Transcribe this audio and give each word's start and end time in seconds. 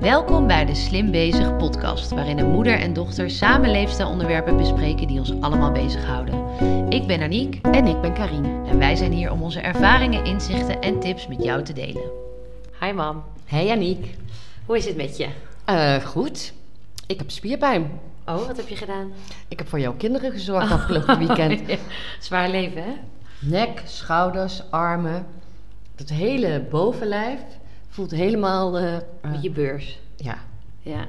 Welkom 0.00 0.46
bij 0.46 0.64
de 0.64 0.74
Slim 0.74 1.10
Bezig 1.10 1.56
podcast, 1.56 2.10
waarin 2.10 2.38
een 2.38 2.50
moeder 2.50 2.78
en 2.78 2.92
dochter 2.92 3.30
samen 3.30 3.70
leefstijlonderwerpen 3.70 4.56
bespreken 4.56 5.06
die 5.06 5.18
ons 5.18 5.40
allemaal 5.40 5.72
bezighouden. 5.72 6.44
Ik 6.88 7.06
ben 7.06 7.22
Aniek 7.22 7.58
En 7.66 7.86
ik 7.86 8.00
ben 8.00 8.14
Karine. 8.14 8.68
en 8.68 8.78
wij 8.78 8.96
zijn 8.96 9.12
hier 9.12 9.30
om 9.32 9.42
onze 9.42 9.60
ervaringen, 9.60 10.24
inzichten 10.24 10.80
en 10.80 11.00
tips 11.00 11.26
met 11.26 11.42
jou 11.42 11.62
te 11.62 11.72
delen. 11.72 12.02
Hi 12.80 12.92
mam. 12.92 13.24
Hey 13.44 13.70
Aniek. 13.70 14.14
Hoe 14.66 14.76
is 14.76 14.86
het 14.86 14.96
met 14.96 15.16
je? 15.16 15.28
Eh, 15.64 15.94
goed. 15.94 16.52
Ik 17.06 17.18
heb 17.18 17.30
spierpijn. 17.30 18.00
Oh, 18.26 18.46
wat 18.46 18.56
heb 18.56 18.68
je 18.68 18.76
gedaan? 18.76 19.12
Ik 19.48 19.58
heb 19.58 19.68
voor 19.68 19.80
jouw 19.80 19.94
kinderen 19.94 20.32
gezorgd 20.32 20.72
afgelopen 20.72 21.18
weekend. 21.26 21.78
Zwaar 22.20 22.48
leven, 22.50 22.82
hè? 22.82 22.92
Nek, 23.38 23.82
schouders, 23.84 24.62
armen. 24.70 25.26
Het 25.96 26.10
hele 26.10 26.66
bovenlijf 26.70 27.40
voelt 27.90 28.10
helemaal... 28.10 28.76
eh, 28.78 28.96
eh, 28.96 29.02
Met 29.22 29.42
je 29.42 29.50
beurs. 29.50 30.00
ja, 30.16 30.38
Ja. 30.80 31.06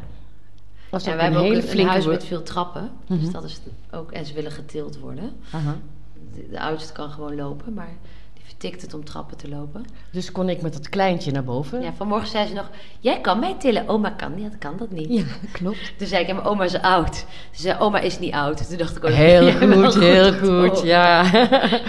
was 0.89 1.03
ook 1.03 1.15
wij 1.15 1.23
hebben 1.23 1.41
ook 1.41 1.47
een, 1.47 1.87
huis 1.87 2.05
met 2.05 2.23
veel 2.25 2.43
trappen. 2.43 2.91
Dus 3.07 3.19
Mhm. 3.21 3.31
dat 3.31 3.43
is 3.43 3.59
ook. 3.91 4.11
En 4.11 4.25
ze 4.25 4.33
willen 4.33 4.51
getild 4.51 4.99
worden. 4.99 5.33
De, 6.33 6.47
de 6.49 6.59
oudste 6.59 6.93
kan 6.93 7.09
gewoon 7.11 7.35
lopen, 7.35 7.73
maar 7.73 7.93
vertikt 8.61 8.81
het 8.81 8.93
om 8.93 9.05
trappen 9.05 9.37
te 9.37 9.49
lopen. 9.49 9.85
Dus 10.11 10.31
kon 10.31 10.49
ik 10.49 10.61
met 10.61 10.73
dat 10.73 10.89
kleintje 10.89 11.31
naar 11.31 11.43
boven. 11.43 11.81
Ja, 11.81 11.93
vanmorgen 11.93 12.27
zei 12.27 12.47
ze 12.47 12.53
nog: 12.53 12.69
Jij 12.99 13.21
kan 13.21 13.39
mij 13.39 13.55
tillen. 13.59 13.87
Oma 13.87 14.09
kan 14.09 14.35
niet. 14.35 14.43
Dat 14.43 14.57
kan 14.57 14.77
dat 14.77 14.91
niet. 14.91 15.09
Ja, 15.09 15.23
klopt. 15.51 15.93
Toen 15.97 16.07
zei 16.07 16.21
ik: 16.21 16.27
ja, 16.27 16.33
mijn 16.33 16.45
oma 16.45 16.63
is 16.63 16.81
oud. 16.81 17.15
Ze 17.51 17.61
zei: 17.61 17.79
Oma 17.79 17.99
is 17.99 18.19
niet 18.19 18.33
oud. 18.33 18.67
Toen 18.67 18.77
dacht 18.77 18.97
ik: 18.97 19.03
oh, 19.03 19.11
Heel 19.11 19.51
goed, 19.51 19.93
heel 19.93 20.33
goed, 20.33 20.81
ja. 20.81 21.31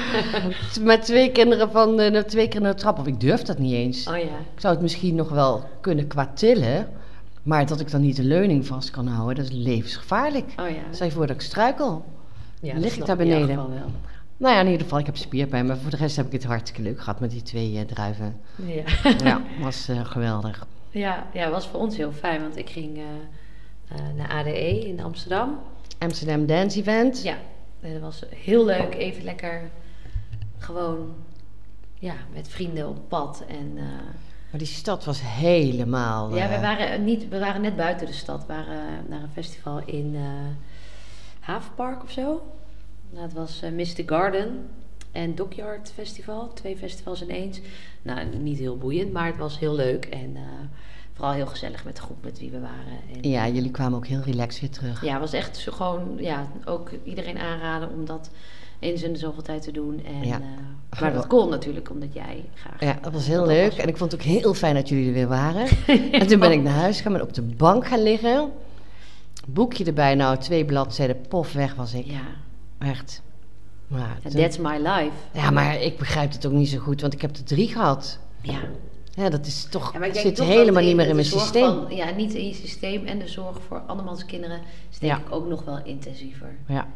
met 0.81 1.03
twee 1.05 1.33
kinderen 1.33 1.71
van 1.71 1.95
nou, 1.95 2.25
twee 2.25 2.49
keer 2.49 2.61
naar 2.61 2.75
de 2.75 2.81
trap. 2.81 2.99
Of 2.99 3.07
ik 3.07 3.21
durf 3.21 3.43
dat 3.43 3.59
niet 3.59 3.75
eens. 3.75 4.07
Oh 4.09 4.17
ja. 4.17 4.23
Ik 4.55 4.61
zou 4.61 4.75
het 4.75 4.83
misschien 4.83 5.15
nog 5.15 5.29
wel 5.29 5.65
kunnen 5.81 6.07
qua 6.07 6.31
tillen. 6.35 6.89
Maar 7.43 7.67
dat 7.67 7.81
ik 7.81 7.91
dan 7.91 8.01
niet 8.01 8.17
de 8.17 8.25
leuning 8.25 8.67
vast 8.67 8.91
kan 8.91 9.07
houden, 9.07 9.37
dat 9.37 9.45
is 9.45 9.59
levensgevaarlijk. 9.65 10.53
Oh 10.61 10.69
ja. 10.69 10.83
Stel 10.91 11.07
je 11.07 11.13
voor 11.13 11.27
dat 11.27 11.37
ik 11.37 11.43
struikel. 11.43 12.05
ja 12.61 12.79
lig 12.79 12.97
ik 12.97 13.07
daar 13.07 13.21
in 13.21 13.29
beneden? 13.29 13.49
geval 13.49 13.71
wel. 13.71 13.91
Nou 14.43 14.55
ja, 14.55 14.61
in 14.61 14.67
ieder 14.67 14.83
geval, 14.83 14.99
ik 14.99 15.07
heb 15.07 15.17
spierpijn. 15.17 15.67
Maar 15.67 15.77
voor 15.77 15.91
de 15.91 15.97
rest 15.97 16.17
heb 16.17 16.27
ik 16.27 16.33
het 16.33 16.45
hartstikke 16.45 16.83
leuk 16.83 16.99
gehad 16.99 17.21
met 17.21 17.31
die 17.31 17.43
twee 17.43 17.79
eh, 17.79 17.85
druiven. 17.85 18.41
Ja. 18.57 18.83
Ja, 19.25 19.43
was 19.61 19.89
eh, 19.89 20.05
geweldig. 20.05 20.67
ja, 20.91 21.27
ja, 21.33 21.51
was 21.51 21.67
voor 21.67 21.81
ons 21.81 21.97
heel 21.97 22.13
fijn, 22.13 22.41
want 22.41 22.57
ik 22.57 22.71
ging 22.71 22.99
eh, 22.99 23.97
naar 24.17 24.31
ADE 24.31 24.87
in 24.87 25.01
Amsterdam. 25.01 25.59
Amsterdam 25.99 26.47
Dance 26.47 26.79
Event. 26.79 27.23
Ja, 27.23 27.37
dat 27.81 28.01
was 28.01 28.23
heel 28.35 28.65
leuk. 28.65 28.95
Even 28.95 29.25
lekker 29.25 29.71
gewoon 30.59 31.15
ja, 31.99 32.15
met 32.33 32.49
vrienden 32.49 32.89
op 32.89 33.09
pad. 33.09 33.45
En, 33.49 33.75
Maar 34.51 34.59
die 34.59 34.67
stad 34.67 35.05
was 35.05 35.21
helemaal... 35.25 36.37
ja, 36.37 36.49
we 36.49 36.61
waren, 36.61 37.05
niet, 37.05 37.29
we 37.29 37.39
waren 37.39 37.61
net 37.61 37.77
buiten 37.77 38.07
de 38.07 38.13
stad. 38.13 38.47
We 38.47 38.53
waren 38.53 39.05
naar 39.09 39.23
een 39.23 39.33
festival 39.33 39.83
in 39.85 40.17
Havenpark 41.41 42.03
of 42.03 42.11
zo. 42.11 42.43
Nou, 43.13 43.25
het 43.25 43.33
was 43.33 43.63
eh 43.63 43.71
Mr. 43.71 44.03
Garden 44.07 44.67
en 45.13 45.35
Dockyard 45.35 45.93
Festival. 45.95 46.53
Twee 46.53 46.77
festivals 46.77 47.23
in 47.23 47.29
eens. 47.29 47.61
Nou, 48.03 48.27
niet 48.41 48.59
heel 48.59 48.77
boeiend, 48.79 49.13
maar 49.13 49.27
het 49.27 49.37
was 49.37 49.59
heel 49.59 49.75
leuk. 49.75 50.05
En 50.05 50.33
eh, 50.37 50.43
vooral 51.13 51.33
heel 51.33 51.47
gezellig 51.47 51.85
met 51.85 51.97
de 51.97 52.03
groep 52.03 52.25
met 52.25 52.39
wie 52.39 52.51
we 52.51 52.61
waren. 52.61 52.99
En, 53.23 53.31
Ja, 53.31 53.49
jullie 53.49 53.71
kwamen 53.71 53.97
ook 53.99 54.07
heel 54.07 54.21
relaxed 54.21 54.61
weer 54.61 54.71
terug. 54.71 55.05
Ja, 55.05 55.11
het 55.11 55.21
was 55.21 55.33
echt 55.33 55.57
zo 55.57 55.73
gewoon, 55.73 56.17
ja, 56.19 56.47
ook 56.65 56.91
iedereen 57.05 57.39
aanraden 57.39 57.89
om 57.91 58.05
dat 58.07 58.31
eens 58.79 59.03
in 59.03 59.13
de 59.13 59.19
zoveel 59.19 59.43
tijd 59.43 59.63
te 59.63 59.73
doen. 59.73 60.05
En, 60.05 60.29
Ja. 60.29 60.41
eh, 60.91 61.01
maar 61.01 61.13
dat 61.13 61.27
kon 61.27 61.49
natuurlijk, 61.51 61.91
omdat 61.91 62.13
jij 62.15 62.45
graag... 62.55 62.81
Ja, 62.81 62.99
dat 63.03 63.13
was 63.13 63.27
heel 63.27 63.39
dat 63.39 63.47
leuk. 63.49 63.71
was- 63.71 63.79
En 63.79 63.89
ik 63.89 63.97
vond 63.97 64.13
het 64.13 64.21
ook 64.21 64.27
heel 64.27 64.55
fijn 64.55 64.75
dat 64.75 64.89
jullie 64.89 65.07
er 65.07 65.13
weer 65.13 65.29
waren. 65.29 65.67
En 66.21 66.27
toen 66.27 66.39
ben 66.41 66.53
ik 66.53 66.63
naar 66.63 66.73
huis 66.75 66.97
gegaan 66.97 67.15
en 67.15 67.23
op 67.23 67.35
de 67.35 67.43
bank 67.43 67.87
gaan 67.87 68.03
liggen. 68.03 68.51
Boekje 69.49 69.85
erbij, 69.85 70.15
nou 70.15 70.39
twee 70.39 70.65
bladzijden, 70.65 71.21
pof, 71.29 71.53
weg 71.53 71.75
was 71.75 71.95
ik. 71.95 72.07
Ja, 72.07 72.21
Echt. 72.83 73.23
Maar, 73.87 74.19
toen- 74.23 74.31
that's 74.41 74.59
my 74.59 74.77
life. 74.77 75.11
ja, 75.33 75.51
maar 75.51 75.81
ik 75.81 75.99
begrijp 75.99 76.33
het 76.33 76.47
ook 76.47 76.53
niet 76.53 76.69
zo 76.69 76.79
goed, 76.79 77.01
want 77.01 77.13
ik 77.13 77.21
heb 77.23 77.37
er 77.37 77.45
drie 77.45 77.69
gehad. 77.69 78.19
Ja. 78.41 78.61
Ja, 79.15 79.29
dat 79.31 79.47
is 79.47 79.65
toch, 79.71 79.93
Ja, 79.93 80.15
zit 80.15 80.35
toch 80.37 80.47
helemaal 80.47 80.83
niet 80.83 80.97
meer 80.97 81.07
in 81.09 81.15
mijn 81.15 81.27
systeem. 81.27 81.65
van- 81.83 81.97
ja, 81.97 82.11
niet 82.11 82.35
in 82.35 82.47
je 82.47 82.55
systeem 82.55 83.05
en 83.07 83.19
de 83.19 83.29
zorg 83.29 83.59
voor 83.67 83.79
andermans 83.87 84.25
kinderen 84.25 84.61
is 84.91 84.99
denk 84.99 85.13
Ja. 85.13 85.19
ik 85.19 85.33
ook 85.33 85.47
nog 85.49 85.65
wel 85.65 85.81
intensiever. 85.85 86.57
Ja. 86.67 86.87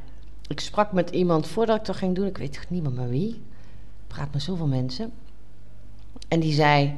Ik 0.49 0.61
sprak 0.61 0.93
met 0.93 1.11
iemand 1.11 1.47
voordat 1.47 1.77
ik 1.77 1.85
dat 1.85 1.97
ging 1.97 2.15
doen, 2.15 2.27
ik 2.27 2.39
weet 2.39 2.61
niemand 2.69 2.95
maar 2.97 3.09
wie. 3.09 3.29
Ik 3.29 4.07
praat 4.07 4.33
met 4.33 4.43
zoveel 4.43 4.67
mensen. 4.67 5.13
En 6.29 6.41
die 6.41 6.53
zei, 6.53 6.95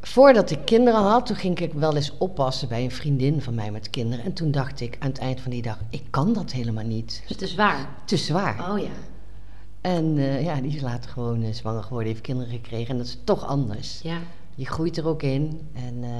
voordat 0.00 0.50
ik 0.50 0.64
kinderen 0.64 1.00
had, 1.00 1.26
toen 1.26 1.36
ging 1.36 1.58
ik 1.58 1.72
wel 1.72 1.96
eens 1.96 2.12
oppassen 2.18 2.68
bij 2.68 2.84
een 2.84 2.90
vriendin 2.90 3.42
van 3.42 3.54
mij 3.54 3.70
met 3.70 3.90
kinderen. 3.90 4.24
En 4.24 4.32
toen 4.32 4.50
dacht 4.50 4.80
ik 4.80 4.96
aan 4.98 5.08
het 5.08 5.18
eind 5.18 5.40
van 5.40 5.50
die 5.50 5.62
dag, 5.62 5.78
ik 5.90 6.02
kan 6.10 6.32
dat 6.32 6.52
helemaal 6.52 6.84
niet. 6.84 7.06
Dus 7.26 7.36
het 7.36 7.42
is 7.42 7.54
waar. 7.54 7.88
Te 8.04 8.16
zwaar. 8.16 8.70
Oh 8.72 8.78
ja. 8.78 8.90
En 9.80 10.18
eh, 10.18 10.42
ja, 10.42 10.60
die 10.60 10.74
is 10.76 10.82
later 10.82 11.10
gewoon 11.10 11.42
eh, 11.42 11.52
zwanger 11.52 11.82
geworden, 11.82 12.08
heeft 12.08 12.24
kinderen 12.24 12.52
gekregen. 12.52 12.88
En 12.88 12.96
dat 12.96 13.06
is 13.06 13.18
toch 13.24 13.46
anders. 13.46 14.00
Ja. 14.02 14.18
Je 14.54 14.66
groeit 14.66 14.96
er 14.96 15.06
ook 15.06 15.22
in. 15.22 15.68
En 15.74 15.94
eh, 16.02 16.10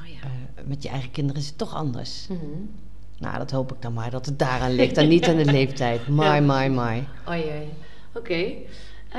Oh 0.00 0.06
ja. 0.10 0.28
met 0.64 0.82
je 0.82 0.88
eigen 0.88 1.10
kinderen 1.10 1.40
is 1.40 1.48
het 1.48 1.58
toch 1.58 1.74
anders. 1.74 2.26
Mhm. 2.28 2.40
Nou, 3.18 3.38
dat 3.38 3.50
hoop 3.50 3.72
ik 3.72 3.82
dan 3.82 3.92
maar, 3.92 4.10
dat 4.10 4.26
het 4.26 4.38
daaraan 4.38 4.72
ligt 4.72 4.96
en 4.96 5.08
niet 5.08 5.28
aan 5.28 5.36
de 5.36 5.44
leeftijd. 5.60 6.08
My, 6.08 6.38
my, 6.38 6.68
my. 6.68 7.06
Oh 7.28 7.34
jee. 7.36 7.68
Oké. 8.14 8.52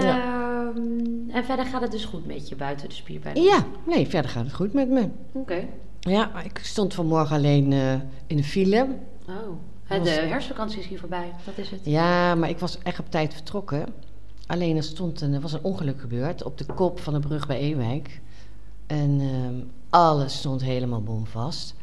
Ehm, 0.04 1.30
en 1.30 1.46
verder 1.46 1.66
gaat 1.66 1.82
het 1.82 1.92
dus 1.92 2.06
goed 2.06 2.26
met 2.26 2.50
je 2.50 2.56
buiten 2.56 2.90
de 2.90 2.96
spierpijn? 2.96 3.42
Ja, 3.42 3.66
nee, 3.86 4.08
verder 4.08 4.32
gaat 4.32 4.44
het 4.44 4.54
goed 4.54 4.74
met 4.74 4.90
me. 4.90 5.10
Oké. 5.32 5.68
Ja, 6.00 6.44
ik 6.44 6.60
stond 6.64 6.94
vanmorgen 6.94 7.36
alleen 7.36 7.74
eh, 7.74 7.94
in 8.28 8.38
de 8.38 8.44
file. 8.44 8.88
Oh. 9.30 9.36
De 9.88 10.00
Was- 10.00 10.10
herfstvakantie 10.10 10.80
is 10.80 10.88
hier 10.88 11.00
voorbij. 11.00 11.34
Dat 11.46 11.58
is 11.58 11.70
het. 11.70 11.80
Ja, 11.84 12.36
maar 12.36 12.50
ik 12.50 12.60
was 12.60 12.78
echt 12.84 13.00
op 13.00 13.12
tijd 13.12 13.34
vertrokken. 13.34 13.86
Alleen 14.48 14.76
er, 14.76 14.84
stond 14.84 15.22
een, 15.22 15.34
er 15.34 15.42
was 15.42 15.54
een 15.54 15.64
ongeluk 15.64 16.02
gebeurd 16.02 16.44
op 16.44 16.58
de 16.58 16.66
kop 16.66 17.00
van 17.00 17.14
de 17.14 17.20
brug 17.20 17.48
bij 17.48 17.60
Ewijk. 17.60 18.22
En 18.88 19.20
ehm, 19.22 19.54
alles 19.90 20.38
stond 20.38 20.62
helemaal 20.62 21.02
bomvast. 21.04 21.76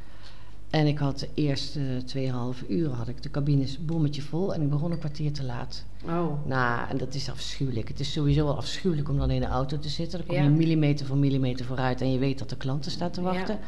En 0.73 0.87
ik 0.87 0.99
had 0.99 1.19
de 1.19 1.29
eerste 1.35 1.81
2,5 2.17 2.67
uur 2.69 2.89
had 2.89 3.09
ik 3.09 3.23
de 3.23 3.31
cabines 3.31 3.85
bommetje 3.85 4.23
vol 4.23 4.55
en 4.55 4.63
ik 4.63 4.71
begon 4.71 4.91
een 4.93 4.99
kwartier 4.99 5.33
te 5.33 5.45
laat. 5.45 5.85
Oh. 6.05 6.47
Nou, 6.47 6.89
en 6.89 6.97
dat 6.97 7.15
is 7.15 7.31
afschuwelijk. 7.31 7.89
Het 7.89 8.01
is 8.01 8.13
sowieso 8.13 8.45
wel 8.45 8.57
afschuwelijk 8.57 9.09
om 9.09 9.19
dan 9.19 9.31
in 9.31 9.41
de 9.41 9.47
auto 9.47 9.79
te 9.79 9.89
zitten. 9.89 10.19
Dan 10.19 10.27
kom 10.27 10.37
je 10.37 10.43
Ja. 10.43 10.49
millimeter 10.49 11.07
voor 11.07 11.17
millimeter 11.17 11.65
vooruit 11.67 12.01
en 12.01 12.13
je 12.13 12.19
weet 12.19 12.39
dat 12.39 12.49
de 12.49 12.57
klanten 12.57 12.91
staan 12.91 13.11
te 13.11 13.21
wachten. 13.21 13.59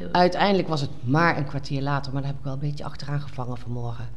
Ja, 0.00 0.06
Uiteindelijk 0.12 0.68
was 0.68 0.80
het 0.80 0.90
maar 1.04 1.36
een 1.36 1.46
kwartier 1.46 1.82
later, 1.82 2.12
maar 2.12 2.22
daar 2.22 2.30
heb 2.30 2.38
ik 2.38 2.44
wel 2.44 2.54
een 2.54 2.58
beetje 2.68 2.84
achteraan 2.84 3.20
gevangen 3.20 3.56
vanmorgen. 3.58 4.08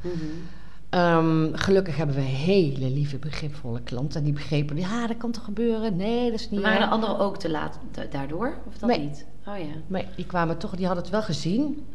Ehm, 0.90 1.54
gelukkig 1.54 1.96
hebben 1.98 2.16
we 2.16 2.22
hele 2.22 2.90
lieve, 2.90 3.18
begripvolle 3.18 3.82
klanten. 3.82 4.24
Die 4.24 4.34
begrepen, 4.34 4.78
ja, 4.78 5.08
dat 5.08 5.18
kan 5.18 5.32
toch 5.32 5.44
gebeuren? 5.44 5.96
Nee, 5.96 6.32
dat 6.32 6.40
is 6.40 6.50
niet 6.50 6.62
Waren 6.62 6.80
de 6.80 6.88
anderen 6.88 7.20
ook 7.20 7.38
te 7.38 7.50
laat 7.50 7.80
da- 7.92 8.06
daardoor? 8.12 8.58
Of 8.68 8.78
dat 8.78 8.90
Nee. 8.90 9.00
niet? 9.00 9.26
Oh 9.48 9.58
ja. 9.58 9.66
Maar 9.88 10.06
die 10.16 10.26
kwamen 10.26 10.58
toch, 10.58 10.76
die 10.76 10.86
hadden 10.86 11.04
het 11.04 11.12
wel 11.14 11.22
gezien 11.24 11.86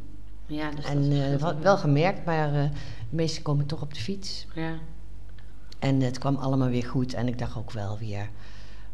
Ja, 0.50 0.70
dus 0.70 0.84
en 0.84 1.10
dat 1.38 1.56
eh, 1.56 1.60
wel, 1.60 1.78
gemerkt, 1.78 2.24
maar 2.24 2.48
eh, 2.48 2.62
de 3.10 3.16
meesten 3.16 3.42
komen 3.42 3.66
toch 3.66 3.82
op 3.82 3.94
de 3.94 4.00
fiets. 4.00 4.46
Ja. 4.54 4.72
En 5.78 6.00
het 6.00 6.18
kwam 6.18 6.36
allemaal 6.36 6.68
weer 6.68 6.84
goed 6.84 7.14
en 7.14 7.28
ik 7.28 7.38
dacht 7.38 7.56
ook 7.56 7.70
wel 7.72 7.98
weer, 7.98 8.28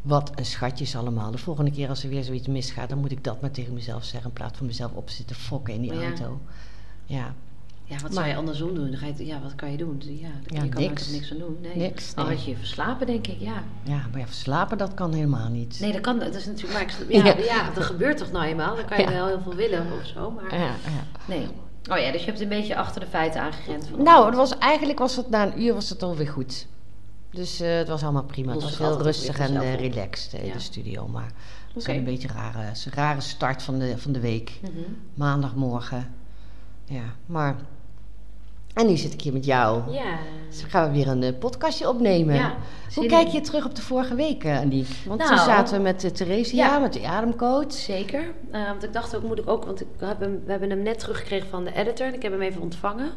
wat 0.01 0.31
een 0.39 0.45
schatjes 0.45 0.95
allemaal. 0.95 1.31
De 1.31 1.37
volgende 1.37 1.71
keer 1.71 1.89
als 1.89 2.03
er 2.03 2.09
weer 2.09 2.23
zoiets 2.23 2.47
misgaat, 2.47 2.89
dan 2.89 2.97
moet 2.97 3.11
ik 3.11 3.23
dat 3.23 3.41
maar 3.41 3.51
tegen 3.51 3.73
mezelf 3.73 4.03
zeggen 4.03 4.29
in 4.29 4.35
plaats 4.35 4.57
van 4.57 4.67
mezelf 4.67 4.91
op 4.93 5.09
zitten 5.09 5.35
fokken 5.35 5.73
in 5.73 5.81
die 5.81 5.93
Ja. 5.93 6.03
auto. 6.03 6.39
Ja, 7.05 7.33
Ja, 7.89 7.93
wat 7.93 8.01
Maar- 8.01 8.13
zou 8.13 8.27
je 8.27 8.35
andersom 8.35 8.75
doen? 8.75 8.89
Dan 8.91 8.99
ga 8.99 9.05
je, 9.17 9.25
ja, 9.25 9.41
wat 9.41 9.55
kan 9.55 9.71
je 9.71 9.77
doen? 9.77 10.01
Ja, 10.05 10.27
Ja, 10.45 10.63
je 10.63 10.69
kan 10.69 10.81
er 10.83 10.87
niks. 10.89 11.03
toch 11.03 11.11
niks 11.13 11.31
aan 11.31 11.37
doen. 11.37 11.57
Nee. 11.61 11.75
Niks, 11.75 12.13
nee. 12.15 12.25
had 12.25 12.43
je 12.43 12.49
je 12.49 12.57
verslapen, 12.57 13.07
denk 13.07 13.27
ik, 13.27 13.39
ja. 13.39 13.63
ja 13.83 14.01
maar 14.11 14.19
ja, 14.19 14.25
slapen 14.29 14.77
dat 14.77 14.93
kan 14.93 15.13
helemaal 15.13 15.49
niet. 15.49 15.77
Nee, 15.79 15.91
dat 15.91 16.01
kan. 16.01 16.19
Dat 16.19 16.35
is 16.35 16.45
natuurlijk. 16.45 16.73
Maar 16.73 16.81
ik, 16.81 17.11
ja, 17.25 17.25
Ja. 17.25 17.43
ja. 17.43 17.69
dat 17.73 17.83
gebeurt 17.83 18.17
toch 18.17 18.31
nou 18.31 18.45
eenmaal? 18.45 18.75
Dan 18.75 18.85
kan 18.85 18.97
je 18.99 19.09
wel 19.09 19.27
heel 19.27 19.41
veel 19.41 19.55
willen 19.55 19.85
of 19.99 20.05
zo. 20.05 20.31
Maar 20.31 20.55
Ja, 20.59 20.65
ja. 20.65 20.73
nee. 21.25 21.47
Oh 21.91 21.97
ja, 21.97 22.11
dus 22.11 22.21
je 22.21 22.27
hebt 22.27 22.41
een 22.41 22.47
beetje 22.49 22.75
achter 22.75 23.01
de 23.01 23.07
feiten 23.07 23.41
aangerend. 23.41 23.87
Van 23.87 24.03
Nou, 24.03 24.25
het 24.25 24.35
was, 24.35 24.57
eigenlijk 24.57 24.99
was 24.99 25.15
het 25.15 25.29
na 25.29 25.45
een 25.45 25.61
uur 25.61 25.73
was 25.73 25.89
het 25.89 26.03
alweer 26.03 26.27
goed. 26.27 26.67
Dus 27.31 27.59
eh, 27.59 27.75
het 27.75 27.87
was 27.87 28.03
allemaal 28.03 28.23
prima. 28.23 28.51
Het 28.53 28.61
was 28.63 28.77
heel 28.77 29.01
rustig 29.01 29.39
en 29.39 29.61
eh, 29.61 29.75
relaxed 29.75 30.33
eh, 30.33 30.45
in 30.45 30.51
de 30.51 30.59
studio. 30.59 31.07
Maar 31.07 31.25
het 31.65 31.73
was 31.73 31.87
een 31.87 32.03
beetje 32.03 32.27
een 32.27 32.33
rare, 32.35 32.59
een 32.85 32.91
rare 32.93 33.21
start 33.21 33.63
van 33.63 33.79
de, 33.79 33.97
van 33.97 34.11
de 34.11 34.19
week. 34.19 34.59
Mhm. 34.61 34.71
Maandagmorgen. 35.13 36.11
Ja, 36.85 37.03
maar... 37.25 37.55
En 38.77 38.87
nu 38.87 38.97
zit 38.97 39.13
ik 39.13 39.21
hier 39.21 39.33
met 39.33 39.45
jou. 39.45 39.91
Ja. 39.91 40.17
Dus 40.49 40.63
gaan 40.63 40.87
we 40.87 40.97
weer 40.97 41.07
een 41.07 41.23
eh, 41.23 41.33
podcastje 41.39 41.89
opnemen. 41.89 42.35
Ja, 42.35 42.55
Hoe 42.95 43.05
kijk 43.05 43.27
je 43.27 43.41
terug 43.41 43.65
op 43.65 43.75
de 43.75 43.81
vorige 43.81 44.15
week, 44.15 44.43
eh, 44.43 44.59
Aniek? 44.59 44.87
Want 45.05 45.19
Nou, 45.19 45.35
toen 45.35 45.45
zaten 45.45 45.77
we 45.77 45.81
met 45.81 46.03
uh, 46.03 46.11
Theresia, 46.11 46.65
ja. 46.65 46.79
met 46.79 46.93
de 46.93 47.07
ademcoach. 47.07 47.73
Zeker. 47.73 48.23
Want 48.51 48.83
ik 48.83 48.93
dacht 48.93 49.15
ook, 49.15 49.23
moet 49.23 49.39
ik 49.39 49.49
ook, 49.49 49.65
want 49.65 49.81
ik 49.81 49.87
heb 49.99 50.19
hem, 50.19 50.41
we 50.45 50.51
hebben 50.51 50.69
hem 50.69 50.81
net 50.83 50.99
teruggekregen 50.99 51.47
van 51.49 51.63
de 51.63 51.75
editor 51.75 52.07
en 52.07 52.13
ik 52.13 52.21
heb 52.21 52.31
hem 52.31 52.41
even 52.41 52.61
ontvangen. 52.61 53.09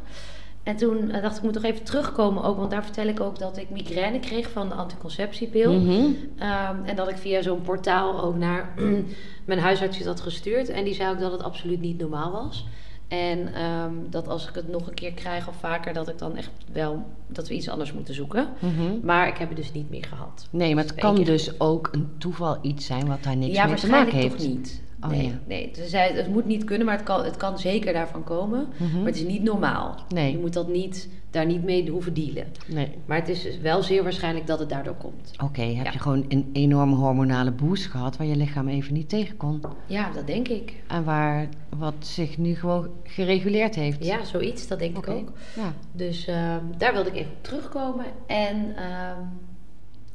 En 0.62 0.76
toen 0.76 1.08
dacht 1.08 1.30
ik, 1.30 1.36
ik 1.36 1.42
moet 1.42 1.52
toch 1.52 1.64
even 1.64 1.84
terugkomen 1.84 2.42
ook. 2.42 2.56
Want 2.56 2.70
daar 2.70 2.84
vertel 2.84 3.06
ik 3.06 3.20
ook 3.20 3.38
dat 3.38 3.56
ik 3.56 3.70
migraine 3.70 4.20
kreeg 4.20 4.50
van 4.50 4.68
de 4.68 4.74
anticonceptiepil. 4.74 5.72
Ehm, 5.72 6.84
en 6.84 6.96
dat 6.96 7.08
ik 7.08 7.16
via 7.16 7.42
zo'n 7.42 7.62
portaal 7.62 8.22
ook 8.22 8.36
naar 8.36 8.74
mijn 9.46 9.58
huisarts 9.58 9.96
iets 9.96 10.06
had 10.06 10.20
gestuurd. 10.20 10.68
En 10.68 10.84
die 10.84 10.94
zei 10.94 11.10
ook 11.10 11.20
dat 11.20 11.32
het 11.32 11.42
absoluut 11.42 11.80
niet 11.80 11.98
normaal 11.98 12.32
was. 12.32 12.66
En 13.10 13.54
ehm, 13.54 13.92
dat 14.10 14.28
als 14.28 14.48
ik 14.48 14.54
het 14.54 14.68
nog 14.68 14.86
een 14.86 14.94
keer 14.94 15.12
krijg 15.12 15.48
of 15.48 15.54
vaker, 15.56 15.92
dat 15.92 16.08
ik 16.08 16.18
dan 16.18 16.36
echt 16.36 16.50
wel 16.72 17.06
dat 17.26 17.48
we 17.48 17.54
iets 17.54 17.68
anders 17.68 17.92
moeten 17.92 18.14
zoeken. 18.14 18.48
Mhm. 18.58 18.92
Maar 19.02 19.28
ik 19.28 19.36
heb 19.36 19.48
het 19.48 19.56
dus 19.56 19.72
niet 19.72 19.90
meer 19.90 20.04
gehad. 20.04 20.46
Nee, 20.50 20.74
maar 20.74 20.84
het 20.84 20.92
Eén 20.92 20.98
kan 20.98 21.24
dus 21.24 21.60
ook 21.60 21.88
een 21.92 22.08
toeval 22.18 22.58
iets 22.62 22.86
zijn 22.86 23.06
wat 23.06 23.22
daar 23.22 23.36
niks 23.36 23.54
ja, 23.54 23.66
mee 23.66 23.74
te 23.74 23.86
maken 23.86 24.12
waarschijnlijk 24.12 24.38
heeft. 24.38 24.44
toch 24.44 24.56
niet. 24.56 24.82
Oh, 25.04 25.10
nee, 25.10 25.26
ja. 25.26 25.38
nee. 25.46 25.70
Ze 25.74 25.88
zei, 25.88 26.12
het 26.12 26.28
moet 26.28 26.44
niet 26.46 26.64
kunnen, 26.64 26.86
maar 26.86 26.96
het 26.96 27.04
kan, 27.04 27.24
het 27.24 27.36
kan 27.36 27.58
zeker 27.58 27.92
daarvan 27.92 28.24
komen. 28.24 28.68
Mhm. 28.78 28.96
Maar 28.96 29.06
het 29.06 29.16
is 29.16 29.24
niet 29.24 29.42
normaal. 29.42 30.04
Nee. 30.08 30.32
Je 30.32 30.38
moet 30.38 30.52
dat 30.52 30.68
niet, 30.68 31.08
daar 31.30 31.46
niet 31.46 31.62
mee 31.64 31.90
hoeven 31.90 32.14
dealen. 32.14 32.46
Nee. 32.66 32.88
Maar 33.06 33.16
het 33.18 33.28
is 33.28 33.58
wel 33.60 33.82
zeer 33.82 34.02
waarschijnlijk 34.02 34.46
dat 34.46 34.58
het 34.58 34.68
daardoor 34.68 34.94
komt. 34.94 35.32
Oké, 35.44 35.62
heb 35.62 35.84
Ja. 35.86 35.92
je 35.92 35.98
gewoon 35.98 36.24
een 36.28 36.50
enorme 36.52 36.94
hormonale 36.94 37.50
boost 37.50 37.86
gehad 37.86 38.16
waar 38.16 38.26
je 38.26 38.36
lichaam 38.36 38.68
even 38.68 38.94
niet 38.94 39.08
tegen 39.08 39.36
kon. 39.36 39.62
Ja, 39.86 40.10
dat 40.12 40.26
denk 40.26 40.48
ik. 40.48 40.74
En 40.86 41.04
waar 41.04 41.48
wat 41.78 41.94
zich 41.98 42.38
nu 42.38 42.54
gewoon 42.54 42.88
gereguleerd 43.04 43.74
heeft. 43.74 44.04
Ja, 44.04 44.24
zoiets, 44.24 44.66
dat 44.68 44.78
denk 44.78 44.96
ik 44.98 45.08
ook. 45.08 45.32
Ja. 45.56 45.72
Dus 45.92 46.26
ehm, 46.26 46.64
daar 46.78 46.92
wilde 46.92 47.08
ik 47.10 47.16
even 47.16 47.32
op 47.32 47.42
terugkomen. 47.44 48.04
En 48.26 48.76
ehm, 48.76 49.20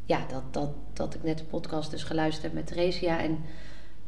ja, 0.06 0.20
dat, 0.32 0.44
dat, 0.54 0.70
dat 0.94 1.14
ik 1.16 1.24
net 1.24 1.38
de 1.38 1.44
podcast 1.44 1.92
dus 1.92 2.04
geluisterd 2.04 2.44
heb 2.44 2.54
met 2.54 2.68
Theresia. 2.68 3.20
En 3.20 3.38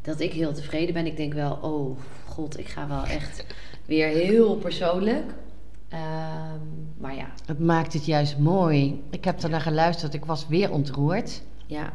dat 0.08 0.20
ik 0.20 0.34
heel 0.34 0.54
tevreden 0.54 0.94
ben. 0.94 1.06
Ik 1.06 1.18
denk 1.18 1.34
wel, 1.34 1.54
oh 1.62 1.98
god, 2.26 2.60
ik 2.60 2.68
ga 2.68 2.88
wel 2.88 3.04
echt 3.04 3.46
weer 3.86 4.08
heel 4.08 4.56
persoonlijk. 4.56 5.34
Ehm, 5.88 6.60
maar 6.98 7.16
ja, 7.16 7.28
Het 7.46 7.60
maakt 7.60 7.94
het 7.94 8.06
juist 8.06 8.38
mooi. 8.38 9.02
Ik 9.10 9.24
heb 9.26 9.42
er 9.44 9.50
naar 9.50 9.62
geluisterd. 9.62 10.14
Ik 10.14 10.26
was 10.26 10.48
weer 10.48 10.72
ontroerd. 10.72 11.42
ja, 11.66 11.94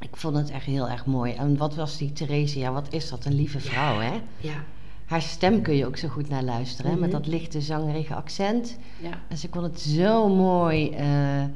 Ik 0.00 0.16
vond 0.16 0.36
het 0.36 0.50
echt 0.50 0.64
heel 0.64 0.88
erg 0.88 1.06
mooi. 1.06 1.32
En 1.32 1.56
wat 1.56 1.74
was 1.74 1.96
die 1.98 2.12
Theresia? 2.12 2.72
Wat 2.72 2.86
is 2.92 3.08
dat? 3.08 3.24
Een 3.24 3.34
lieve 3.34 3.60
vrouw, 3.60 3.98
hè? 3.98 4.12
ja, 4.40 4.64
Haar 5.06 5.22
stem 5.22 5.62
kun 5.62 5.74
je 5.76 5.86
ook 5.86 5.96
zo 5.96 6.08
goed 6.08 6.28
naar 6.28 6.42
luisteren. 6.42 6.90
hè, 6.90 6.96
Met 6.96 7.10
Mhm. 7.10 7.18
dat 7.18 7.26
lichte 7.26 7.60
zangerige 7.60 8.14
accent. 8.14 8.78
ja. 9.00 9.18
En 9.28 9.36
ze 9.38 9.48
kon 9.48 9.62
het 9.62 9.80
zo 9.80 10.28
mooi... 10.28 10.90
eh, 10.90 11.42
eh, 11.42 11.48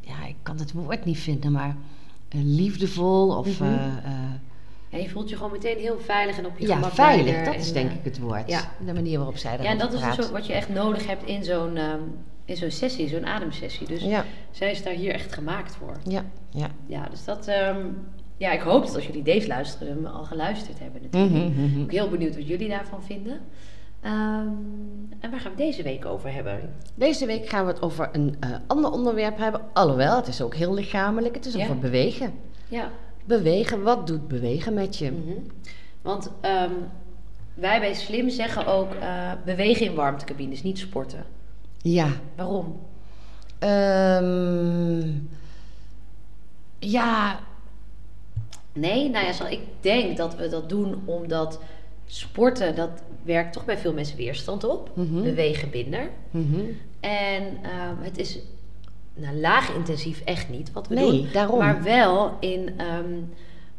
ja, 0.00 0.24
ik 0.26 0.36
kan 0.42 0.58
het 0.58 0.72
woord 0.72 1.04
niet 1.04 1.18
vinden, 1.18 1.52
maar... 1.52 1.76
eh, 2.28 2.40
liefdevol 2.42 3.36
of... 3.36 3.60
Mhm. 3.60 3.72
En 4.94 5.02
je 5.02 5.08
voelt 5.10 5.28
je 5.28 5.36
gewoon 5.36 5.52
meteen 5.52 5.78
heel 5.78 5.98
veilig 6.00 6.38
en 6.38 6.46
op 6.46 6.58
je 6.58 6.66
ja, 6.66 6.74
gemak 6.74 6.92
veilig. 6.92 7.44
Dat 7.44 7.54
is 7.54 7.68
En, 7.68 7.74
denk 7.74 7.90
eh, 7.90 7.96
ik 7.96 8.04
het 8.04 8.18
woord. 8.18 8.48
ja. 8.48 8.60
De 8.86 8.92
manier 8.92 9.16
waarop 9.16 9.36
zij 9.36 9.56
Ja, 9.62 9.64
en 9.64 9.78
dat 9.78 9.92
is 9.92 10.00
dus 10.00 10.26
ook 10.26 10.32
wat 10.32 10.46
je 10.46 10.52
echt 10.52 10.68
nodig 10.68 11.06
hebt 11.06 11.24
in 11.24 11.44
zo'n 11.44 11.76
ehm, 11.76 12.00
in 12.44 12.56
zo'n 12.56 12.70
sessie, 12.70 13.08
zo'n 13.08 13.26
ademsessie. 13.26 13.86
Dus 13.86 14.02
Ja, 14.02 14.24
zij 14.50 14.70
is 14.70 14.82
daar 14.82 14.92
hier 14.92 15.12
echt 15.12 15.32
gemaakt 15.32 15.76
voor. 15.76 15.96
ja, 16.04 16.24
ja. 16.50 16.66
Ja, 16.86 17.06
dus 17.10 17.24
dat... 17.24 17.46
ehm, 17.46 17.86
ja, 18.36 18.52
ik 18.52 18.60
hoop 18.60 18.86
dat 18.86 18.94
als 18.94 19.06
jullie 19.06 19.22
deze 19.22 19.48
luisteren, 19.48 20.06
al 20.06 20.24
geluisterd 20.24 20.78
hebben 20.78 21.02
natuurlijk. 21.02 21.32
Mhm, 21.32 21.52
mhm. 21.52 21.64
Ik 21.64 21.72
ben 21.74 21.82
ook 21.84 21.90
heel 21.90 22.08
benieuwd 22.08 22.34
wat 22.36 22.46
jullie 22.46 22.68
daarvan 22.68 23.02
vinden. 23.02 23.40
Ehm, 24.00 24.48
en 25.20 25.30
waar 25.30 25.40
gaan 25.40 25.50
we 25.50 25.56
deze 25.56 25.82
week 25.82 26.04
over 26.04 26.32
hebben? 26.32 26.74
Deze 26.94 27.26
week 27.26 27.48
gaan 27.48 27.66
we 27.66 27.72
het 27.72 27.82
over 27.82 28.08
een 28.12 28.36
eh, 28.40 28.50
ander 28.66 28.90
onderwerp 28.90 29.38
hebben. 29.38 29.60
Alhoewel, 29.72 30.16
het 30.16 30.26
is 30.28 30.42
ook 30.42 30.54
heel 30.54 30.74
lichamelijk. 30.74 31.34
Het 31.34 31.46
is 31.46 31.54
Ja. 31.54 31.62
over 31.62 31.78
bewegen. 31.78 32.32
Ja. 32.68 32.90
Bewegen, 33.24 33.82
wat 33.82 34.06
doet 34.06 34.28
bewegen 34.28 34.74
met 34.74 34.98
je? 34.98 35.10
Mhm. 35.10 35.38
Want 36.02 36.30
ehm, 36.40 36.72
wij 37.54 37.80
bij 37.80 37.94
Slim 37.94 38.28
zeggen 38.30 38.66
ook 38.66 38.94
eh, 38.94 39.32
bewegen 39.44 39.86
in 39.86 39.94
warmtecabines, 39.94 40.62
niet 40.62 40.78
sporten. 40.78 41.24
Ja. 41.82 42.08
Waarom? 42.36 42.80
Ehm, 43.58 45.10
ja, 46.78 47.40
Nee, 48.74 49.10
nou 49.10 49.26
ja, 49.26 49.48
ik 49.48 49.60
denk 49.80 50.16
dat 50.16 50.36
we 50.36 50.48
dat 50.48 50.68
doen 50.68 51.02
omdat 51.04 51.60
sporten, 52.06 52.74
dat 52.74 52.90
werkt 53.22 53.52
toch 53.52 53.64
bij 53.64 53.78
veel 53.78 53.92
mensen 53.92 54.16
weerstand 54.16 54.64
op. 54.64 54.90
Mhm. 54.94 55.22
Bewegen 55.22 55.68
minder. 55.72 56.10
mhm. 56.30 56.60
En 57.00 57.58
ehm, 57.62 57.94
het 58.00 58.18
is 58.18 58.38
nou, 59.14 59.36
laag 59.36 59.74
intensief 59.74 60.20
echt 60.24 60.48
niet 60.48 60.72
wat 60.72 60.88
we 60.88 60.94
Nee, 60.94 61.10
doen. 61.10 61.28
daarom. 61.32 61.58
Maar 61.58 61.82
wel 61.82 62.36
in 62.40 62.74
ehm, 62.76 63.12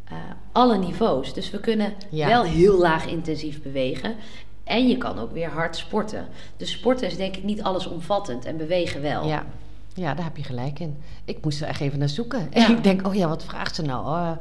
eh, 0.04 0.18
alle 0.52 0.78
niveaus. 0.78 1.34
Dus 1.34 1.50
we 1.50 1.60
kunnen 1.60 1.94
Ja. 2.10 2.28
wel 2.28 2.44
heel 2.44 2.78
laag 2.78 3.06
intensief 3.08 3.62
bewegen. 3.62 4.16
En 4.64 4.88
je 4.88 4.98
kan 4.98 5.20
ook 5.20 5.32
weer 5.32 5.50
hard 5.50 5.76
sporten. 5.76 6.28
Dus 6.58 6.72
sporten 6.72 7.08
is 7.08 7.18
denk 7.18 7.36
ik 7.36 7.44
niet 7.44 7.62
allesomvattend 7.64 8.46
en 8.46 8.58
bewegen 8.58 9.02
wel. 9.02 9.28
ja. 9.28 9.46
ja, 9.94 10.14
daar 10.14 10.24
heb 10.26 10.38
je 10.38 10.44
gelijk 10.44 10.80
in. 10.80 10.98
Ik 11.26 11.38
moest 11.44 11.62
er 11.62 11.68
echt 11.68 11.82
even 11.82 12.00
naar 12.00 12.10
zoeken. 12.10 12.50
Ja. 12.54 12.70
Ik 12.70 12.84
denk, 12.84 13.08
oh 13.08 13.14
ja, 13.16 13.28
wat 13.28 13.44
vraagt 13.44 13.76
ze 13.76 13.82
nou? 13.82 14.06
Oh, 14.06 14.32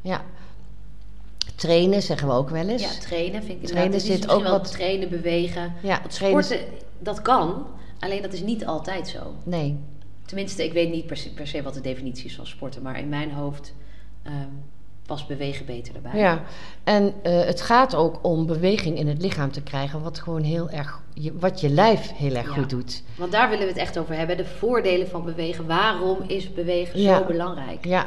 ja. 0.00 0.20
Trainen 1.56 2.02
zeggen 2.02 2.28
we 2.28 2.34
ook 2.34 2.50
wel 2.50 2.68
eens. 2.68 2.82
Ja, 2.82 3.00
trainen 3.00 3.42
vind 3.42 3.62
ik 3.62 3.68
Trainen 3.68 4.00
zit 4.00 4.28
ook 4.30 4.42
wel 4.42 4.50
wat- 4.50 4.70
trainen, 4.72 5.08
bewegen. 5.08 5.72
Ja, 5.82 6.00
trainen- 6.08 6.44
sporten, 6.44 6.66
dat 6.98 7.22
kan. 7.22 7.66
Alleen 8.00 8.22
dat 8.22 8.32
is 8.32 8.40
niet 8.42 8.66
altijd 8.66 9.08
zo. 9.08 9.34
Nee, 9.44 9.78
Tenminste, 10.32 10.64
ik 10.64 10.72
weet 10.72 10.90
niet 10.90 11.06
per 11.06 11.16
se, 11.16 11.30
per 11.32 11.46
se 11.46 11.62
wat 11.62 11.74
de 11.74 11.80
definitie 11.80 12.24
is 12.26 12.34
van 12.34 12.46
sporten. 12.46 12.82
Maar 12.82 12.98
in 12.98 13.08
mijn 13.08 13.32
hoofd 13.32 13.74
ehm, 14.22 14.34
past 15.06 15.26
bewegen 15.28 15.66
beter 15.66 15.94
erbij. 15.94 16.20
Ja, 16.20 16.42
en 16.84 17.14
eh, 17.22 17.44
het 17.44 17.60
gaat 17.60 17.94
ook 17.94 18.18
om 18.22 18.46
beweging 18.46 18.98
in 18.98 19.06
het 19.08 19.22
lichaam 19.22 19.50
te 19.50 19.62
krijgen, 19.62 20.02
wat 20.02 20.18
gewoon 20.18 20.42
heel 20.42 20.70
erg, 20.70 21.00
je, 21.14 21.38
wat 21.38 21.60
je 21.60 21.68
lijf 21.68 22.12
heel 22.12 22.34
erg 22.34 22.46
Ja. 22.48 22.52
goed 22.54 22.70
doet. 22.70 23.02
Want 23.16 23.32
daar 23.32 23.48
willen 23.48 23.64
we 23.64 23.70
het 23.72 23.80
echt 23.80 23.98
over 23.98 24.16
hebben. 24.16 24.36
De 24.36 24.44
voordelen 24.44 25.08
van 25.08 25.24
bewegen. 25.24 25.66
Waarom 25.66 26.18
is 26.26 26.52
bewegen 26.54 27.00
Ja. 27.00 27.18
zo 27.18 27.24
belangrijk? 27.24 27.84
Ja, 27.86 28.06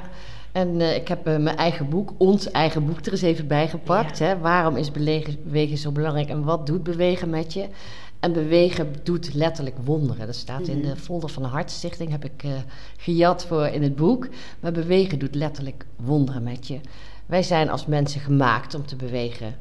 en 0.51 0.81
eh, 0.81 0.95
ik 0.95 1.07
heb 1.07 1.27
eh, 1.27 1.37
mijn 1.37 1.57
eigen 1.57 1.89
boek, 1.89 2.13
ons 2.17 2.51
eigen 2.51 2.85
boek, 2.85 3.05
er 3.05 3.11
eens 3.11 3.21
even 3.21 3.47
bij 3.47 3.67
gepakt. 3.67 4.17
Ja. 4.17 4.25
Hè? 4.25 4.37
Waarom 4.37 4.75
is 4.75 4.91
bewegen 4.91 5.77
zo 5.77 5.91
belangrijk 5.91 6.29
en 6.29 6.43
wat 6.43 6.65
doet 6.67 6.83
bewegen 6.83 7.29
met 7.29 7.53
je? 7.53 7.67
En 8.25 8.33
bewegen 8.33 8.93
doet 9.03 9.33
letterlijk 9.33 9.75
wonderen. 9.83 10.25
Dat 10.25 10.35
staat 10.35 10.67
in 10.67 10.77
Mhm. 10.79 10.87
de 10.87 10.95
folder 10.95 11.29
van 11.29 11.43
de 11.43 11.49
Hartstichting, 11.49 12.11
heb 12.11 12.25
ik 12.25 12.43
eh, 12.43 12.51
gejat 12.97 13.45
voor 13.45 13.65
in 13.67 13.83
het 13.83 13.95
boek. 13.95 14.27
Maar 14.59 14.71
bewegen 14.71 15.19
doet 15.19 15.35
letterlijk 15.35 15.85
wonderen 15.95 16.43
met 16.43 16.67
je. 16.67 16.79
Wij 17.25 17.43
zijn 17.43 17.69
als 17.69 17.85
mensen 17.85 18.21
gemaakt 18.21 18.73
om 18.75 18.85
te 18.85 18.95
bewegen. 18.95 19.55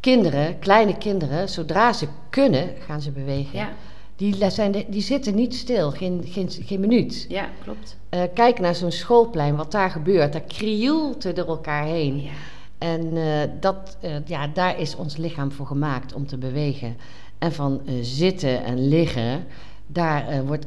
Kinderen, 0.00 0.58
kleine 0.58 0.98
kinderen, 0.98 1.48
zodra 1.48 1.92
ze 1.92 2.06
kunnen, 2.30 2.68
gaan 2.86 3.00
ze 3.00 3.10
bewegen. 3.10 3.58
Ja, 3.58 3.68
Die, 4.16 4.50
zijn 4.50 4.72
de- 4.72 4.86
die 4.88 5.02
zitten 5.02 5.34
niet 5.34 5.54
stil, 5.54 5.90
geen, 5.90 6.22
geen, 6.26 6.50
geen 6.50 6.80
minuut. 6.80 7.26
ja 7.28 7.48
klopt. 7.62 7.96
Eh, 8.08 8.22
kijk 8.34 8.60
naar 8.60 8.74
zo'n 8.74 8.90
schoolplein, 8.92 9.56
wat 9.56 9.72
daar 9.72 9.90
gebeurt. 9.90 10.32
Daar 10.32 10.40
krioelt 10.42 11.24
er 11.24 11.34
door 11.34 11.46
elkaar 11.46 11.84
heen. 11.84 12.22
Ja. 12.22 12.30
En 12.78 13.16
eh, 13.16 13.48
dat, 13.60 13.96
ja, 14.24 14.46
daar 14.46 14.80
is 14.80 14.96
ons 14.96 15.16
lichaam 15.16 15.52
voor 15.52 15.66
gemaakt 15.66 16.12
om 16.14 16.26
te 16.26 16.38
bewegen. 16.38 16.96
En 17.40 17.52
van 17.52 17.80
eh, 17.86 17.94
zitten 18.02 18.64
en 18.64 18.88
liggen, 18.88 19.44
daar 19.86 20.28
eh, 20.28 20.40
wordt 20.40 20.66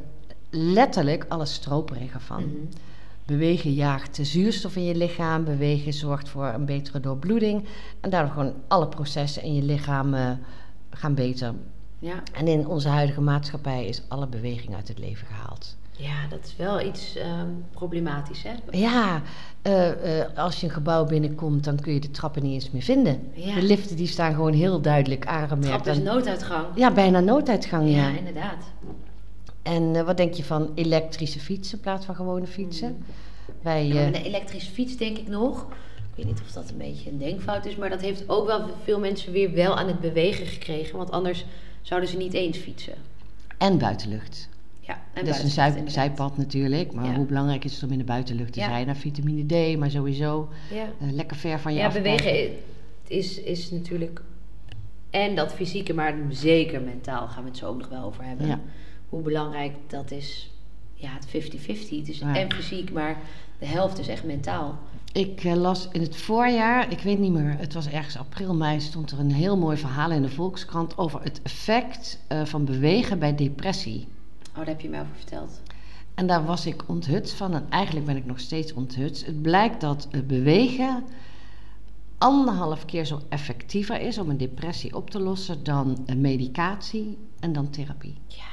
letterlijk 0.49 1.25
alles 1.27 1.53
stroperiger 1.53 2.21
van. 2.21 2.43
Mhm. 2.43 2.55
Bewegen 3.25 3.73
jaagt 3.73 4.15
de 4.15 4.23
zuurstof 4.23 4.75
in 4.75 4.83
je 4.83 4.95
lichaam. 4.95 5.43
Bewegen 5.43 5.93
zorgt 5.93 6.29
voor 6.29 6.45
een 6.45 6.65
betere 6.65 6.99
doorbloeding. 6.99 7.65
En 7.99 8.09
daardoor 8.09 8.33
gewoon 8.33 8.53
alle 8.67 8.87
processen 8.87 9.43
in 9.43 9.55
je 9.55 9.61
lichaam 9.61 10.13
eh, 10.13 10.31
gaan 10.89 11.15
beter. 11.15 11.53
ja. 11.99 12.23
En 12.33 12.47
in 12.47 12.67
onze 12.67 12.87
huidige 12.87 13.21
maatschappij 13.21 13.85
is 13.85 14.01
alle 14.07 14.27
beweging 14.27 14.75
uit 14.75 14.87
het 14.87 14.99
leven 14.99 15.27
gehaald. 15.27 15.77
Ja, 16.03 16.27
dat 16.29 16.45
is 16.45 16.55
wel 16.55 16.81
iets 16.81 17.15
ehm, 17.15 17.47
problematisch, 17.71 18.43
hè? 18.43 18.51
Ja, 18.77 19.21
eh, 19.61 20.19
eh, 20.21 20.37
als 20.37 20.59
je 20.59 20.67
een 20.67 20.73
gebouw 20.73 21.05
binnenkomt, 21.05 21.63
dan 21.63 21.79
kun 21.79 21.93
je 21.93 21.99
de 21.99 22.11
trappen 22.11 22.43
niet 22.43 22.53
eens 22.53 22.71
meer 22.71 22.81
vinden. 22.81 23.31
Ja. 23.33 23.55
De 23.55 23.61
liften 23.61 23.95
die 23.95 24.07
staan 24.07 24.33
gewoon 24.33 24.53
heel 24.53 24.81
duidelijk 24.81 25.25
aangemerkt. 25.25 25.83
Trap 25.83 25.95
is 25.95 26.03
nooduitgang. 26.03 26.65
ja, 26.75 26.91
bijna 26.91 27.19
nooduitgang, 27.19 27.89
ja. 27.89 28.09
Ja, 28.09 28.17
inderdaad. 28.17 28.63
En 29.61 29.95
eh, 29.95 30.03
wat 30.03 30.17
denk 30.17 30.33
je 30.33 30.43
van 30.43 30.71
elektrische 30.75 31.39
fietsen 31.39 31.77
in 31.77 31.83
plaats 31.83 32.05
van 32.05 32.15
gewone 32.15 32.47
fietsen? 32.47 33.05
Met 33.61 33.75
een 33.75 34.13
elektrische 34.13 34.71
fiets 34.71 34.97
denk 34.97 35.17
ik 35.17 35.27
nog. 35.27 35.61
Ik 35.95 36.15
weet 36.15 36.25
niet 36.25 36.41
of 36.41 36.51
dat 36.51 36.69
een 36.69 36.77
beetje 36.77 37.09
een 37.09 37.17
denkfout 37.17 37.65
is, 37.65 37.75
maar 37.75 37.89
dat 37.89 38.01
heeft 38.01 38.29
ook 38.29 38.47
wel 38.47 38.69
veel 38.83 38.99
mensen 38.99 39.31
weer 39.31 39.53
wel 39.53 39.75
aan 39.75 39.87
het 39.87 39.99
bewegen 39.99 40.45
gekregen. 40.45 40.97
Want 40.97 41.11
anders 41.11 41.45
zouden 41.81 42.09
ze 42.09 42.17
niet 42.17 42.33
eens 42.33 42.57
fietsen. 42.57 42.93
en 43.57 43.77
buitenlucht. 43.77 44.49
Ja, 44.85 45.01
en 45.13 45.25
dat 45.25 45.35
is 45.35 45.43
een 45.43 45.49
zij- 45.49 45.83
zijpad 45.85 46.37
natuurlijk. 46.37 46.93
Maar 46.93 47.05
Ja. 47.05 47.13
hoe 47.13 47.25
belangrijk 47.25 47.63
is 47.63 47.73
het 47.73 47.83
om 47.83 47.91
in 47.91 47.97
de 47.97 48.03
buitenlucht 48.03 48.53
te 48.53 48.59
Ja. 48.59 48.65
zijn? 48.65 48.85
Nou, 48.85 48.97
vitamine 48.97 49.73
D, 49.73 49.77
maar 49.77 49.91
sowieso 49.91 50.49
Ja, 50.73 50.83
eh, 50.99 51.11
lekker 51.11 51.37
ver 51.37 51.59
van 51.59 51.73
je 51.73 51.79
ja 51.79 51.85
afkijken. 51.87 52.15
bewegen 52.23 52.55
is, 53.07 53.41
is 53.41 53.71
natuurlijk. 53.71 54.21
En 55.09 55.35
dat 55.35 55.53
fysieke, 55.53 55.93
maar 55.93 56.15
zeker 56.29 56.81
mentaal 56.81 57.27
gaan 57.27 57.43
we 57.43 57.49
het 57.49 57.57
zo 57.57 57.67
ook 57.67 57.77
nog 57.77 57.89
wel 57.89 58.03
over 58.03 58.23
hebben. 58.23 58.47
Ja. 58.47 58.59
Hoe 59.09 59.21
belangrijk 59.21 59.73
dat 59.87 60.11
is. 60.11 60.51
Ja, 60.93 61.09
het 61.13 61.25
50-50. 61.25 61.97
Het 61.99 62.09
is 62.09 62.19
Ja. 62.19 62.35
en 62.35 62.51
fysiek, 62.53 62.91
maar 62.91 63.17
de 63.59 63.65
helft 63.65 63.99
is 63.99 64.07
echt 64.07 64.23
mentaal. 64.23 64.77
Ik 65.11 65.43
eh, 65.43 65.53
las 65.53 65.87
in 65.91 66.01
het 66.01 66.15
voorjaar, 66.15 66.91
ik 66.91 66.99
weet 66.99 67.19
niet 67.19 67.31
meer, 67.31 67.55
het 67.57 67.73
was 67.73 67.87
ergens 67.87 68.17
april, 68.17 68.55
mei, 68.55 68.79
stond 68.79 69.11
er 69.11 69.19
een 69.19 69.31
heel 69.31 69.57
mooi 69.57 69.77
verhaal 69.77 70.11
in 70.11 70.21
de 70.21 70.29
Volkskrant 70.29 70.97
over 70.97 71.21
het 71.21 71.41
effect 71.43 72.19
eh, 72.27 72.45
van 72.45 72.65
bewegen 72.65 73.19
bij 73.19 73.35
depressie. 73.35 74.07
Oh, 74.53 74.59
daar 74.59 74.67
heb 74.67 74.81
je 74.81 74.89
mij 74.89 74.99
over 75.01 75.15
verteld. 75.15 75.61
En 76.13 76.27
daar 76.27 76.45
was 76.45 76.65
ik 76.65 76.83
onthutst 76.87 77.33
van 77.35 77.53
en 77.53 77.65
eigenlijk 77.69 78.05
ben 78.05 78.15
ik 78.17 78.25
nog 78.25 78.39
steeds 78.39 78.73
onthutst. 78.73 79.25
Het 79.25 79.41
blijkt 79.41 79.81
dat 79.81 80.07
bewegen 80.27 81.03
anderhalf 82.17 82.85
keer 82.85 83.05
zo 83.05 83.19
effectiever 83.29 84.01
is 84.01 84.17
om 84.17 84.29
een 84.29 84.37
depressie 84.37 84.95
op 84.95 85.09
te 85.09 85.19
lossen 85.19 85.63
dan 85.63 86.05
medicatie 86.17 87.17
en 87.39 87.53
dan 87.53 87.69
therapie. 87.69 88.15
Ja. 88.27 88.43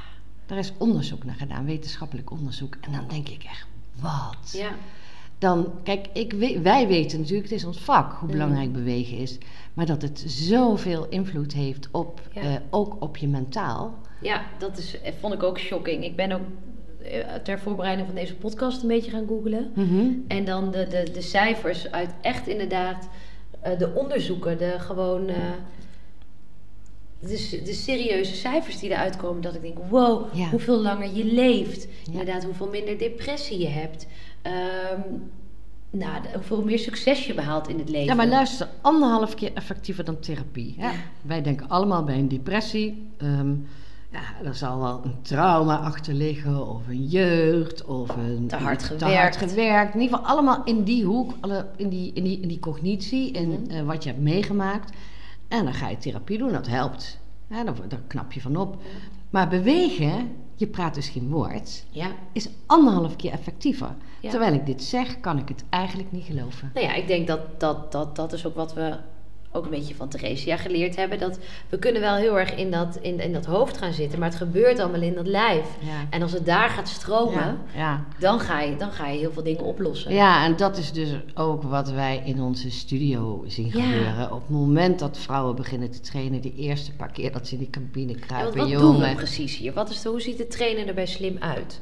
Daar 0.47 0.59
is 0.59 0.73
onderzoek 0.79 1.25
naar 1.25 1.35
gedaan, 1.35 1.65
wetenschappelijk 1.65 2.31
onderzoek. 2.31 2.77
En 2.81 2.93
dan 2.93 3.05
denk 3.09 3.29
ik 3.29 3.43
echt, 3.45 3.67
wat? 4.01 4.53
Ja. 4.53 4.71
Dan, 5.39 5.73
kijk, 5.83 6.07
ik, 6.13 6.33
wij 6.63 6.87
weten 6.89 7.19
natuurlijk, 7.21 7.49
het 7.49 7.59
is 7.59 7.65
ons 7.65 7.79
vak, 7.79 8.13
hoe 8.13 8.29
Mm. 8.29 8.33
belangrijk 8.35 8.73
bewegen 8.73 9.17
is. 9.19 9.39
Maar 9.75 9.87
dat 9.87 10.03
het 10.03 10.25
zoveel 10.27 11.09
invloed 11.09 11.53
heeft 11.53 11.89
op, 11.91 12.21
Ja. 12.35 12.41
eh, 12.43 12.55
ook 12.71 12.97
op 13.03 13.17
je 13.17 13.29
mentaal. 13.29 13.99
Ja, 14.23 14.43
dat 14.59 14.79
is, 14.79 15.01
eh, 15.01 15.13
vond 15.21 15.35
ik 15.35 15.43
ook 15.43 15.59
shocking. 15.59 16.05
Ik 16.05 16.17
ben 16.17 16.33
ook 16.33 16.41
eh, 17.03 17.35
ter 17.35 17.59
voorbereiding 17.59 18.07
van 18.07 18.17
deze 18.17 18.35
podcast 18.37 18.83
een 18.83 18.89
beetje 18.89 19.11
gaan 19.11 19.27
googlen. 19.27 19.73
En 20.29 20.45
dan 20.45 20.71
de, 20.71 20.87
de, 20.87 21.11
de 21.13 21.23
cijfers 21.23 21.91
uit 21.91 22.11
echt 22.21 22.49
inderdaad 22.49 23.09
eh, 23.61 23.79
de 23.79 23.95
onderzoeken, 23.95 24.59
de 24.59 24.75
gewoon 24.79 25.31
de, 27.21 27.73
serieuze 27.73 28.35
cijfers 28.35 28.79
die 28.79 28.91
eruit 28.91 29.17
komen. 29.17 29.43
Dat 29.43 29.55
ik 29.55 29.63
denk, 29.63 29.79
wow, 29.89 30.35
Ja. 30.35 30.49
hoeveel 30.49 30.81
langer 30.81 31.15
je 31.15 31.25
leeft. 31.25 31.83
Ja. 31.83 32.11
Inderdaad, 32.11 32.45
hoeveel 32.45 32.69
minder 32.69 32.99
depressie 32.99 33.59
je 33.59 33.69
hebt. 33.69 34.07
Ehm, 34.43 35.01
nou, 35.91 36.23
hoeveel 36.35 36.63
meer 36.63 36.79
succes 36.79 37.27
je 37.27 37.35
behaalt 37.35 37.69
in 37.69 37.79
het 37.79 37.89
leven. 37.89 38.07
Ja, 38.07 38.15
maar 38.15 38.27
luister, 38.29 38.69
anderhalf 38.81 39.35
keer 39.35 39.51
effectiever 39.55 40.05
dan 40.05 40.19
therapie. 40.21 40.75
Hè? 40.79 40.87
Ja. 40.91 40.95
Wij 41.23 41.43
denken 41.43 41.69
allemaal 41.69 42.05
bij 42.05 42.19
een 42.19 42.29
depressie, 42.29 43.09
ehm, 43.19 43.55
ja, 44.13 44.21
er 44.45 44.55
zal 44.55 44.79
wel 44.81 45.01
een 45.05 45.23
trauma 45.23 45.77
achter 45.77 46.15
liggen, 46.15 46.69
of 46.69 46.89
een 46.89 47.07
jeugd, 47.07 47.85
of 47.85 48.17
een... 48.17 48.47
Te 48.47 48.57
hard 48.57 48.79
Te 48.79 48.87
gewerkt. 48.87 49.17
hard 49.37 49.37
gewerkt. 49.51 49.95
In 49.95 50.01
ieder 50.01 50.17
geval 50.19 50.33
allemaal 50.33 50.65
in 50.65 50.83
die 50.85 51.05
hoek, 51.05 51.33
alle, 51.41 51.67
in, 51.77 51.89
die, 51.89 52.13
in, 52.13 52.25
die, 52.25 52.41
in 52.41 52.49
die 52.49 52.59
cognitie, 52.59 53.31
in 53.31 53.49
Mhm. 53.49 53.71
eh, 53.71 53.83
wat 53.83 54.03
je 54.05 54.11
hebt 54.11 54.23
meegemaakt. 54.23 54.97
En 55.49 55.65
dan 55.65 55.75
ga 55.75 55.89
je 55.89 55.97
therapie 55.99 56.39
doen, 56.39 56.53
dat 56.53 56.67
helpt. 56.67 57.19
Ja, 57.47 57.65
daar, 57.65 57.75
daar 57.89 58.03
knap 58.07 58.33
je 58.33 58.41
van 58.41 58.57
op. 58.57 58.83
Maar 59.31 59.49
bewegen, 59.49 60.33
je 60.55 60.67
praat 60.67 60.95
dus 60.95 61.09
geen 61.09 61.29
woord, 61.29 61.85
Ja. 61.91 62.07
is 62.33 62.49
anderhalf 62.67 63.17
keer 63.17 63.33
effectiever. 63.33 63.95
Ja. 64.21 64.31
Terwijl 64.31 64.53
ik 64.53 64.67
dit 64.67 64.83
zeg, 64.83 65.21
kan 65.21 65.39
ik 65.39 65.49
het 65.49 65.65
eigenlijk 65.71 66.13
niet 66.13 66.25
geloven. 66.25 66.71
Nou 66.75 66.87
ja, 66.87 66.95
ik 66.95 67.07
denk 67.07 67.27
dat 67.27 67.61
dat, 67.61 67.93
dat 67.93 68.17
dat 68.17 68.33
is 68.33 68.47
ook 68.47 68.55
wat 68.55 68.75
we 68.75 68.97
ook 69.53 69.65
een 69.65 69.71
beetje 69.71 69.95
van 69.95 70.09
Theresia 70.09 70.57
geleerd 70.57 70.97
hebben. 70.97 71.19
Dat 71.19 71.39
we 71.69 71.79
kunnen 71.79 72.01
wel 72.01 72.15
heel 72.15 72.39
erg 72.39 72.55
in 72.55 72.71
dat, 72.71 72.99
in, 73.01 73.21
in 73.21 73.33
dat 73.33 73.45
hoofd 73.45 73.79
gaan 73.79 73.93
zitten, 73.93 74.19
maar 74.19 74.29
het 74.29 74.39
gebeurt 74.39 74.79
allemaal 74.79 75.01
in 75.03 75.15
dat 75.15 75.27
lijf. 75.27 75.67
Ja. 75.81 76.07
En 76.11 76.23
als 76.23 76.33
het 76.33 76.47
daar 76.47 76.69
gaat 76.69 76.89
stromen, 76.89 77.33
Ja, 77.35 77.57
ja. 77.75 78.05
dan, 78.19 78.41
ga 78.41 78.61
je, 78.61 78.77
dan 78.77 78.93
ga 78.93 79.09
je 79.09 79.19
heel 79.19 79.33
veel 79.33 79.43
dingen 79.43 79.65
oplossen. 79.65 80.15
ja, 80.15 80.45
en 80.45 80.57
dat 80.57 80.77
is 80.79 80.93
dus 80.93 81.09
ook 81.35 81.63
wat 81.63 81.91
wij 81.91 82.23
in 82.25 82.41
onze 82.41 82.71
studio 82.71 83.45
zien 83.47 83.71
gebeuren. 83.71 84.33
Op 84.33 84.41
het 84.41 84.51
moment 84.51 84.99
dat 84.99 85.19
vrouwen 85.19 85.57
beginnen 85.57 85.91
te 85.91 86.01
trainen, 86.01 86.41
de 86.43 86.55
eerste 86.55 86.93
paar 86.93 87.13
keer 87.13 87.33
dat 87.33 87.47
ze 87.47 87.53
in 87.53 87.59
die 87.59 87.71
cabine 87.71 88.15
kruipen, 88.15 88.59
wat 88.59 88.69
doen 88.69 88.79
we 88.81 88.85
jongen. 88.87 89.15
precies 89.17 89.57
hier? 89.57 89.73
Wat 89.73 89.91
is 89.91 90.03
de, 90.03 90.09
hoe 90.09 90.21
ziet 90.21 90.39
het 90.39 90.51
trainen 90.51 90.87
er 90.87 90.95
bij 90.95 91.07
slim 91.07 91.37
uit? 91.39 91.81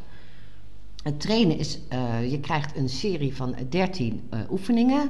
Het 1.02 1.20
trainen 1.20 1.58
is, 1.58 1.78
eh, 1.88 2.30
je 2.30 2.40
krijgt 2.40 2.76
een 2.76 2.88
serie 2.88 3.36
van 3.36 3.54
13 3.68 4.20
eh, 4.30 4.38
oefeningen. 4.50 5.08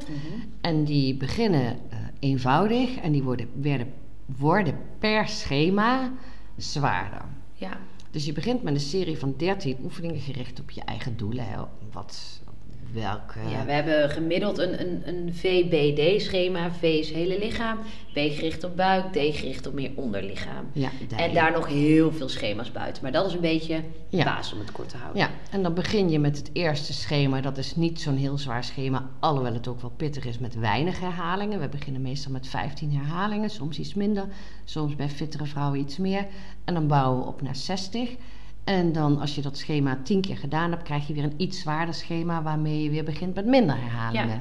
En 0.60 0.84
die 0.84 1.14
beginnen 1.14 1.78
eh, 1.88 1.98
eenvoudig 2.18 2.96
en 2.96 3.12
die 3.12 3.22
worden, 3.22 3.48
werden, 3.60 3.92
worden 4.26 4.78
per 4.98 5.28
schema 5.28 6.12
zwaarder. 6.56 7.24
Ja, 7.52 7.78
Dus 8.10 8.24
je 8.24 8.32
begint 8.32 8.62
met 8.62 8.74
een 8.74 8.80
serie 8.80 9.18
van 9.18 9.34
13 9.36 9.76
oefeningen 9.84 10.20
gericht 10.20 10.60
op 10.60 10.70
je 10.70 10.82
eigen 10.82 11.16
doelen. 11.16 11.48
Hè. 11.48 11.56
Wat, 11.92 12.37
welke... 12.92 13.38
ja 13.50 13.64
we 13.64 13.72
hebben 13.72 14.10
gemiddeld 14.10 14.58
een, 14.58 14.80
een, 14.80 15.02
een 15.04 15.34
VBD-schema. 15.34 16.70
V 16.70 16.82
is 16.82 17.12
hele 17.12 17.38
lichaam, 17.38 17.78
B 18.12 18.16
gericht 18.16 18.64
op 18.64 18.76
buik, 18.76 19.12
D 19.12 19.16
gericht 19.16 19.66
op 19.66 19.72
meer 19.72 19.90
onderlichaam. 19.94 20.64
Ja, 20.72 20.90
En 21.16 21.34
daar 21.34 21.52
nog 21.52 21.66
heel 21.66 22.12
veel 22.12 22.28
schema's 22.28 22.72
buiten. 22.72 23.02
Maar 23.02 23.12
dat 23.12 23.26
is 23.26 23.32
een 23.32 23.40
beetje 23.40 23.82
de 24.10 24.24
basis 24.24 24.52
om 24.52 24.58
het 24.58 24.72
kort 24.72 24.88
te 24.88 24.96
houden. 24.96 25.22
Ja, 25.22 25.30
en 25.50 25.62
dan 25.62 25.74
begin 25.74 26.10
je 26.10 26.18
met 26.18 26.36
het 26.36 26.50
eerste 26.52 26.92
schema. 26.92 27.40
Dat 27.40 27.58
is 27.58 27.76
niet 27.76 28.00
zo'n 28.00 28.16
heel 28.16 28.38
zwaar 28.38 28.64
schema, 28.64 29.10
alhoewel 29.20 29.54
het 29.54 29.68
ook 29.68 29.80
wel 29.80 29.92
pittig 29.96 30.24
is 30.24 30.38
met 30.38 30.54
weinig 30.54 31.00
herhalingen. 31.00 31.60
We 31.60 31.68
beginnen 31.68 32.02
meestal 32.02 32.32
met 32.32 32.48
15 32.48 32.92
herhalingen, 32.92 33.50
soms 33.50 33.78
iets 33.78 33.94
minder, 33.94 34.24
soms 34.64 34.96
bij 34.96 35.08
fittere 35.08 35.46
vrouwen 35.46 35.80
iets 35.80 35.96
meer. 35.96 36.26
En 36.64 36.74
dan 36.74 36.86
bouwen 36.86 37.20
we 37.20 37.26
op 37.26 37.42
naar 37.42 37.56
60. 37.56 38.16
En 38.68 38.92
dan 38.92 39.20
als 39.20 39.34
je 39.34 39.42
dat 39.42 39.56
schema 39.58 39.98
10 40.02 40.20
keer 40.20 40.36
gedaan 40.36 40.70
hebt, 40.70 40.82
krijg 40.82 41.06
je 41.06 41.14
weer 41.14 41.24
een 41.24 41.34
iets 41.36 41.60
zwaarder 41.60 41.94
schema 41.94 42.42
waarmee 42.42 42.82
je 42.82 42.90
weer 42.90 43.04
begint 43.04 43.34
met 43.34 43.46
minder 43.46 43.76
herhalingen. 43.80 44.28
Ja. 44.28 44.40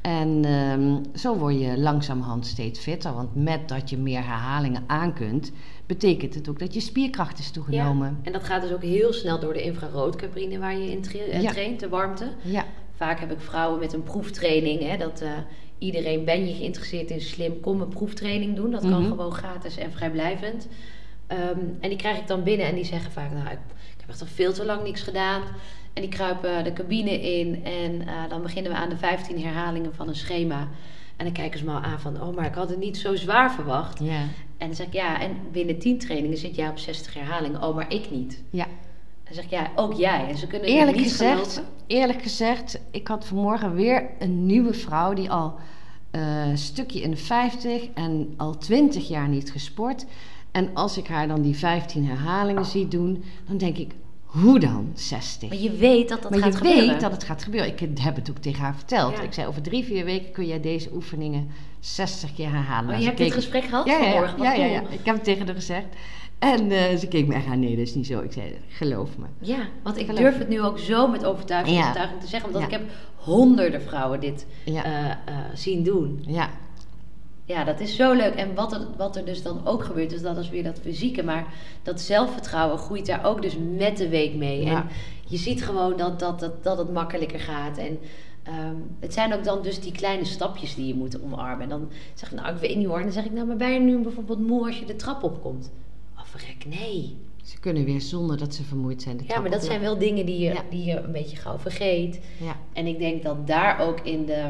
En 0.00 0.44
ehm, 0.44 0.96
zo 1.18 1.36
word 1.36 1.60
je 1.60 1.78
langzamerhand 1.78 2.46
steeds 2.46 2.78
fitter. 2.80 3.14
Want 3.14 3.34
met 3.34 3.68
dat 3.68 3.90
je 3.90 3.96
meer 3.96 4.24
herhalingen 4.24 4.82
aan 4.86 5.12
kunt, 5.14 5.52
betekent 5.86 6.34
het 6.34 6.48
ook 6.48 6.58
dat 6.58 6.74
je 6.74 6.80
spierkracht 6.80 7.38
is 7.38 7.50
toegenomen. 7.50 8.08
Ja, 8.08 8.16
En 8.22 8.32
dat 8.32 8.44
gaat 8.44 8.62
dus 8.62 8.72
ook 8.72 8.82
heel 8.82 9.12
snel 9.12 9.40
door 9.40 9.52
de 9.52 9.62
infraroodcabine 9.62 10.58
waar 10.58 10.78
je 10.78 10.90
in 10.90 11.00
tra- 11.00 11.18
eh, 11.18 11.42
Ja. 11.42 11.50
traint, 11.50 11.80
de 11.80 11.88
warmte. 11.88 12.28
Ja, 12.42 12.64
Vaak 12.94 13.20
heb 13.20 13.32
ik 13.32 13.40
vrouwen 13.40 13.78
met 13.80 13.92
een 13.92 14.02
proeftraining. 14.02 14.80
Hè, 14.82 14.96
dat 14.96 15.20
eh, 15.20 15.30
iedereen, 15.78 16.24
ben 16.24 16.46
je 16.48 16.54
geïnteresseerd 16.54 17.10
in 17.10 17.20
slim, 17.20 17.60
kom 17.60 17.80
een 17.80 17.88
proeftraining 17.88 18.56
doen. 18.56 18.70
Dat 18.70 18.80
kan 18.80 19.00
Mhm. 19.00 19.08
gewoon 19.10 19.32
gratis 19.32 19.76
en 19.76 19.92
vrijblijvend. 19.92 20.68
Ehm, 21.28 21.58
en 21.80 21.88
die 21.88 21.98
krijg 21.98 22.18
ik 22.18 22.26
dan 22.26 22.42
binnen 22.42 22.66
en 22.66 22.74
die 22.74 22.84
zeggen 22.84 23.12
vaak, 23.12 23.30
nou, 23.30 23.44
ik, 23.46 23.58
ik 23.94 24.00
heb 24.00 24.08
echt 24.08 24.20
al 24.20 24.26
veel 24.26 24.52
te 24.52 24.64
lang 24.64 24.82
niks 24.82 25.02
gedaan. 25.02 25.42
En 25.92 26.02
die 26.02 26.10
kruipen 26.10 26.64
de 26.64 26.72
cabine 26.72 27.20
in 27.20 27.64
en 27.64 28.08
eh, 28.08 28.14
dan 28.28 28.42
beginnen 28.42 28.72
we 28.72 28.78
aan 28.78 28.88
de 28.88 28.96
15 28.96 29.42
herhalingen 29.42 29.94
van 29.94 30.08
een 30.08 30.16
schema. 30.16 30.68
En 31.16 31.24
dan 31.24 31.32
kijken 31.32 31.58
ze 31.58 31.64
me 31.64 31.72
al 31.72 31.80
aan 31.80 32.00
van, 32.00 32.22
oh, 32.22 32.36
maar 32.36 32.46
ik 32.46 32.54
had 32.54 32.68
het 32.68 32.78
niet 32.78 32.96
zo 32.96 33.16
zwaar 33.16 33.52
verwacht. 33.52 33.98
ja, 34.02 34.20
En 34.56 34.66
dan 34.66 34.74
zeg 34.74 34.86
ik, 34.86 34.92
ja, 34.92 35.20
en 35.20 35.36
binnen 35.52 35.78
10 35.78 35.98
trainingen 35.98 36.38
zit 36.38 36.54
jij 36.54 36.68
op 36.68 36.78
60 36.78 37.14
herhalingen. 37.14 37.62
Oh, 37.62 37.74
maar 37.74 37.92
ik 37.92 38.10
niet. 38.10 38.42
ja. 38.50 38.66
Dan 39.24 39.34
zeg 39.34 39.44
ik, 39.44 39.50
ja, 39.50 39.70
ook 39.74 39.92
jij. 39.92 40.28
En 40.28 40.36
ze 40.36 40.46
kunnen 40.46 40.68
Eerlijk 40.68 40.96
niet 40.96 41.08
gezegd, 41.08 41.62
eerlijk 41.86 42.22
gezegd, 42.22 42.80
ik 42.90 43.08
had 43.08 43.26
vanmorgen 43.26 43.74
weer 43.74 44.10
een 44.18 44.46
nieuwe 44.46 44.74
vrouw 44.74 45.14
die 45.14 45.30
al 45.30 45.54
eh, 46.10 46.46
een 46.46 46.58
stukje 46.58 47.00
in 47.00 47.10
de 47.10 47.16
50 47.16 47.88
en 47.94 48.34
al 48.36 48.58
20 48.58 49.08
jaar 49.08 49.28
niet 49.28 49.52
gesport. 49.52 50.06
En 50.50 50.70
als 50.74 50.98
ik 50.98 51.06
haar 51.06 51.28
dan 51.28 51.42
die 51.42 51.56
15 51.56 52.04
herhalingen 52.06 52.64
zie 52.64 52.88
doen, 52.88 53.24
dan 53.48 53.56
denk 53.58 53.76
ik, 53.78 53.94
hoe 54.24 54.58
dan 54.58 54.90
60? 54.94 55.48
Maar 55.48 55.58
je 55.58 55.70
weet 55.70 56.08
dat 56.08 56.22
dat 56.22 56.30
maar 56.30 56.40
gaat 56.40 56.52
je 56.52 56.58
gebeuren. 56.58 56.88
weet 56.88 57.00
dat 57.00 57.12
het 57.12 57.24
gaat 57.24 57.42
gebeuren. 57.42 57.70
Ik 57.72 57.80
heb 58.00 58.16
het 58.16 58.30
ook 58.30 58.38
tegen 58.38 58.62
haar 58.62 58.74
verteld. 58.74 59.16
Ja. 59.16 59.22
Ik 59.22 59.32
zei, 59.32 59.46
over 59.46 59.62
drie, 59.62 59.84
vier 59.84 60.04
weken 60.04 60.32
kun 60.32 60.46
jij 60.46 60.60
deze 60.60 60.90
oefeningen 60.94 61.48
60 61.80 62.34
keer 62.34 62.50
herhalen. 62.50 62.82
Oh, 62.84 62.88
Nou, 62.88 62.98
je 63.00 63.04
hebt 63.06 63.18
dit 63.18 63.26
keek- 63.26 63.36
gesprek 63.36 63.64
gehad 63.64 63.86
ja, 63.86 63.98
vanmorgen? 64.02 64.42
Ja, 64.42 64.52
ja, 64.52 64.64
ja. 64.64 64.80
Ik 64.80 65.00
heb 65.04 65.14
het 65.14 65.24
tegen 65.24 65.46
haar 65.46 65.54
gezegd. 65.54 65.86
En 66.38 66.70
eh, 66.70 66.96
ze 66.96 67.06
keek 67.08 67.26
me 67.26 67.34
echt 67.34 67.46
aan, 67.46 67.60
nee, 67.60 67.76
dat 67.76 67.86
is 67.86 67.94
niet 67.94 68.06
zo. 68.06 68.20
Ik 68.20 68.32
zei, 68.32 68.54
geloof 68.68 69.18
me. 69.18 69.26
Ja, 69.38 69.58
want 69.82 69.96
ik 69.98 70.04
Geloof 70.06 70.20
durf 70.20 70.32
me. 70.34 70.38
het 70.38 70.48
nu 70.48 70.62
ook 70.62 70.78
zo 70.78 71.08
met 71.08 71.24
overtuiging, 71.24 71.84
te 72.20 72.26
zeggen. 72.26 72.52
Ja. 72.52 72.64
ik 72.64 72.70
heb 72.70 72.82
honderden 73.16 73.82
vrouwen 73.82 74.20
dit 74.20 74.46
eh, 74.64 75.10
eh, 75.10 75.14
zien 75.54 75.82
doen. 75.82 76.24
ja, 76.26 76.50
Ja, 77.48 77.64
dat 77.64 77.80
is 77.80 77.96
zo 77.96 78.12
leuk. 78.12 78.34
En 78.34 78.54
wat 78.54 78.72
er, 78.72 78.86
wat 78.96 79.16
er 79.16 79.24
dus 79.24 79.42
dan 79.42 79.66
ook 79.66 79.84
gebeurt, 79.84 80.10
dus 80.10 80.22
dat 80.22 80.36
is 80.36 80.48
weer 80.48 80.62
dat 80.62 80.78
fysieke. 80.80 81.22
Maar 81.22 81.46
dat 81.82 82.00
zelfvertrouwen 82.00 82.78
groeit 82.78 83.06
daar 83.06 83.24
ook 83.24 83.42
dus 83.42 83.56
met 83.76 83.96
de 83.96 84.08
week 84.08 84.34
mee. 84.34 84.64
Ja. 84.64 84.76
En 84.82 84.88
je 85.28 85.36
ziet 85.36 85.64
gewoon 85.64 85.96
dat, 85.96 86.18
dat, 86.20 86.40
dat, 86.40 86.64
dat 86.64 86.78
het 86.78 86.92
makkelijker 86.92 87.40
gaat. 87.40 87.78
En 87.78 87.98
ehm, 88.42 88.74
het 89.00 89.12
zijn 89.14 89.34
ook 89.34 89.44
dan 89.44 89.62
dus 89.62 89.80
die 89.80 89.92
kleine 89.92 90.24
stapjes 90.24 90.74
die 90.74 90.86
je 90.86 90.94
moet 90.94 91.22
omarmen. 91.22 91.62
En 91.62 91.68
dan 91.68 91.88
zeg 92.14 92.32
ik, 92.32 92.40
nou, 92.40 92.54
ik 92.54 92.60
weet 92.60 92.76
niet 92.76 92.86
hoor. 92.86 92.96
En 92.96 93.02
dan 93.02 93.12
zeg 93.12 93.24
ik, 93.24 93.32
nou, 93.32 93.46
maar 93.46 93.56
ben 93.56 93.72
je 93.72 93.80
nu 93.80 93.98
bijvoorbeeld 93.98 94.46
moe 94.46 94.66
als 94.66 94.78
je 94.78 94.84
de 94.84 94.96
trap 94.96 95.22
opkomt? 95.22 95.70
Oh, 96.16 96.24
verrek, 96.24 96.64
nee. 96.80 97.16
Ze 97.42 97.60
kunnen 97.60 97.84
weer 97.84 98.00
zonder 98.00 98.38
dat 98.38 98.54
ze 98.54 98.62
vermoeid 98.64 99.02
zijn. 99.02 99.16
de 99.16 99.24
Ja, 99.26 99.40
maar 99.40 99.50
dat 99.50 99.64
zijn 99.64 99.80
wel 99.80 99.98
dingen 99.98 100.26
die 100.26 100.38
je, 100.38 100.52
Ja. 100.52 100.62
die 100.70 100.84
je 100.84 100.96
een 100.96 101.12
beetje 101.12 101.36
gauw 101.36 101.58
vergeet. 101.58 102.20
Ja, 102.40 102.56
En 102.72 102.86
ik 102.86 102.98
denk 102.98 103.22
dat 103.22 103.46
daar 103.46 103.78
ook 103.80 104.00
in 104.00 104.26
de, 104.26 104.48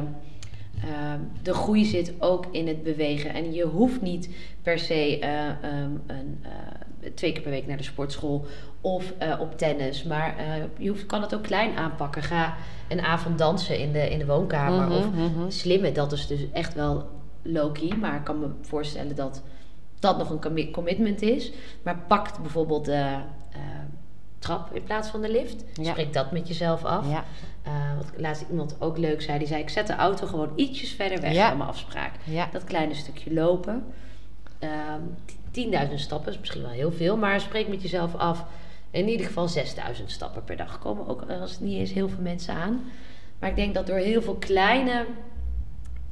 ehm, 0.82 1.20
de 1.42 1.54
groei 1.54 1.84
zit, 1.84 2.12
ook 2.18 2.46
in 2.50 2.68
het 2.68 2.82
bewegen. 2.82 3.34
En 3.34 3.52
je 3.52 3.64
hoeft 3.64 4.02
niet 4.02 4.28
per 4.62 4.78
se 4.78 5.18
eh, 5.18 5.48
ehm, 5.48 5.90
een, 6.06 6.38
eh, 6.42 7.10
twee 7.14 7.32
keer 7.32 7.42
per 7.42 7.50
week 7.50 7.66
naar 7.66 7.76
de 7.76 7.82
sportschool 7.82 8.46
of 8.80 9.12
eh, 9.18 9.40
op 9.40 9.58
tennis. 9.58 10.02
Maar 10.04 10.34
je 10.78 10.88
hoeft, 10.88 11.06
kan 11.06 11.22
het 11.22 11.34
ook 11.34 11.42
klein 11.42 11.76
aanpakken. 11.76 12.22
Ga 12.22 12.56
een 12.88 13.00
avond 13.00 13.38
dansen 13.38 13.78
in 13.78 13.92
de, 13.92 14.10
in 14.10 14.18
de 14.18 14.26
woonkamer. 14.26 14.84
Mhm, 14.86 14.92
Of 14.92 15.10
mhm. 15.10 15.50
slimmen, 15.50 15.94
dat 15.94 16.12
is 16.12 16.26
dus 16.26 16.50
echt 16.52 16.74
wel 16.74 17.06
low-key. 17.42 17.96
Maar 18.00 18.16
ik 18.16 18.24
kan 18.24 18.40
me 18.40 18.48
voorstellen 18.62 19.16
dat 19.16 19.42
dat 19.98 20.18
nog 20.18 20.30
een 20.30 20.40
commi- 20.40 20.70
commitment 20.70 21.22
is. 21.22 21.52
Maar 21.82 21.98
pakt 22.08 22.40
bijvoorbeeld 22.42 22.84
de, 22.84 22.92
eh, 23.52 23.60
trap 24.38 24.74
in 24.74 24.82
plaats 24.82 25.08
van 25.08 25.20
de 25.22 25.30
lift. 25.30 25.64
Ja. 25.74 25.90
Spreek 25.90 26.12
dat 26.12 26.32
met 26.32 26.48
jezelf 26.48 26.84
af. 26.84 27.10
Ja, 27.10 27.24
Eh, 27.62 27.96
wat 27.96 28.06
laatst 28.16 28.44
iemand 28.50 28.76
ook 28.80 28.98
leuk 28.98 29.22
zei, 29.22 29.38
die 29.38 29.46
zei: 29.46 29.60
Ik 29.62 29.68
zet 29.68 29.86
de 29.86 29.94
auto 29.94 30.26
gewoon 30.26 30.52
ietsjes 30.56 30.92
verder 30.92 31.20
weg 31.20 31.32
Ja. 31.32 31.48
van 31.48 31.56
mijn 31.56 31.68
afspraak. 31.70 32.12
Dat 32.52 32.64
kleine 32.64 32.94
stukje 32.94 33.32
lopen. 33.32 33.84
Ehm 34.58 35.00
10.000 35.50 36.00
stappen 36.00 36.32
is 36.32 36.38
misschien 36.38 36.62
wel 36.62 36.70
heel 36.70 36.92
veel, 36.92 37.16
maar 37.16 37.40
spreek 37.40 37.68
met 37.68 37.82
jezelf 37.82 38.14
af. 38.14 38.44
In 38.90 39.08
ieder 39.08 39.26
geval 39.26 39.48
6.000 39.48 40.10
stappen 40.10 40.44
per 40.44 40.56
dag 40.56 40.78
komen 40.78 41.08
ook 41.08 41.22
als 41.40 41.50
het 41.50 41.60
niet 41.60 41.78
eens 41.78 41.92
heel 41.92 42.08
veel 42.08 42.22
mensen 42.22 42.54
aan. 42.54 42.80
Maar 43.38 43.50
ik 43.50 43.56
denk 43.56 43.74
dat 43.74 43.86
door 43.86 43.96
heel 43.96 44.22
veel 44.22 44.34
kleine 44.34 45.04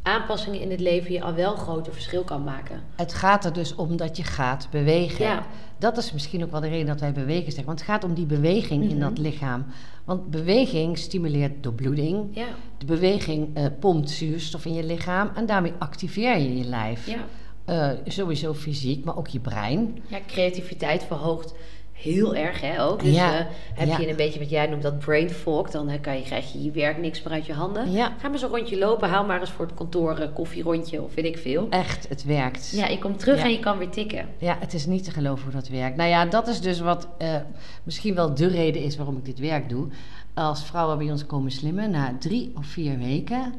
aanpassingen 0.07 0.61
in 0.61 0.71
het 0.71 0.81
leven 0.81 1.13
je 1.13 1.23
al 1.23 1.35
wel 1.35 1.53
een 1.53 1.59
groter 1.59 1.93
verschil 1.93 2.23
kan 2.25 2.45
maken. 2.45 2.81
Het 2.97 3.15
gaat 3.15 3.45
er 3.45 3.53
dus 3.53 3.75
om 3.75 3.97
dat 3.97 4.17
je 4.17 4.23
gaat 4.25 4.69
bewegen. 4.71 5.25
Ja. 5.25 5.47
Dat 5.79 5.97
is 5.97 6.13
misschien 6.13 6.45
ook 6.45 6.51
wel 6.51 6.61
de 6.61 6.69
reden 6.69 6.87
dat 6.87 7.01
wij 7.01 7.13
bewegen 7.13 7.45
zeggen. 7.53 7.65
Want 7.67 7.79
het 7.81 7.89
gaat 7.89 8.05
om 8.05 8.15
die 8.15 8.27
beweging 8.27 8.83
in 8.83 8.89
Mhm. 8.97 8.99
dat 9.09 9.19
lichaam. 9.19 9.65
Want 10.05 10.31
beweging 10.31 10.99
stimuleert 10.99 11.63
doorbloeding. 11.63 12.29
Ja, 12.37 12.47
De 12.79 12.87
beweging 12.87 13.57
eh, 13.57 13.65
pompt 13.81 14.11
zuurstof 14.11 14.65
in 14.65 14.75
je 14.75 14.85
lichaam. 14.85 15.31
En 15.35 15.47
daarmee 15.47 15.73
activeer 15.79 16.39
je 16.39 16.57
je 16.59 16.65
lijf. 16.65 17.07
ja. 17.07 17.17
Eh, 17.65 17.91
sowieso 18.07 18.55
fysiek, 18.55 19.05
maar 19.05 19.17
ook 19.17 19.29
je 19.29 19.41
brein. 19.41 19.99
ja 20.07 20.19
creativiteit 20.27 21.05
verhoogt 21.05 21.55
heel 21.97 22.35
erg 22.35 22.61
hè, 22.61 22.83
ook. 22.83 23.03
Dus 23.03 23.15
Ja, 23.15 23.38
eh, 23.38 23.47
heb 23.75 23.88
ja. 23.88 23.99
je 23.99 24.09
een 24.09 24.17
beetje 24.17 24.38
wat 24.38 24.50
jij 24.50 24.67
noemt 24.67 24.83
dat 24.83 24.99
brain 24.99 25.31
fog, 25.31 25.71
dan 25.71 25.88
eh, 25.88 26.00
kan 26.00 26.17
je, 26.17 26.23
krijg 26.23 26.53
je 26.53 26.62
je 26.62 26.71
werk 26.71 26.99
niks 26.99 27.23
meer 27.23 27.33
uit 27.33 27.47
je 27.47 27.53
handen. 27.53 27.91
Ja, 27.93 28.07
Ga 28.07 28.15
maar 28.23 28.33
eens 28.33 28.43
een 28.43 28.49
rondje 28.49 28.79
lopen, 28.79 29.09
haal 29.09 29.25
maar 29.25 29.41
eens 29.41 29.50
voor 29.50 29.65
het 29.67 29.75
kantoor 29.75 30.19
een 30.19 30.33
koffierondje 30.33 31.03
of 31.03 31.15
weet 31.15 31.25
ik 31.25 31.38
veel. 31.38 31.67
echt, 31.71 32.09
het 32.09 32.25
werkt. 32.25 32.71
Ja, 32.75 32.87
je 32.87 32.99
komt 32.99 33.19
terug 33.19 33.41
en 33.43 33.50
je 33.50 33.59
kan 33.59 33.79
weer 33.79 33.88
tikken. 33.91 34.26
Ja, 34.38 34.57
het 34.61 34.73
is 34.75 34.87
niet 34.87 35.05
te 35.05 35.11
geloven 35.11 35.45
hoe 35.45 35.53
dat 35.53 35.69
werkt. 35.69 35.97
Nou 35.97 36.09
ja, 36.09 36.25
dat 36.25 36.49
is 36.49 36.61
dus 36.61 36.81
wat 36.81 37.09
eh, 37.19 37.35
misschien 37.83 38.15
wel 38.15 38.35
de 38.35 38.47
reden 38.47 38.83
is 38.83 38.97
waarom 38.97 39.17
ik 39.17 39.25
dit 39.25 39.38
werk 39.38 39.69
doe. 39.69 39.87
Als 40.35 40.65
vrouwen 40.65 40.99
bij 40.99 41.11
ons 41.11 41.26
komen 41.26 41.50
slimmen, 41.50 41.91
na 41.91 42.17
drie 42.19 42.53
of 42.57 42.67
vier 42.67 42.99
weken, 42.99 43.55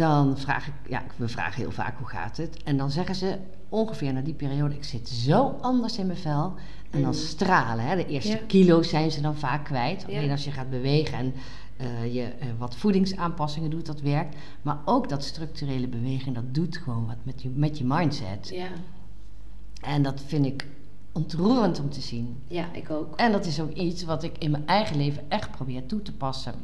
dan 0.00 0.38
vraag 0.38 0.66
ik, 0.66 0.72
ja, 0.88 1.02
we 1.16 1.28
vragen 1.28 1.60
heel 1.62 1.70
vaak 1.70 1.98
hoe 1.98 2.06
gaat 2.08 2.36
het. 2.36 2.62
En 2.62 2.76
dan 2.76 2.90
zeggen 2.90 3.14
ze 3.14 3.38
ongeveer 3.68 4.12
na 4.12 4.20
die 4.20 4.34
periode, 4.34 4.74
ik 4.74 4.84
zit 4.84 5.08
zo 5.08 5.58
anders 5.60 5.98
in 5.98 6.06
mijn 6.06 6.18
vel. 6.18 6.54
En 6.90 7.00
dan 7.02 7.10
Mhm. 7.10 7.18
stralen. 7.20 7.84
Hè. 7.84 7.96
De 7.96 8.06
eerste 8.06 8.30
Ja. 8.30 8.38
kilo's 8.46 8.88
zijn 8.88 9.10
ze 9.10 9.20
dan 9.20 9.36
vaak 9.36 9.64
kwijt. 9.64 10.04
Ja. 10.08 10.16
Alleen 10.18 10.30
als 10.30 10.44
je 10.44 10.50
gaat 10.50 10.70
bewegen 10.70 11.18
en 11.18 11.32
eh, 11.76 12.14
je 12.14 12.22
eh, 12.22 12.46
wat 12.58 12.76
voedingsaanpassingen 12.76 13.70
doet, 13.70 13.86
dat 13.86 14.00
werkt. 14.00 14.36
Maar 14.62 14.78
ook 14.84 15.08
dat 15.08 15.24
structurele 15.24 15.88
beweging, 15.88 16.34
dat 16.34 16.54
doet 16.54 16.76
gewoon 16.76 17.06
wat 17.06 17.16
met 17.22 17.42
je, 17.42 17.48
met 17.48 17.78
je 17.78 17.84
mindset. 17.84 18.48
Ja, 18.52 18.68
En 19.80 20.02
dat 20.02 20.22
vind 20.26 20.46
ik 20.46 20.66
ontroerend 21.12 21.80
om 21.80 21.90
te 21.90 22.00
zien. 22.00 22.42
ja, 22.48 22.72
ik 22.72 22.90
ook. 22.90 23.16
En 23.16 23.32
dat 23.32 23.46
is 23.46 23.60
ook 23.60 23.72
iets 23.72 24.04
wat 24.04 24.22
ik 24.22 24.38
in 24.38 24.50
mijn 24.50 24.66
eigen 24.66 24.96
leven 24.96 25.22
echt 25.28 25.50
probeer 25.50 25.86
toe 25.86 26.02
te 26.02 26.12
passen. 26.12 26.54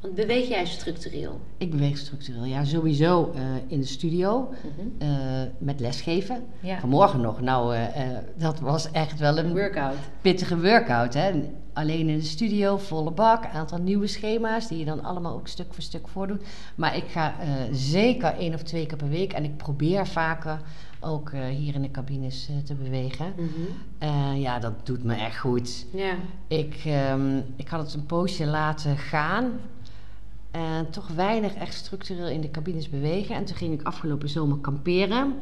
Want 0.00 0.14
beweeg 0.14 0.48
jij 0.48 0.66
structureel? 0.66 1.40
Ik 1.56 1.70
beweeg 1.70 1.98
structureel, 1.98 2.44
ja, 2.44 2.64
sowieso 2.64 3.32
eh, 3.34 3.42
in 3.66 3.80
de 3.80 3.86
studio 3.86 4.48
Mhm. 4.48 4.88
eh, 5.10 5.42
met 5.58 5.80
lesgeven. 5.80 6.42
Ja, 6.60 6.78
Vanmorgen 6.80 7.20
nog, 7.20 7.40
nou, 7.40 7.74
eh, 7.76 8.04
dat 8.36 8.60
was 8.60 8.90
echt 8.90 9.18
wel 9.18 9.38
een 9.38 9.52
workout. 9.52 9.94
pittige 10.20 10.60
workout. 10.60 11.14
Hè? 11.14 11.30
Alleen 11.72 12.08
in 12.08 12.16
de 12.18 12.24
studio, 12.24 12.76
volle 12.76 13.10
bak, 13.10 13.46
aantal 13.46 13.78
nieuwe 13.78 14.06
schema's 14.06 14.68
die 14.68 14.78
je 14.78 14.84
dan 14.84 15.04
allemaal 15.04 15.34
ook 15.34 15.48
stuk 15.48 15.66
voor 15.74 15.82
stuk 15.82 16.08
voordoet. 16.08 16.42
Maar 16.74 16.96
ik 16.96 17.04
ga 17.08 17.34
zeker 17.72 18.34
één 18.38 18.54
of 18.54 18.62
twee 18.62 18.86
keer 18.86 18.96
per 18.96 19.08
week 19.08 19.32
en 19.32 19.44
ik 19.44 19.56
probeer 19.56 20.06
vaker 20.06 20.60
ook 21.00 21.32
hier 21.50 21.74
in 21.74 21.82
de 21.82 21.90
cabines 21.90 22.48
te 22.64 22.74
bewegen. 22.74 23.32
Mhm. 23.36 23.48
Eh, 23.98 24.40
ja, 24.40 24.58
dat 24.58 24.72
doet 24.86 25.04
me 25.04 25.14
echt 25.14 25.38
goed. 25.38 25.86
Ik, 26.48 26.82
ehm, 26.84 27.36
ik 27.56 27.68
had 27.68 27.80
het 27.80 27.94
een 27.94 28.06
poosje 28.06 28.46
laten 28.46 28.96
gaan. 28.96 29.50
En 30.50 30.90
toch 30.90 31.08
weinig 31.08 31.54
echt 31.54 31.74
structureel 31.74 32.28
in 32.28 32.40
de 32.40 32.50
cabines 32.50 32.88
bewegen. 32.88 33.34
En 33.34 33.44
toen 33.44 33.56
ging 33.56 33.72
ik 33.80 33.86
afgelopen 33.86 34.28
zomer 34.28 34.58
kamperen. 34.58 35.34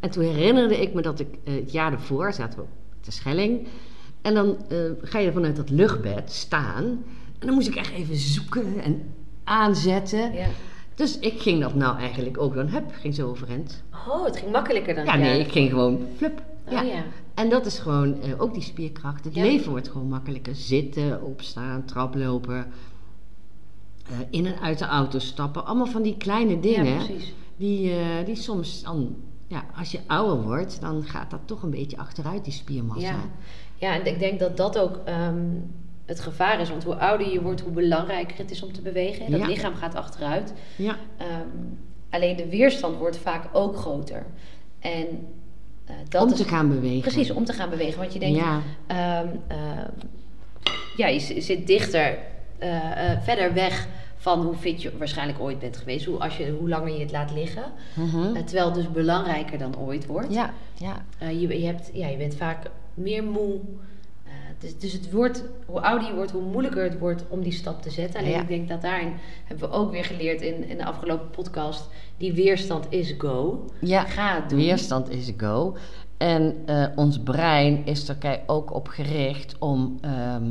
En 0.00 0.10
toen 0.10 0.24
herinnerde 0.24 0.80
ik 0.82 0.94
me 0.94 1.02
dat 1.02 1.20
ik 1.20 1.28
eh, 1.44 1.54
het 1.54 1.72
jaar 1.72 1.92
ervoor 1.92 2.32
zaten 2.32 2.58
we 2.58 2.64
op 2.64 3.04
de 3.04 3.10
Schelling. 3.10 3.66
En 4.22 4.34
dan 4.34 4.56
eh, 4.68 4.78
ga 5.02 5.18
je 5.18 5.32
vanuit 5.32 5.56
dat 5.56 5.70
luchtbed 5.70 6.32
staan. 6.32 6.84
En 7.38 7.46
dan 7.46 7.54
moest 7.54 7.68
ik 7.68 7.74
echt 7.74 7.92
even 7.92 8.16
zoeken 8.16 8.80
en 8.82 9.14
aanzetten. 9.44 10.32
ja. 10.32 10.46
Dus 10.94 11.18
ik 11.18 11.40
ging 11.40 11.60
dat 11.60 11.74
nou 11.74 11.98
eigenlijk 11.98 12.40
ook 12.40 12.54
dan. 12.54 12.66
Hup, 12.68 12.84
ging 12.92 13.14
zo 13.14 13.28
overend. 13.28 13.82
Oh, 14.08 14.24
het 14.24 14.36
ging 14.36 14.50
makkelijker 14.52 14.94
dan 14.94 15.04
Ja, 15.04 15.16
nee, 15.16 15.40
ik 15.40 15.52
ging 15.52 15.70
gewoon 15.70 16.06
flup. 16.16 16.42
Oh 16.66 16.72
Ja. 16.72 16.82
ja. 16.82 17.04
En 17.34 17.48
dat 17.48 17.66
is 17.66 17.78
gewoon 17.78 18.20
eh, 18.20 18.40
ook 18.42 18.52
die 18.54 18.62
spierkracht. 18.62 19.24
Het 19.24 19.34
Ja. 19.34 19.42
leven 19.42 19.70
wordt 19.70 19.88
gewoon 19.88 20.08
makkelijker. 20.08 20.54
Zitten, 20.54 21.22
opstaan, 21.22 21.84
traplopen. 21.84 22.66
Eh, 24.10 24.16
in 24.30 24.46
en 24.46 24.60
uit 24.60 24.78
de 24.78 24.84
auto 24.84 25.18
stappen. 25.18 25.66
Allemaal 25.66 25.86
van 25.86 26.02
die 26.02 26.16
kleine 26.16 26.60
dingen. 26.60 26.84
Ja, 26.84 27.04
precies. 27.04 27.34
die, 27.56 27.90
eh, 27.90 28.24
die 28.26 28.36
soms 28.36 28.82
dan, 28.82 29.16
ja, 29.46 29.64
als 29.76 29.90
je 29.92 30.00
ouder 30.06 30.42
wordt, 30.42 30.80
dan 30.80 31.04
gaat 31.04 31.30
dat 31.30 31.40
toch 31.44 31.62
een 31.62 31.70
beetje 31.70 31.96
achteruit, 31.98 32.44
die 32.44 32.52
spiermassa. 32.52 33.06
Ja. 33.06 33.16
ja, 33.76 33.94
en 33.94 34.06
ik 34.06 34.18
denk 34.18 34.38
dat 34.38 34.56
dat 34.56 34.78
ook 34.78 35.00
ehm, 35.04 35.44
het 36.04 36.20
gevaar 36.20 36.60
is. 36.60 36.68
Want 36.70 36.84
hoe 36.84 36.94
ouder 36.96 37.32
je 37.32 37.42
wordt, 37.42 37.60
hoe 37.60 37.72
belangrijker 37.72 38.36
het 38.38 38.50
is 38.50 38.62
om 38.62 38.72
te 38.72 38.80
bewegen. 38.82 39.30
Dat 39.30 39.40
Ja. 39.40 39.46
lichaam 39.46 39.74
gaat 39.74 39.94
achteruit. 39.94 40.52
Ja. 40.76 40.96
Ehm, 41.16 41.48
alleen 42.10 42.36
de 42.36 42.48
weerstand 42.48 42.96
wordt 42.98 43.16
vaak 43.18 43.48
ook 43.52 43.76
groter. 43.76 44.26
En 44.78 45.06
eh, 45.84 45.94
dat 46.08 46.22
om 46.22 46.30
is 46.32 46.36
te 46.36 46.44
gaan 46.44 46.68
bewegen. 46.68 47.00
precies 47.00 47.30
om 47.30 47.44
te 47.44 47.52
gaan 47.52 47.70
bewegen. 47.70 47.98
Want 47.98 48.12
je 48.12 48.18
denkt, 48.18 48.38
Ja, 48.38 48.60
ehm, 48.86 49.28
ja, 50.96 51.06
je 51.06 51.20
z- 51.20 51.36
zit 51.36 51.66
dichter, 51.66 52.18
eh, 52.58 53.10
eh, 53.10 53.20
verder 53.22 53.52
weg 53.52 53.86
van 54.16 54.42
hoe 54.42 54.54
fit 54.54 54.82
je 54.82 54.98
waarschijnlijk 54.98 55.40
ooit 55.40 55.58
bent 55.58 55.76
geweest. 55.76 56.04
Hoe, 56.04 56.18
als 56.18 56.36
je, 56.36 56.56
hoe 56.58 56.68
langer 56.68 56.92
je 56.92 57.00
het 57.00 57.12
laat 57.12 57.32
liggen. 57.32 57.64
Mhm. 57.94 58.36
Eh, 58.36 58.42
terwijl 58.42 58.66
het 58.66 58.74
dus 58.74 58.90
belangrijker 58.90 59.58
dan 59.58 59.78
ooit 59.78 60.06
wordt. 60.06 60.34
ja, 60.34 60.52
ja. 60.74 61.04
Je, 61.28 61.60
je, 61.60 61.66
hebt, 61.66 61.90
ja, 61.92 62.08
je 62.08 62.16
bent 62.16 62.34
vaak 62.34 62.70
meer 62.94 63.24
moe. 63.24 63.60
Dus, 64.58 64.78
dus 64.78 64.92
het 64.92 65.10
wordt, 65.10 65.44
hoe 65.66 65.80
ouder 65.80 66.08
je 66.08 66.14
wordt, 66.14 66.30
hoe 66.30 66.42
moeilijker 66.42 66.82
het 66.82 66.98
wordt 66.98 67.24
om 67.28 67.42
die 67.42 67.52
stap 67.52 67.82
te 67.82 67.90
zetten. 67.90 68.20
Alleen 68.20 68.32
Ja. 68.32 68.40
ik 68.40 68.48
denk 68.48 68.68
dat 68.68 68.82
daarin 68.82 69.12
hebben 69.44 69.68
we 69.68 69.74
ook 69.74 69.90
weer 69.90 70.04
geleerd 70.04 70.40
in, 70.40 70.68
in 70.68 70.76
de 70.76 70.84
afgelopen 70.84 71.30
podcast. 71.30 71.88
Die 72.16 72.32
weerstand 72.32 72.86
is 72.88 73.14
go. 73.18 73.64
ja. 73.80 74.04
Ga 74.04 74.34
het 74.34 74.48
doen. 74.50 74.58
weerstand 74.58 75.10
is 75.10 75.32
go. 75.36 75.76
En 76.16 76.54
ons 76.96 77.18
brein 77.18 77.86
is 77.86 78.08
er 78.08 78.40
ook 78.46 78.74
op 78.74 78.88
gericht 78.88 79.56
om 79.58 79.98
ehm, 80.00 80.12
eh, 80.12 80.50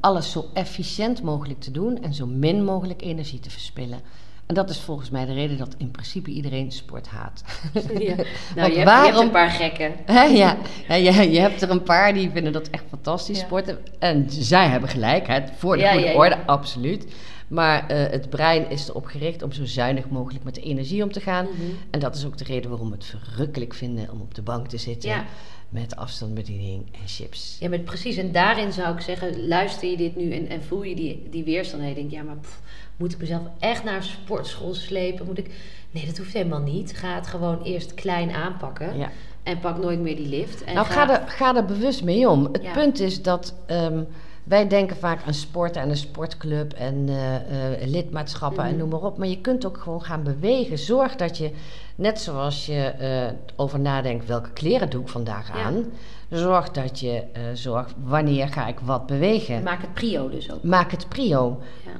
alles 0.00 0.30
zo 0.30 0.44
efficiënt 0.54 1.22
mogelijk 1.22 1.60
te 1.60 1.70
doen 1.70 2.02
en 2.02 2.14
zo 2.14 2.26
min 2.26 2.64
mogelijk 2.64 3.02
energie 3.02 3.40
te 3.40 3.50
verspillen. 3.50 4.00
En 4.46 4.54
dat 4.54 4.70
is 4.70 4.78
volgens 4.80 5.10
mij 5.10 5.24
de 5.24 5.32
reden 5.32 5.58
dat 5.58 5.74
in 5.78 5.90
principe 5.90 6.30
iedereen 6.30 6.72
sport 6.72 7.06
haat. 7.08 7.44
Ja. 7.72 7.80
Nou, 7.88 8.00
je, 8.02 8.08
hebt, 8.08 8.24
je 8.56 8.62
hebt 8.78 8.84
waarom- 8.84 9.24
een 9.24 9.30
paar 9.30 9.50
gekken. 9.50 9.92
Hè, 10.04 10.22
ja, 10.22 10.56
ja 10.88 10.94
je, 10.94 11.30
je 11.30 11.40
hebt 11.40 11.62
er 11.62 11.70
een 11.70 11.82
paar 11.82 12.14
die 12.14 12.30
vinden 12.30 12.52
dat 12.52 12.68
echt 12.70 12.84
fantastisch 12.88 13.38
Ja. 13.38 13.44
sporten. 13.44 13.78
En 13.98 14.26
zij 14.28 14.68
hebben 14.68 14.88
gelijk, 14.88 15.26
hè, 15.26 15.40
voor 15.56 15.76
de 15.76 15.88
goede 15.88 16.12
orde, 16.12 16.46
absoluut. 16.46 17.06
Maar 17.48 17.86
eh, 17.86 18.10
het 18.10 18.30
brein 18.30 18.70
is 18.70 18.88
erop 18.88 19.06
gericht 19.06 19.42
om 19.42 19.52
zo 19.52 19.64
zuinig 19.64 20.08
mogelijk 20.08 20.44
met 20.44 20.54
de 20.54 20.60
energie 20.60 21.02
om 21.02 21.12
te 21.12 21.20
gaan. 21.20 21.44
Mhm. 21.44 21.62
En 21.90 22.00
dat 22.00 22.14
is 22.16 22.24
ook 22.26 22.38
de 22.38 22.44
reden 22.44 22.70
waarom 22.70 22.88
we 22.90 22.94
het 22.94 23.04
verrukkelijk 23.04 23.74
vinden 23.74 24.10
om 24.12 24.20
op 24.20 24.34
de 24.34 24.42
bank 24.42 24.68
te 24.68 24.76
zitten. 24.78 25.24
Met 25.68 25.96
afstandsbediening 25.96 26.86
en 26.92 27.06
chips. 27.08 27.56
Ja, 27.60 27.68
maar 27.68 27.78
precies. 27.78 28.16
En 28.16 28.32
daarin 28.32 28.72
zou 28.72 28.94
ik 28.94 29.00
zeggen, 29.00 29.46
luister 29.48 29.90
je 29.90 29.96
dit 29.96 30.16
nu 30.16 30.32
en, 30.32 30.48
en 30.48 30.62
voel 30.62 30.82
je 30.82 30.94
die, 30.94 31.26
die 31.30 31.44
weerstand. 31.44 31.82
En 31.82 31.88
je 31.88 31.94
denkt, 31.94 32.12
ja, 32.12 32.22
maar 32.22 32.36
pff, 32.36 32.60
moet 32.96 33.12
ik 33.12 33.18
mezelf 33.18 33.42
echt 33.58 33.84
naar 33.84 33.96
een 33.96 34.02
sportschool 34.02 34.74
slepen? 34.74 35.26
Moet 35.26 35.38
ik... 35.38 35.50
Nee, 35.90 36.06
dat 36.06 36.18
hoeft 36.18 36.32
helemaal 36.32 36.60
niet. 36.60 36.96
Ga 36.96 37.14
het 37.14 37.26
gewoon 37.26 37.62
eerst 37.62 37.94
klein 37.94 38.30
aanpakken. 38.30 38.98
Ja. 38.98 39.10
En 39.42 39.58
pak 39.60 39.78
nooit 39.78 40.00
meer 40.00 40.16
die 40.16 40.28
lift. 40.28 40.64
En 40.64 40.74
nou, 40.74 40.86
ga 40.86 41.10
er, 41.20 41.28
ga 41.28 41.56
er 41.56 41.64
bewust 41.64 42.04
mee 42.04 42.28
om. 42.28 42.44
Het 42.52 42.62
Ja. 42.62 42.72
punt 42.72 43.00
is 43.00 43.22
dat 43.22 43.54
ehm, 43.66 44.02
wij 44.46 44.68
denken 44.68 44.96
vaak 44.96 45.22
aan 45.26 45.34
sporten 45.34 45.82
en 45.82 45.90
een 45.90 45.96
sportclub 45.96 46.72
en 46.72 47.04
eh, 47.08 47.34
eh, 47.82 47.88
lidmaatschappen 47.88 48.64
en 48.64 48.70
Mhm. 48.70 48.78
noem 48.78 48.88
maar 48.88 49.00
op. 49.02 49.18
Maar 49.18 49.28
je 49.28 49.40
kunt 49.40 49.66
ook 49.66 49.78
gewoon 49.78 50.02
gaan 50.02 50.22
bewegen. 50.22 50.78
Zorg 50.78 51.16
dat 51.16 51.38
je, 51.38 51.50
net 51.94 52.20
zoals 52.20 52.66
je 52.66 52.80
eh, 52.82 53.32
over 53.56 53.80
nadenkt 53.80 54.26
welke 54.26 54.50
kleren 54.50 54.90
doe 54.90 55.00
ik 55.02 55.08
vandaag 55.08 55.48
Ja. 55.48 55.62
aan. 55.64 55.84
Zorg 56.30 56.70
dat 56.70 57.00
je 57.00 57.22
zorgt 57.54 57.94
wanneer 58.04 58.48
ga 58.48 58.66
ik 58.66 58.78
wat 58.80 59.06
bewegen. 59.06 59.62
Maak 59.62 59.80
het 59.80 59.94
prio 59.94 60.28
dus 60.28 60.52
ook. 60.52 60.62
Maak 60.62 60.90
het 60.90 61.08
prio. 61.08 61.60
Ja. 61.84 61.90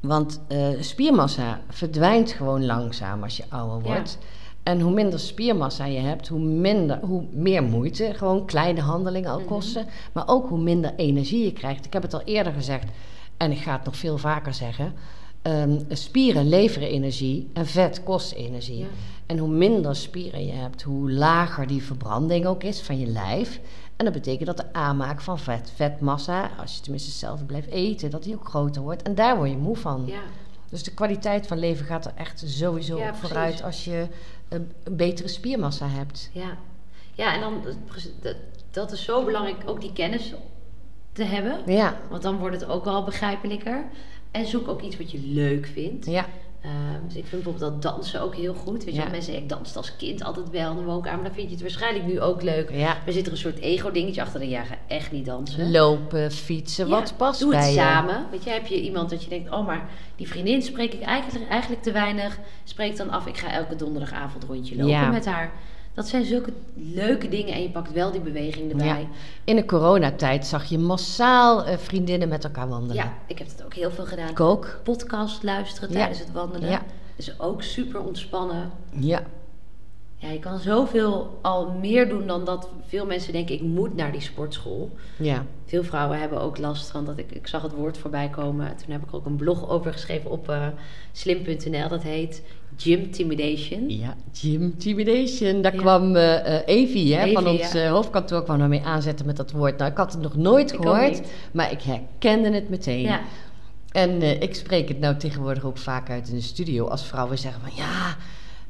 Want 0.00 0.40
spiermassa 0.80 1.60
verdwijnt 1.68 2.32
gewoon 2.32 2.66
langzaam 2.66 3.22
als 3.22 3.36
je 3.36 3.44
ouder 3.48 3.90
Ja. 3.92 4.02
En 4.62 4.80
hoe 4.80 4.92
minder 4.92 5.18
spiermassa 5.20 5.84
je 5.84 5.98
hebt, 5.98 6.28
hoe, 6.28 6.40
minder, 6.40 6.98
hoe 7.02 7.24
meer 7.30 7.62
moeite 7.62 8.12
gewoon 8.14 8.46
kleine 8.46 8.80
handelingen 8.80 9.30
al 9.30 9.38
Mhm. 9.38 9.48
kosten. 9.48 9.86
Maar 10.12 10.28
ook 10.28 10.48
hoe 10.48 10.58
minder 10.60 10.92
energie 10.96 11.44
je 11.44 11.52
krijgt. 11.52 11.84
Ik 11.86 11.92
heb 11.92 12.02
het 12.02 12.14
al 12.14 12.22
eerder 12.24 12.52
gezegd 12.52 12.84
en 13.36 13.50
ik 13.50 13.58
ga 13.58 13.72
het 13.72 13.84
nog 13.84 13.96
veel 13.96 14.18
vaker 14.18 14.54
zeggen. 14.54 14.92
Ehm, 15.42 15.78
spieren 15.88 16.48
leveren 16.48 16.88
energie 16.88 17.48
en 17.52 17.66
vet 17.66 18.02
kost 18.02 18.32
energie. 18.32 18.78
Ja. 18.78 18.86
En 19.26 19.38
hoe 19.38 19.48
minder 19.48 19.96
spieren 19.96 20.46
je 20.46 20.52
hebt, 20.52 20.82
hoe 20.82 21.10
lager 21.12 21.66
die 21.66 21.82
verbranding 21.82 22.46
ook 22.46 22.62
is 22.62 22.80
van 22.80 22.98
je 22.98 23.06
lijf. 23.06 23.60
En 23.96 24.04
dat 24.04 24.14
betekent 24.14 24.46
dat 24.46 24.56
de 24.56 24.72
aanmaak 24.72 25.20
van 25.20 25.38
vet, 25.38 25.72
vetmassa, 25.74 26.50
als 26.60 26.74
je 26.74 26.80
tenminste 26.80 27.08
hetzelfde 27.10 27.44
blijft 27.44 27.68
eten, 27.70 28.10
dat 28.10 28.22
die 28.22 28.34
ook 28.34 28.48
groter 28.48 28.82
wordt. 28.82 29.02
En 29.02 29.14
daar 29.14 29.36
word 29.36 29.50
je 29.50 29.56
moe 29.56 29.76
van. 29.76 30.02
Ja, 30.06 30.20
Dus 30.70 30.82
de 30.82 30.94
kwaliteit 30.94 31.46
van 31.46 31.58
leven 31.58 31.86
gaat 31.86 32.04
er 32.06 32.12
echt 32.14 32.42
sowieso 32.46 32.98
Ja, 32.98 33.08
op 33.08 33.14
vooruit 33.16 33.62
als 33.62 33.84
je 33.84 34.06
een, 34.50 34.72
een 34.84 34.96
betere 34.96 35.28
spiermassa 35.28 35.88
hebt. 35.88 36.30
ja. 36.32 36.58
ja 37.14 37.34
en 37.34 37.40
dan, 37.40 37.62
dat, 38.70 38.92
is 38.92 39.04
zo 39.04 39.24
belangrijk, 39.24 39.62
ook 39.66 39.80
die 39.80 39.92
kennis 39.92 40.34
te 41.12 41.24
hebben. 41.24 41.62
Ja, 41.66 42.00
Want 42.10 42.22
dan 42.22 42.36
wordt 42.36 42.60
het 42.60 42.70
ook 42.70 42.86
al 42.86 43.04
begrijpelijker. 43.04 43.84
En 44.30 44.46
zoek 44.46 44.68
ook 44.68 44.82
iets 44.82 44.96
wat 44.96 45.10
je 45.10 45.18
leuk 45.18 45.66
vindt. 45.66 46.06
ja, 46.06 46.26
Ehm, 46.62 46.72
dus 47.06 47.16
ik 47.16 47.26
vind 47.26 47.42
bijvoorbeeld 47.42 47.72
dat 47.82 47.92
dansen 47.92 48.20
ook 48.20 48.34
heel 48.34 48.54
goed. 48.54 48.84
Weet 48.84 48.94
je, 48.94 49.00
Ja. 49.00 49.06
mensen 49.06 49.22
zeggen, 49.22 49.42
ik 49.42 49.48
danste 49.48 49.78
als 49.78 49.96
kind 49.96 50.22
altijd 50.24 50.50
wel 50.50 50.70
in 50.70 50.76
de 50.76 50.82
woonkamer. 50.82 51.24
Dan 51.24 51.32
vind 51.32 51.46
je 51.46 51.52
het 51.52 51.60
waarschijnlijk 51.62 52.06
nu 52.06 52.20
ook 52.20 52.42
leuk. 52.42 52.70
ja. 52.70 52.96
Maar 53.04 53.12
zit 53.12 53.26
er 53.26 53.32
een 53.32 53.38
soort 53.38 53.58
ego-dingetje 53.58 54.20
achter. 54.22 54.44
Ja, 54.44 54.62
ga 54.64 54.74
echt 54.88 55.12
niet 55.12 55.24
dansen. 55.24 55.70
Lopen, 55.70 56.30
fietsen, 56.30 56.84
Ja, 56.88 56.90
wat 56.90 57.14
past 57.16 57.40
Doe 57.40 57.50
bij 57.50 57.60
het 57.60 57.68
je. 57.68 57.74
samen. 57.76 58.26
Weet 58.30 58.44
je, 58.44 58.50
heb 58.50 58.66
je 58.66 58.80
iemand 58.82 59.10
dat 59.10 59.22
je 59.22 59.28
denkt, 59.28 59.50
oh, 59.50 59.66
maar 59.66 59.88
die 60.16 60.28
vriendin 60.28 60.62
spreek 60.62 60.92
ik 60.94 61.02
eigenlijk, 61.02 61.50
eigenlijk 61.50 61.82
te 61.82 61.92
weinig. 61.92 62.38
Spreek 62.64 62.96
dan 62.96 63.10
af, 63.10 63.26
ik 63.26 63.36
ga 63.38 63.52
elke 63.52 63.76
donderdagavond 63.76 64.44
rondje 64.44 64.76
lopen 64.76 65.10
met 65.10 65.24
haar. 65.26 65.52
Dat 66.00 66.08
zijn 66.08 66.24
zulke 66.24 66.52
leuke 66.74 67.28
dingen 67.28 67.54
en 67.54 67.62
je 67.62 67.70
pakt 67.70 67.92
wel 67.92 68.10
die 68.10 68.20
beweging 68.20 68.70
erbij. 68.70 68.86
Ja. 68.86 69.06
In 69.44 69.56
de 69.56 69.64
coronatijd 69.64 70.46
zag 70.46 70.64
je 70.64 70.78
massaal 70.78 71.64
eh, 71.64 71.78
vriendinnen 71.78 72.28
met 72.28 72.44
elkaar 72.44 72.68
wandelen. 72.68 72.94
Ja, 72.96 73.14
ik 73.26 73.38
heb 73.38 73.48
dat 73.56 73.64
ook 73.64 73.74
heel 73.74 73.90
veel 73.90 74.06
gedaan. 74.06 74.28
Ik 74.28 74.40
ook. 74.40 74.80
Podcast 74.82 75.42
luisteren 75.42 75.88
Ja. 75.90 75.94
tijdens 75.96 76.18
het 76.18 76.32
wandelen. 76.32 76.70
Ja. 76.70 76.82
Dus 77.16 77.40
ook 77.40 77.62
super 77.62 78.00
ontspannen. 78.00 78.70
Ja, 78.90 79.22
Ja, 80.22 80.30
je 80.30 80.38
kan 80.38 80.58
zoveel 80.58 81.38
al 81.42 81.70
meer 81.80 82.08
doen 82.08 82.26
dan 82.26 82.44
dat 82.44 82.68
veel 82.86 83.06
mensen 83.06 83.32
denken, 83.32 83.54
ik 83.54 83.60
moet 83.62 83.96
naar 83.96 84.12
die 84.12 84.20
sportschool. 84.20 84.90
ja. 85.16 85.44
Veel 85.64 85.82
vrouwen 85.84 86.18
hebben 86.20 86.40
ook 86.40 86.58
last 86.58 86.90
van 86.90 87.04
dat 87.04 87.18
ik, 87.18 87.30
ik 87.32 87.46
zag 87.46 87.62
het 87.62 87.72
woord 87.72 87.98
voorbij 87.98 88.28
komen. 88.28 88.76
Toen 88.76 88.92
heb 88.92 89.02
ik 89.02 89.14
ook 89.14 89.26
een 89.26 89.36
blog 89.36 89.68
over 89.68 89.92
geschreven 89.92 90.30
op 90.30 90.48
eh, 90.48 90.66
slim.nl. 91.12 91.88
Dat 91.88 92.02
heet 92.02 92.42
Gymtimidation. 92.76 93.88
Ja, 93.90 94.14
Gym 94.32 94.62
Intimidation. 94.62 95.62
Daar 95.62 95.74
Ja. 95.74 95.80
kwam 95.80 96.16
eh, 96.16 96.58
Evie, 96.66 97.14
hè, 97.14 97.20
Evie, 97.22 97.34
van 97.34 97.46
ons 97.46 97.72
ja. 97.72 97.88
hoofdkantoor 97.90 98.44
kwam 98.44 98.58
daarmee 98.58 98.82
aanzetten 98.84 99.26
met 99.26 99.36
dat 99.36 99.50
woord. 99.50 99.78
Nou, 99.78 99.90
ik 99.90 99.96
had 99.96 100.12
het 100.12 100.22
nog 100.22 100.36
nooit 100.36 100.72
gehoord, 100.72 101.20
maar 101.52 101.72
ik 101.72 101.82
herkende 101.82 102.50
het 102.50 102.68
meteen. 102.68 103.00
Ja, 103.00 103.20
En 103.90 104.42
ik 104.42 104.54
spreek 104.54 104.88
het 104.88 105.00
nou 105.00 105.16
tegenwoordig 105.16 105.64
ook 105.64 105.78
vaak 105.78 106.10
uit 106.10 106.28
in 106.28 106.34
de 106.34 106.40
studio 106.40 106.86
als 106.86 107.04
vrouwen 107.06 107.38
zeggen 107.38 107.60
van 107.62 107.72
ja. 107.74 108.16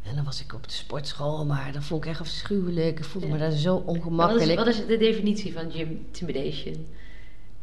En 0.03 0.15
dan 0.15 0.25
was 0.25 0.41
ik 0.41 0.55
op 0.55 0.65
de 0.65 0.73
sportschool, 0.73 1.45
maar 1.47 1.71
dat 1.73 1.85
vond 1.85 2.05
ik 2.05 2.11
echt 2.11 2.21
afschuwelijk. 2.21 2.99
Ik 2.99 3.05
voelde 3.05 3.27
Ja. 3.27 3.33
me 3.33 3.39
daar 3.39 3.51
zo 3.51 3.73
wat 3.85 3.95
is, 3.97 4.01
ongemakkelijk. 4.01 4.59
wat 4.59 4.67
is 4.67 4.87
de 4.87 4.97
definitie 4.97 5.53
van 5.53 5.71
Gymtimidation? 5.71 6.87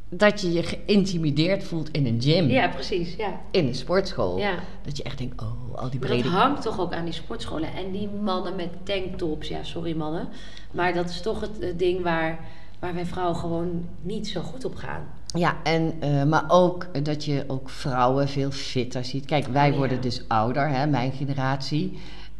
Dat 0.09 0.41
je 0.41 0.51
je 0.51 0.63
geïntimideerd 0.63 1.63
voelt 1.63 1.91
in 1.91 2.05
een 2.05 2.21
gym, 2.21 2.49
Ja, 2.49 2.67
precies. 2.67 3.15
Ja. 3.15 3.39
in 3.51 3.67
een 3.67 3.75
sportschool. 3.75 4.37
ja. 4.37 4.59
Dat 4.83 4.97
je 4.97 5.03
echt 5.03 5.17
denkt, 5.17 5.41
oh, 5.41 5.47
al 5.75 5.89
die 5.89 5.99
Maar 5.99 6.09
dat 6.09 6.19
brede... 6.19 6.35
hangt 6.35 6.61
toch 6.61 6.79
ook 6.79 6.93
aan 6.93 7.03
die 7.05 7.13
sportscholen. 7.13 7.73
En 7.73 7.91
die 7.91 8.09
mannen 8.09 8.55
met 8.55 8.69
tanktops, 8.83 9.47
ja, 9.47 9.63
sorry 9.63 9.95
mannen. 9.95 10.27
Maar 10.71 10.93
dat 10.93 11.09
is 11.09 11.21
toch 11.21 11.41
het, 11.41 11.51
het 11.59 11.79
ding 11.79 12.03
waar, 12.03 12.39
waar 12.79 12.93
wij 12.93 13.05
vrouwen 13.05 13.35
gewoon 13.35 13.85
niet 14.01 14.27
zo 14.27 14.41
goed 14.41 14.65
op 14.65 14.75
gaan. 14.75 15.05
Ja, 15.33 15.57
en, 15.63 15.93
eh, 15.99 16.23
maar 16.23 16.43
ook 16.47 17.03
dat 17.05 17.25
je 17.25 17.43
ook 17.47 17.69
vrouwen 17.69 18.27
veel 18.27 18.51
fitter 18.51 19.05
ziet. 19.05 19.25
Kijk, 19.25 19.45
wij 19.47 19.65
Oh, 19.67 19.71
ja. 19.71 19.77
worden 19.77 20.01
dus 20.01 20.21
ouder, 20.27 20.69
hè, 20.69 20.85
mijn 20.87 21.11
generatie. 21.11 21.97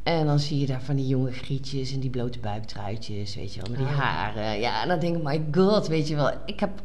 En 0.08 0.26
dan 0.26 0.40
zie 0.40 0.60
je 0.60 0.66
daar 0.66 0.82
van 0.82 0.96
die 0.96 1.08
jonge 1.08 1.32
grietjes 1.32 1.94
en 1.94 2.00
die 2.00 2.10
blote 2.10 2.40
buiktruitjes, 2.40 3.36
weet 3.36 3.54
je 3.54 3.62
wel, 3.62 3.70
met 3.70 3.78
die 3.80 3.88
Oh. 3.88 4.00
haren. 4.00 4.60
Ja, 4.60 4.82
en 4.82 4.88
dan 4.88 5.00
denk 5.00 5.18
ik, 5.18 5.24
my 5.24 5.46
god, 5.52 5.88
weet 5.88 6.08
je 6.08 6.16
wel. 6.16 6.32
Ik 6.46 6.60
heb 6.60 6.82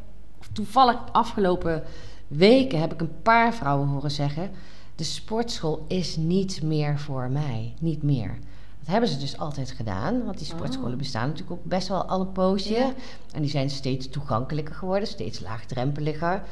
toevallig 0.53 0.97
afgelopen 1.13 1.83
weken 2.29 2.81
heb 2.81 2.93
ik 2.93 3.01
een 3.01 3.23
paar 3.23 3.55
vrouwen 3.55 3.89
horen 3.89 4.11
zeggen... 4.11 4.51
de 4.95 5.05
sportschool 5.05 5.85
is 5.89 6.17
niet 6.17 6.63
meer 6.63 6.99
voor 6.99 7.31
mij, 7.31 7.75
niet 7.81 8.03
meer. 8.03 8.39
Dat 8.79 8.89
hebben 8.89 9.09
ze 9.09 9.19
dus 9.19 9.39
altijd 9.39 9.71
gedaan, 9.71 10.25
want 10.25 10.39
die 10.39 10.47
sportscholen 10.47 10.93
Oh. 10.93 10.99
bestaan 10.99 11.29
natuurlijk 11.29 11.61
ook 11.61 11.65
best 11.65 11.89
wel 11.89 12.05
al 12.05 12.21
een 12.21 12.33
poosje. 12.33 12.73
Ja. 12.75 12.93
En 13.33 13.41
die 13.43 13.51
zijn 13.51 13.71
steeds 13.71 14.09
toegankelijker 14.09 14.75
geworden, 14.75 15.09
steeds 15.09 15.41
laagdrempeliger. 15.41 16.43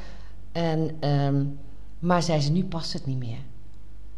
En, 0.51 0.91
ehm, 0.99 1.45
maar 1.99 2.23
zei 2.23 2.39
ze, 2.41 2.51
nu 2.51 2.65
past 2.65 2.93
het 2.93 3.05
niet 3.05 3.17
meer. 3.19 3.37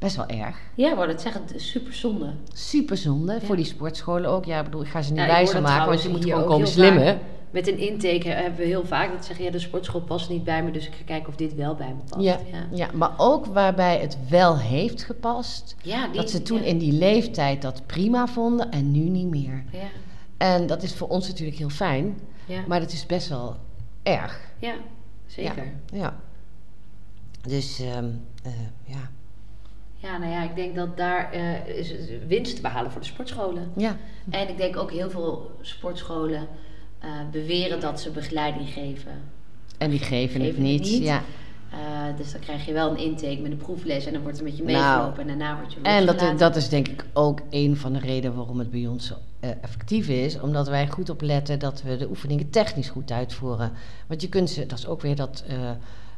Best 0.04 0.16
wel 0.16 0.28
erg. 0.28 0.58
Ja, 0.76 0.96
wou 0.96 1.08
dat 1.08 1.22
zeggen, 1.22 1.42
super 1.56 1.94
zonde. 1.94 2.34
Super 2.54 2.98
zonde 2.98 3.34
Ja. 3.34 3.40
voor 3.40 3.56
die 3.56 3.66
sportscholen 3.66 4.30
ook. 4.30 4.46
Ja, 4.46 4.58
ik 4.58 4.64
bedoel, 4.64 4.82
ik 4.82 4.88
ga 4.88 5.02
ze 5.02 5.12
niet 5.12 5.22
Ja, 5.22 5.28
wijzer 5.28 5.62
maken, 5.62 5.88
want 5.88 6.04
je 6.04 6.10
moet 6.10 6.24
gewoon 6.24 6.42
ook 6.42 6.48
komen 6.48 6.68
slimmen. 6.68 7.20
Met 7.52 7.68
een 7.68 7.78
intake 7.78 8.30
hebben 8.30 8.60
we 8.60 8.66
heel 8.66 8.86
vaak 8.86 9.12
dat 9.12 9.26
zeggen, 9.26 9.46
ja, 9.46 9.52
de 9.52 9.60
sportschool 9.60 10.02
past 10.02 10.30
niet 10.30 10.44
bij 10.44 10.64
me, 10.64 10.72
dus 10.72 10.88
ik 10.88 10.94
ga 10.94 11.04
kijken 11.06 11.28
of 11.30 11.36
dit 11.36 11.56
wel 11.56 11.76
bij 11.76 11.88
me 11.88 12.02
past. 12.10 12.24
Ja, 12.26 12.40
ja. 12.52 12.68
ja, 12.72 12.88
maar 12.94 13.12
ook 13.18 13.46
waarbij 13.46 13.98
het 14.00 14.18
wel 14.30 14.58
heeft 14.58 15.04
gepast. 15.04 15.76
Ja, 15.82 16.08
die, 16.08 16.16
dat 16.16 16.30
ze 16.30 16.42
toen 16.42 16.62
in 16.64 16.78
die 16.78 16.92
leeftijd 16.94 17.62
dat 17.62 17.86
prima 17.86 18.28
vonden 18.28 18.72
en 18.72 18.92
nu 18.92 19.10
niet 19.10 19.28
meer. 19.30 19.64
Ja, 19.72 19.80
En 20.38 20.68
dat 20.68 20.84
is 20.84 20.94
voor 20.94 21.08
ons 21.08 21.28
natuurlijk 21.28 21.58
heel 21.58 21.70
fijn, 21.70 22.20
maar 22.68 22.80
dat 22.80 22.92
is 22.92 23.06
best 23.06 23.30
wel 23.30 23.56
erg. 24.04 24.40
ja, 24.60 24.74
zeker. 25.26 25.74
Ja. 25.92 26.16
Dus 27.42 27.80
ehm, 27.80 28.10
eh, 28.44 28.52
ja. 28.84 29.10
Ja, 30.04 30.18
nou 30.18 30.32
ja, 30.32 30.44
ik 30.44 30.56
denk 30.56 30.76
dat 30.76 30.98
daar 30.98 31.32
eh, 31.32 31.78
is 31.78 31.94
winst 32.28 32.56
te 32.56 32.62
behalen 32.62 32.92
voor 32.92 33.02
de 33.02 33.08
sportscholen. 33.08 33.72
Ja. 33.76 33.98
En 34.30 34.50
ik 34.50 34.58
denk 34.58 34.78
ook 34.78 34.92
heel 34.92 35.10
veel 35.10 35.52
sportscholen 35.62 36.48
eh, 37.00 37.10
beweren 37.32 37.80
dat 37.80 38.02
ze 38.02 38.12
begeleiding 38.12 38.70
geven. 38.70 39.12
En 39.78 39.90
die 39.90 40.00
geven, 40.00 40.42
het 40.42 40.50
Geven 40.50 40.64
het 40.64 40.72
niet. 40.72 40.92
niet. 40.92 41.04
Ja. 41.04 41.24
Eh, 41.72 42.18
dus 42.18 42.32
dan 42.32 42.42
krijg 42.42 42.66
je 42.66 42.74
wel 42.74 42.90
een 42.90 42.98
intake 42.98 43.40
met 43.42 43.52
een 43.52 43.58
proefles 43.58 44.06
en 44.06 44.14
dan 44.14 44.22
wordt 44.22 44.38
er 44.38 44.44
met 44.44 44.58
je 44.58 44.64
Nou, 44.64 44.78
meegelopen 44.78 45.22
en 45.22 45.28
daarna 45.28 45.56
wordt 45.56 45.74
je 45.74 45.80
En 45.82 46.06
dat, 46.06 46.40
dat 46.40 46.56
is 46.56 46.70
denk 46.70 46.88
ik 46.88 47.06
ook 47.14 47.42
een 47.50 47.78
van 47.78 47.94
de 47.94 48.00
redenen 48.00 48.38
waarom 48.38 48.60
het 48.60 48.72
bij 48.72 48.88
ons 48.88 49.08
zo 49.08 49.16
effectief 49.62 50.08
is. 50.08 50.40
Omdat 50.40 50.68
wij 50.68 50.88
goed 50.88 51.10
opletten 51.10 51.60
dat 51.60 51.82
we 51.82 51.98
de 51.98 52.10
oefeningen 52.10 52.50
technisch 52.50 52.90
goed 52.90 53.12
uitvoeren. 53.12 53.72
Want 54.08 54.22
je 54.22 54.30
kunt 54.30 54.50
ze, 54.50 54.66
dat 54.66 54.78
is 54.78 54.88
ook 54.88 55.02
weer 55.02 55.16
dat. 55.16 55.44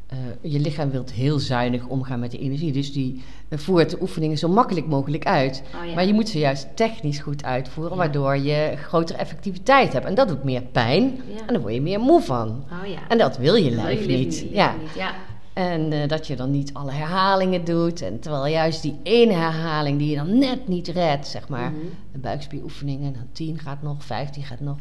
Eh, 0.08 0.18
je 0.52 0.60
lichaam 0.60 0.90
wilt 0.90 1.12
heel 1.12 1.40
zuinig 1.40 1.88
omgaan 1.88 2.20
met 2.20 2.32
de 2.32 2.38
energie. 2.40 2.72
Dus 2.72 2.94
die 2.94 3.24
eh, 3.50 3.60
voert 3.60 3.90
de 3.90 4.02
oefeningen 4.02 4.38
zo 4.38 4.48
makkelijk 4.48 4.88
mogelijk 4.88 5.26
uit. 5.26 5.64
Oh, 5.76 5.86
ja. 5.88 5.94
Maar 5.94 6.06
je 6.06 6.14
moet 6.14 6.30
ze 6.30 6.40
juist 6.40 6.68
technisch 6.76 7.20
goed 7.20 7.44
uitvoeren, 7.44 7.94
Ja. 7.94 7.98
waardoor 7.98 8.38
je 8.38 8.74
grotere 8.78 9.18
effectiviteit 9.18 9.94
hebt. 9.94 10.06
En 10.06 10.16
dat 10.16 10.28
doet 10.28 10.44
meer 10.44 10.62
pijn. 10.62 11.04
Ja. 11.04 11.40
En 11.48 11.54
dan 11.54 11.62
word 11.62 11.74
je 11.74 11.82
meer 11.82 12.00
moe 12.00 12.22
van. 12.22 12.50
Oh 12.50 12.88
ja. 12.88 13.00
En 13.08 13.18
dat 13.18 13.38
wil 13.38 13.56
je 13.56 13.70
wil 13.70 13.84
lijf 13.84 14.02
je 14.06 14.18
niet. 14.18 14.46
Ja. 14.52 14.76
niet. 14.82 14.94
Ja. 14.96 15.14
En 15.54 15.92
eh, 15.92 16.08
dat 16.08 16.28
je 16.28 16.36
dan 16.36 16.52
niet 16.52 16.74
alle 16.74 16.92
herhalingen 16.92 17.66
doet. 17.66 18.02
En 18.02 18.20
terwijl 18.20 18.48
juist 18.48 18.82
die 18.82 19.00
ene 19.04 19.34
herhaling 19.34 19.98
die 19.98 20.10
je 20.10 20.16
dan 20.16 20.38
net 20.38 20.68
niet 20.68 20.88
redt, 20.88 21.28
zeg 21.28 21.48
maar. 21.50 21.72
Mhm. 21.72 21.80
De 22.12 22.18
buikspieroefeningen, 22.20 23.14
dan 23.14 23.28
10 23.32 23.60
gaat 23.60 23.82
nog, 23.82 24.04
15 24.04 24.44
gaat 24.44 24.60
nog, 24.60 24.78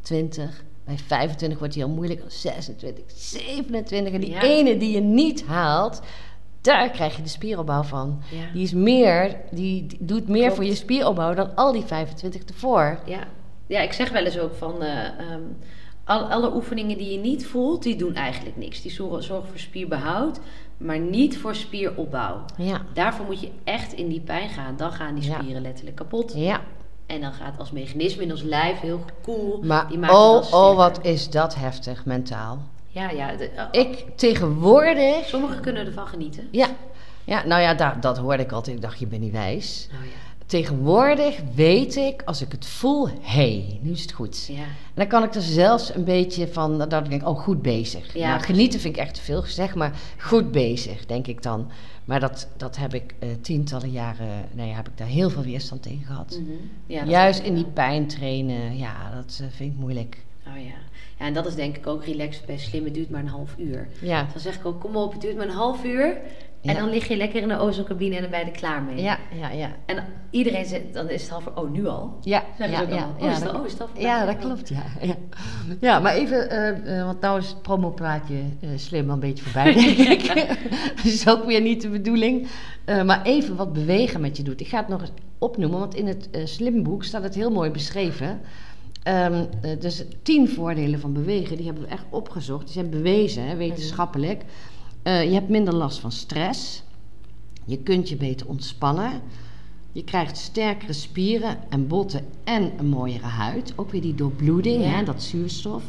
20. 0.00 0.64
Bij 0.84 0.96
25 0.98 1.58
wordt 1.58 1.74
die 1.74 1.82
al 1.82 1.88
moeilijk, 1.88 2.22
26, 2.26 3.04
27. 3.06 4.12
En 4.12 4.20
die 4.20 4.30
Ja. 4.30 4.42
ene 4.42 4.76
die 4.76 4.90
je 4.94 5.00
niet 5.00 5.44
haalt, 5.44 6.00
daar 6.60 6.90
krijg 6.90 7.16
je 7.16 7.22
de 7.22 7.28
spieropbouw 7.28 7.82
van. 7.82 8.22
Ja. 8.30 8.52
Die 8.52 8.62
is 8.62 8.72
meer, 8.72 9.36
die, 9.50 9.86
die 9.86 9.98
doet 10.00 10.28
meer 10.28 10.40
Klopt. 10.40 10.54
voor 10.54 10.64
je 10.64 10.74
spieropbouw 10.74 11.34
dan 11.34 11.54
al 11.56 11.72
die 11.72 11.82
25 11.84 12.42
ervoor. 12.42 12.98
Ja. 13.06 13.26
ja, 13.66 13.80
ik 13.80 13.92
zeg 13.92 14.10
wel 14.10 14.24
eens 14.24 14.38
ook 14.38 14.54
van... 14.54 14.82
eh, 14.82 15.06
ehm, 15.06 15.40
al, 16.04 16.20
alle 16.20 16.54
oefeningen 16.54 16.98
die 16.98 17.12
je 17.12 17.18
niet 17.18 17.46
voelt, 17.46 17.82
die 17.82 17.96
doen 17.96 18.14
eigenlijk 18.14 18.56
niks. 18.56 18.82
Die 18.82 18.90
zorgen, 18.90 19.22
zorgen 19.22 19.48
voor 19.48 19.58
spierbehoud, 19.58 20.40
maar 20.76 20.98
niet 20.98 21.38
voor 21.38 21.54
spieropbouw. 21.54 22.44
Ja, 22.56 22.82
Daarvoor 22.94 23.24
moet 23.26 23.40
je 23.40 23.50
echt 23.64 23.92
in 23.92 24.08
die 24.08 24.20
pijn 24.20 24.48
gaan. 24.48 24.76
Dan 24.76 24.92
gaan 24.92 25.14
die 25.14 25.30
Ja. 25.30 25.38
spieren 25.40 25.62
letterlijk 25.62 25.96
kapot. 25.96 26.32
ja. 26.36 26.60
En 27.06 27.20
dan 27.20 27.32
gaat 27.32 27.58
als 27.58 27.70
mechanisme 27.70 28.22
in 28.22 28.30
ons 28.30 28.42
lijf 28.42 28.80
heel 28.80 29.04
cool. 29.22 29.60
Maar 29.62 29.88
die 29.88 29.98
maakt 29.98 30.12
oh, 30.12 30.52
oh, 30.52 30.76
wat 30.76 30.98
is 31.02 31.30
dat 31.30 31.54
heftig 31.54 32.04
mentaal. 32.04 32.58
Ja, 32.86 33.10
ja. 33.10 33.36
de- 33.36 33.50
oh, 33.56 33.64
Ik 33.70 34.04
tegenwoordig 34.16 35.24
Sommigen 35.26 35.60
kunnen 35.60 35.86
ervan 35.86 36.06
genieten. 36.06 36.48
Ja, 36.50 36.66
ja 37.24 37.46
nou 37.46 37.62
ja, 37.62 37.74
da- 37.74 37.96
dat 38.00 38.18
hoorde 38.18 38.42
ik 38.42 38.52
altijd. 38.52 38.76
Ik 38.76 38.82
dacht, 38.82 38.98
je 38.98 39.06
bent 39.06 39.22
niet 39.22 39.32
wijs. 39.32 39.88
Oh 39.92 40.04
ja. 40.04 40.10
Tegenwoordig 40.46 41.40
weet 41.54 41.96
ik, 41.96 42.22
als 42.24 42.42
ik 42.42 42.52
het 42.52 42.66
voel, 42.66 43.08
hé, 43.08 43.14
hey, 43.20 43.78
nu 43.82 43.90
is 43.90 44.02
het 44.02 44.12
goed. 44.12 44.46
Ja. 44.46 44.62
En 44.62 44.66
dan 44.94 45.06
kan 45.06 45.22
ik 45.22 45.34
er 45.34 45.42
zelfs 45.42 45.94
een 45.94 46.04
beetje 46.04 46.48
van, 46.48 46.78
dat 46.78 46.92
ik 46.92 47.10
denk, 47.10 47.26
oh, 47.28 47.38
goed 47.38 47.62
bezig. 47.62 48.14
Ja, 48.14 48.28
nou, 48.28 48.42
genieten 48.42 48.80
vind 48.80 48.96
ik 48.96 49.02
echt 49.02 49.14
te 49.14 49.22
veel 49.22 49.42
gezegd, 49.42 49.74
maar 49.74 49.92
goed 50.18 50.52
bezig, 50.52 51.06
denk 51.06 51.26
ik 51.26 51.42
dan. 51.42 51.70
Maar 52.04 52.20
dat, 52.20 52.48
dat 52.56 52.76
heb 52.76 52.94
ik 52.94 53.14
eh, 53.18 53.28
tientallen 53.40 53.90
jaren, 53.90 54.48
nee, 54.52 54.72
heb 54.72 54.88
ik 54.88 54.98
daar 54.98 55.06
heel 55.06 55.30
veel 55.30 55.42
weerstand 55.42 55.82
tegen 55.82 56.04
gehad. 56.06 56.38
Mhm. 56.40 56.50
ja 56.86 57.04
Juist 57.04 57.40
is- 57.40 57.46
in 57.46 57.54
die 57.54 57.64
pijn 57.66 58.06
trainen, 58.06 58.78
ja, 58.78 59.10
dat 59.14 59.38
eh, 59.42 59.46
vind 59.50 59.72
ik 59.72 59.78
moeilijk. 59.78 60.24
Oh 60.46 60.56
ja. 60.56 60.72
Ja, 61.18 61.26
en 61.26 61.34
dat 61.34 61.46
is 61.46 61.54
denk 61.54 61.76
ik 61.76 61.86
ook 61.86 62.04
relaxed 62.04 62.46
bij 62.46 62.58
slim. 62.58 62.84
Het 62.84 62.94
duurt 62.94 63.10
maar 63.10 63.20
een 63.20 63.28
half 63.28 63.54
uur. 63.58 63.88
Ja, 64.00 64.26
Dan 64.32 64.40
zeg 64.40 64.54
ik 64.54 64.66
ook, 64.66 64.80
kom 64.80 64.96
op, 64.96 65.12
het 65.12 65.20
duurt 65.20 65.36
maar 65.36 65.46
een 65.46 65.52
half 65.54 65.84
uur. 65.84 66.16
Ja. 66.64 66.70
En 66.70 66.76
dan 66.76 66.90
lig 66.90 67.08
je 67.08 67.16
lekker 67.16 67.42
in 67.42 67.48
de 67.48 67.58
ozocabine 67.58 68.14
en 68.14 68.22
dan 68.22 68.30
ben 68.30 68.40
je 68.40 68.44
er 68.46 68.50
klaar 68.50 68.82
mee. 68.82 69.02
Ja, 69.02 69.18
ja, 69.40 69.50
ja. 69.50 69.70
En 69.86 70.04
iedereen 70.30 70.64
zegt, 70.66 70.82
dan 70.92 71.10
is 71.10 71.22
het 71.22 71.30
half 71.30 71.46
oh, 71.54 71.70
nu 71.70 71.86
al? 71.86 72.16
Ja, 72.20 72.42
Zeggen 72.58 72.78
ja, 72.78 72.88
ze 72.88 72.94
ja, 72.94 73.08
Oh, 73.20 73.30
is 73.30 73.34
het 73.34 73.44
dat- 73.44 73.52
al- 73.54 73.60
oh, 73.60 73.66
is 73.66 73.72
het 73.72 73.80
al 73.80 73.88
Ja, 73.98 74.24
dat 74.26 74.38
klopt, 74.38 74.68
ja. 74.68 74.82
Ja, 75.00 75.14
ja 75.80 75.98
maar 76.00 76.14
even, 76.14 76.50
eh, 76.50 76.98
eh, 76.98 77.04
want 77.04 77.20
nou 77.20 77.38
is 77.38 77.48
het 77.48 77.62
promopraatje 77.62 78.34
eh 78.60 78.68
slim 78.76 79.04
wel 79.04 79.14
een 79.14 79.20
beetje 79.20 79.44
voorbij, 79.44 79.74
denk 79.96 79.98
ik. 79.98 80.26
dat 80.96 81.04
is 81.04 81.28
ook 81.28 81.44
weer 81.44 81.60
niet 81.60 81.82
de 81.82 81.88
bedoeling. 81.88 82.48
Maar 83.04 83.22
even 83.22 83.56
wat 83.56 83.72
bewegen 83.72 84.20
met 84.20 84.36
je 84.36 84.42
doet. 84.42 84.60
Ik 84.60 84.68
ga 84.68 84.78
het 84.78 84.88
nog 84.88 85.00
eens 85.00 85.12
opnoemen, 85.38 85.78
want 85.78 85.94
in 85.94 86.06
het 86.06 86.28
slimboek 86.44 87.04
staat 87.04 87.22
het 87.22 87.34
heel 87.34 87.50
mooi 87.50 87.70
beschreven. 87.70 88.40
Ehm, 89.02 89.44
eh, 89.62 89.70
dus 89.80 90.04
tien 90.22 90.48
voordelen 90.48 91.00
van 91.00 91.12
bewegen, 91.12 91.56
die 91.56 91.64
hebben 91.66 91.82
we 91.84 91.88
echt 91.88 92.04
opgezocht. 92.10 92.64
Die 92.64 92.72
zijn 92.72 92.90
bewezen, 92.90 93.46
hè, 93.48 93.56
wetenschappelijk. 93.56 94.42
Eh, 95.04 95.24
je 95.24 95.32
hebt 95.32 95.48
minder 95.48 95.74
last 95.74 95.98
van 95.98 96.12
stress. 96.12 96.82
Je 97.64 97.78
kunt 97.78 98.08
je 98.08 98.16
beter 98.16 98.46
ontspannen. 98.48 99.20
Je 99.92 100.04
krijgt 100.04 100.36
sterkere 100.36 100.92
spieren 100.92 101.58
en 101.70 101.86
botten 101.86 102.24
en 102.44 102.72
een 102.78 102.86
mooiere 102.88 103.26
huid. 103.26 103.72
Ook 103.76 103.90
weer 103.90 104.00
die 104.00 104.14
doorbloeding, 104.14 104.82
Ja. 104.82 104.88
hè, 104.88 105.04
dat 105.04 105.22
zuurstof. 105.22 105.82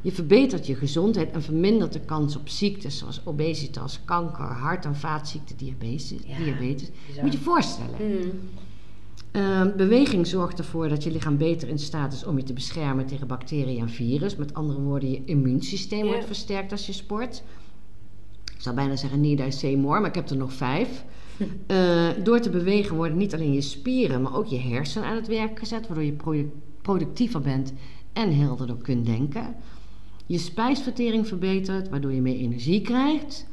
Je 0.00 0.12
verbetert 0.12 0.66
je 0.66 0.74
gezondheid 0.74 1.30
en 1.32 1.42
vermindert 1.42 1.92
de 1.92 2.00
kans 2.00 2.36
op 2.36 2.48
ziektes 2.48 2.98
zoals 2.98 3.20
obesitas, 3.24 4.00
kanker, 4.04 4.44
hart- 4.44 4.84
en 4.84 4.96
vaatziekten, 4.96 5.56
diabetes. 5.56 6.14
Ja, 6.26 6.36
diabetes. 6.44 6.88
bizar. 7.06 7.22
Moet 7.22 7.32
je 7.32 7.38
je 7.38 7.44
voorstellen. 7.44 7.96
Mm. 8.00 8.30
Ehm, 9.30 9.76
beweging 9.76 10.26
zorgt 10.26 10.58
ervoor 10.58 10.88
dat 10.88 11.02
je 11.02 11.10
lichaam 11.10 11.36
beter 11.36 11.68
in 11.68 11.78
staat 11.78 12.12
is 12.12 12.24
om 12.24 12.36
je 12.36 12.42
te 12.44 12.52
beschermen 12.52 13.06
tegen 13.06 13.26
bacteriën 13.26 13.80
en 13.80 13.88
virus. 13.90 14.36
Met 14.36 14.54
andere 14.54 14.80
woorden, 14.80 15.10
je 15.10 15.22
immuunsysteem 15.24 16.04
Ja. 16.04 16.10
wordt 16.10 16.26
versterkt 16.26 16.72
als 16.72 16.86
je 16.86 16.92
sport. 16.92 17.42
Ik 18.62 18.68
zou 18.68 18.80
bijna 18.80 18.96
zeggen 18.96 19.20
need 19.20 19.40
I 19.40 19.50
say 19.52 19.74
more, 19.74 20.00
maar 20.00 20.08
ik 20.08 20.14
heb 20.14 20.30
er 20.30 20.36
nog 20.36 20.52
vijf. 20.52 21.04
Eh, 21.66 22.08
door 22.24 22.40
te 22.40 22.50
bewegen 22.50 22.96
worden 22.96 23.16
niet 23.16 23.34
alleen 23.34 23.52
je 23.52 23.60
spieren, 23.60 24.22
maar 24.22 24.36
ook 24.36 24.46
je 24.46 24.58
hersenen 24.58 25.08
aan 25.08 25.16
het 25.16 25.26
werk 25.26 25.58
gezet, 25.58 25.86
waardoor 25.86 26.04
je 26.04 26.12
produ- 26.12 26.52
productiever 26.82 27.40
bent 27.40 27.72
en 28.12 28.36
helderder 28.36 28.76
kunt 28.76 29.06
denken. 29.06 29.54
Je 30.26 30.38
spijsvertering 30.38 31.26
verbetert, 31.28 31.88
waardoor 31.88 32.12
je 32.12 32.20
meer 32.20 32.36
energie 32.36 32.80
krijgt. 32.80 33.46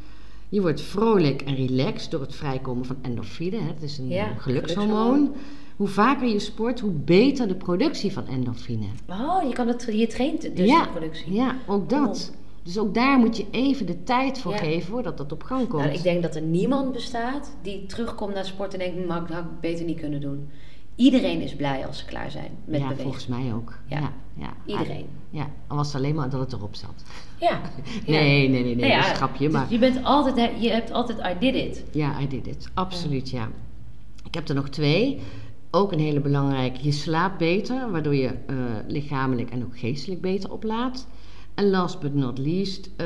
Je 0.49 0.61
wordt 0.61 0.81
vrolijk 0.81 1.41
en 1.41 1.55
relaxed 1.55 2.11
door 2.11 2.21
het 2.21 2.35
vrijkomen 2.35 2.85
van 2.85 2.95
endorfine. 3.01 3.57
Dat 3.73 3.81
is 3.81 3.97
een 3.97 4.07
Ja, 4.07 4.25
gelukshormoon. 4.25 4.87
gelukshormoon. 4.87 5.31
Hoe 5.75 5.87
vaker 5.87 6.27
je 6.27 6.39
sport, 6.39 6.79
hoe 6.79 6.91
beter 6.91 7.47
de 7.47 7.55
productie 7.55 8.11
van 8.11 8.27
endorfine. 8.27 8.85
Oh, 9.09 9.43
je, 9.47 9.53
kan 9.53 9.67
het, 9.67 9.87
je 9.91 10.07
traint 10.07 10.55
dus 10.55 10.67
ja, 10.69 10.83
de 10.83 10.89
productie. 10.89 11.33
ja, 11.33 11.55
ook 11.67 11.89
dat. 11.89 12.31
Dus 12.63 12.77
ook 12.79 12.93
daar 12.93 13.19
moet 13.19 13.37
je 13.37 13.45
even 13.51 13.85
de 13.85 14.03
tijd 14.03 14.39
voor 14.39 14.51
Ja. 14.51 14.57
geven 14.57 14.89
voordat 14.91 15.17
dat 15.17 15.31
op 15.31 15.43
gang 15.43 15.67
komt. 15.67 15.83
Nou, 15.83 15.95
ik 15.95 16.03
denk 16.03 16.21
dat 16.21 16.35
er 16.35 16.41
niemand 16.41 16.91
bestaat 16.91 17.55
die 17.61 17.85
terugkomt 17.85 18.33
naar 18.33 18.45
sport 18.45 18.73
en 18.73 18.79
denkt, 18.79 18.97
"Hm, 18.99 19.07
maar 19.07 19.19
dat 19.19 19.29
had 19.29 19.43
ik 19.43 19.59
beter 19.61 19.85
niet 19.85 19.99
kunnen 19.99 20.21
doen. 20.21 20.49
Iedereen 20.95 21.41
is 21.41 21.55
blij 21.55 21.85
als 21.87 21.97
ze 21.97 22.05
klaar 22.05 22.31
zijn 22.31 22.51
met 22.65 22.75
ja, 22.79 22.83
bewegen. 22.83 23.03
volgens 23.03 23.27
mij 23.27 23.53
ook. 23.53 23.73
Ja. 23.87 23.99
Ja. 23.99 24.11
Ja, 24.33 24.53
Iedereen. 24.65 25.05
Ja, 25.29 25.49
al 25.67 25.75
was 25.77 25.87
het 25.87 25.95
alleen 25.95 26.15
maar 26.15 26.29
dat 26.29 26.39
het 26.39 26.53
erop 26.53 26.75
zat. 26.75 27.03
Ja. 27.39 27.61
Nee, 28.07 28.49
nee, 28.49 28.63
nee, 28.63 28.63
nee, 28.63 28.75
Nou 28.75 28.91
dat 28.93 29.03
is 29.03 29.09
een 29.09 29.15
grapje. 29.15 29.43
dus 29.45 29.53
Maar 29.53 29.65
je, 29.69 29.77
bent 29.79 30.03
altijd, 30.03 30.51
je 30.63 30.69
hebt 30.69 30.91
altijd 30.91 31.19
I 31.19 31.39
did 31.39 31.55
it. 31.55 31.83
ja, 31.91 32.19
I 32.21 32.27
did 32.27 32.47
it. 32.47 32.69
Absoluut, 32.73 33.29
ja. 33.29 33.49
Ik 34.25 34.33
heb 34.33 34.49
er 34.49 34.55
nog 34.55 34.69
twee. 34.69 35.19
Ook 35.71 35.91
een 35.91 35.99
hele 35.99 36.19
belangrijke. 36.19 36.83
Je 36.83 36.91
slaapt 36.91 37.37
beter, 37.37 37.91
waardoor 37.91 38.15
je 38.15 38.27
eh, 38.27 38.55
lichamelijk 38.87 39.49
en 39.49 39.63
ook 39.63 39.79
geestelijk 39.79 40.21
beter 40.21 40.51
oplaadt. 40.51 41.07
En 41.59 41.69
last 41.69 41.99
but 41.99 42.13
not 42.13 42.37
least, 42.37 42.89
eh, 42.97 43.05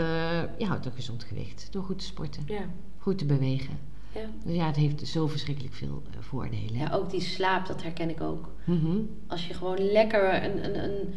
je 0.58 0.66
houdt 0.66 0.86
een 0.86 0.92
gezond 0.92 1.24
gewicht 1.24 1.68
door 1.72 1.84
goed 1.84 2.00
te 2.00 2.06
sporten, 2.06 2.44
Ja. 2.46 2.66
goed 2.98 3.18
te 3.18 3.26
bewegen. 3.26 3.78
Ja. 4.14 4.22
Dus 4.46 4.56
ja, 4.56 4.66
het 4.66 4.76
heeft 4.76 5.08
zo 5.08 5.28
verschrikkelijk 5.28 5.74
veel 5.74 6.02
eh, 6.12 6.18
voordelen. 6.20 6.78
ja, 6.78 6.92
ook 6.94 7.10
die 7.10 7.22
slaap, 7.22 7.66
dat 7.68 7.84
herken 7.84 8.10
ik 8.10 8.22
ook. 8.22 8.50
Mhm. 8.64 8.98
Als 9.28 9.48
je 9.48 9.54
gewoon 9.54 9.92
lekker 9.92 10.44
een, 10.44 10.66
een, 10.66 10.84
een 10.84 11.14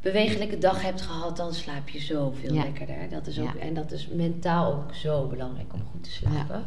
bewegelijke 0.00 0.58
dag 0.58 0.82
hebt 0.82 1.00
gehad, 1.00 1.36
dan 1.36 1.54
slaap 1.54 1.88
je 1.88 2.00
zoveel 2.00 2.54
Ja. 2.54 2.62
lekkerder. 2.62 3.08
Dat 3.10 3.26
is 3.26 3.38
ook, 3.40 3.52
Ja. 3.54 3.60
En 3.60 3.74
dat 3.74 3.92
is 3.92 4.08
mentaal 4.08 4.72
ook 4.74 4.94
zo 4.94 5.26
belangrijk 5.26 5.72
om 5.72 5.82
goed 5.92 6.04
te 6.04 6.10
slapen. 6.10 6.62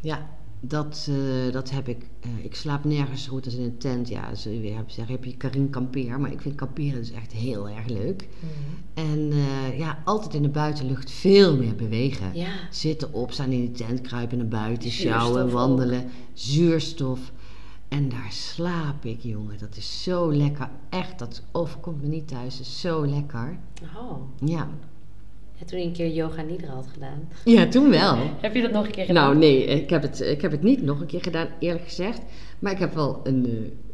Ja, 0.00 0.28
dat, 0.68 1.08
eh, 1.10 1.52
dat 1.52 1.70
heb 1.70 1.88
ik. 1.88 2.06
eh, 2.20 2.44
ik 2.44 2.54
slaap 2.54 2.84
nergens 2.84 3.26
goed 3.26 3.44
als 3.44 3.54
in 3.54 3.62
een 3.62 3.78
tent. 3.78 4.08
Ja, 4.08 4.34
zul 4.34 4.52
je 4.52 4.82
zeggen, 4.86 5.14
heb 5.14 5.24
je 5.24 5.36
Karin 5.36 5.70
kampeer. 5.70 6.20
Maar 6.20 6.32
ik 6.32 6.40
vind 6.40 6.54
kamperen 6.54 6.98
dus 7.00 7.10
echt 7.10 7.32
heel 7.32 7.68
erg 7.68 7.86
leuk. 7.86 8.28
Mhm. 8.38 9.08
En 9.08 9.30
eh, 9.32 9.78
ja, 9.78 9.98
altijd 10.04 10.34
in 10.34 10.42
de 10.42 10.48
buitenlucht 10.48 11.10
veel 11.10 11.56
meer 11.56 11.74
bewegen. 11.74 12.30
Ja. 12.34 12.52
Zitten, 12.70 13.12
opstaan 13.12 13.50
in 13.52 13.64
de 13.64 13.70
tent, 13.70 14.00
kruipen 14.00 14.38
naar 14.38 14.48
buiten, 14.48 14.90
sjouwen, 14.90 15.42
ook. 15.44 15.50
wandelen. 15.50 16.10
Zuurstof. 16.32 17.32
En 17.88 18.08
daar 18.08 18.28
slaap 18.30 19.04
ik, 19.04 19.20
jongen. 19.20 19.58
Dat 19.58 19.76
is 19.76 20.02
zo 20.02 20.32
lekker. 20.32 20.70
Echt, 20.88 21.18
dat 21.18 21.42
overkomt 21.52 22.02
me 22.02 22.08
niet 22.08 22.28
thuis. 22.28 22.58
Het 22.58 22.66
is 22.66 22.80
zo 22.80 23.06
lekker. 23.06 23.58
Oh. 23.96 24.18
Ja. 24.44 24.68
Ja, 25.64 25.70
toen 25.70 25.78
je 25.78 25.84
een 25.86 25.92
keer 25.92 26.10
yoga 26.12 26.42
nidra 26.42 26.72
had 26.74 26.86
gedaan. 26.92 27.28
Ja, 27.44 27.68
toen 27.68 27.90
wel. 27.90 28.16
Heb 28.40 28.54
je 28.54 28.62
dat 28.62 28.70
nog 28.72 28.86
een 28.86 28.92
keer 28.92 29.04
gedaan? 29.04 29.24
Nou, 29.24 29.36
nee, 29.38 29.64
ik 29.64 29.90
heb, 29.90 30.02
het, 30.02 30.20
ik 30.20 30.40
heb 30.42 30.50
het 30.50 30.62
niet 30.62 30.82
nog 30.82 31.00
een 31.00 31.06
keer 31.06 31.22
gedaan, 31.22 31.48
eerlijk 31.58 31.84
gezegd. 31.84 32.20
Maar 32.58 32.72
ik 32.72 32.78
heb 32.78 32.94
wel 32.94 33.20
een 33.24 33.46
eh, 33.46 33.52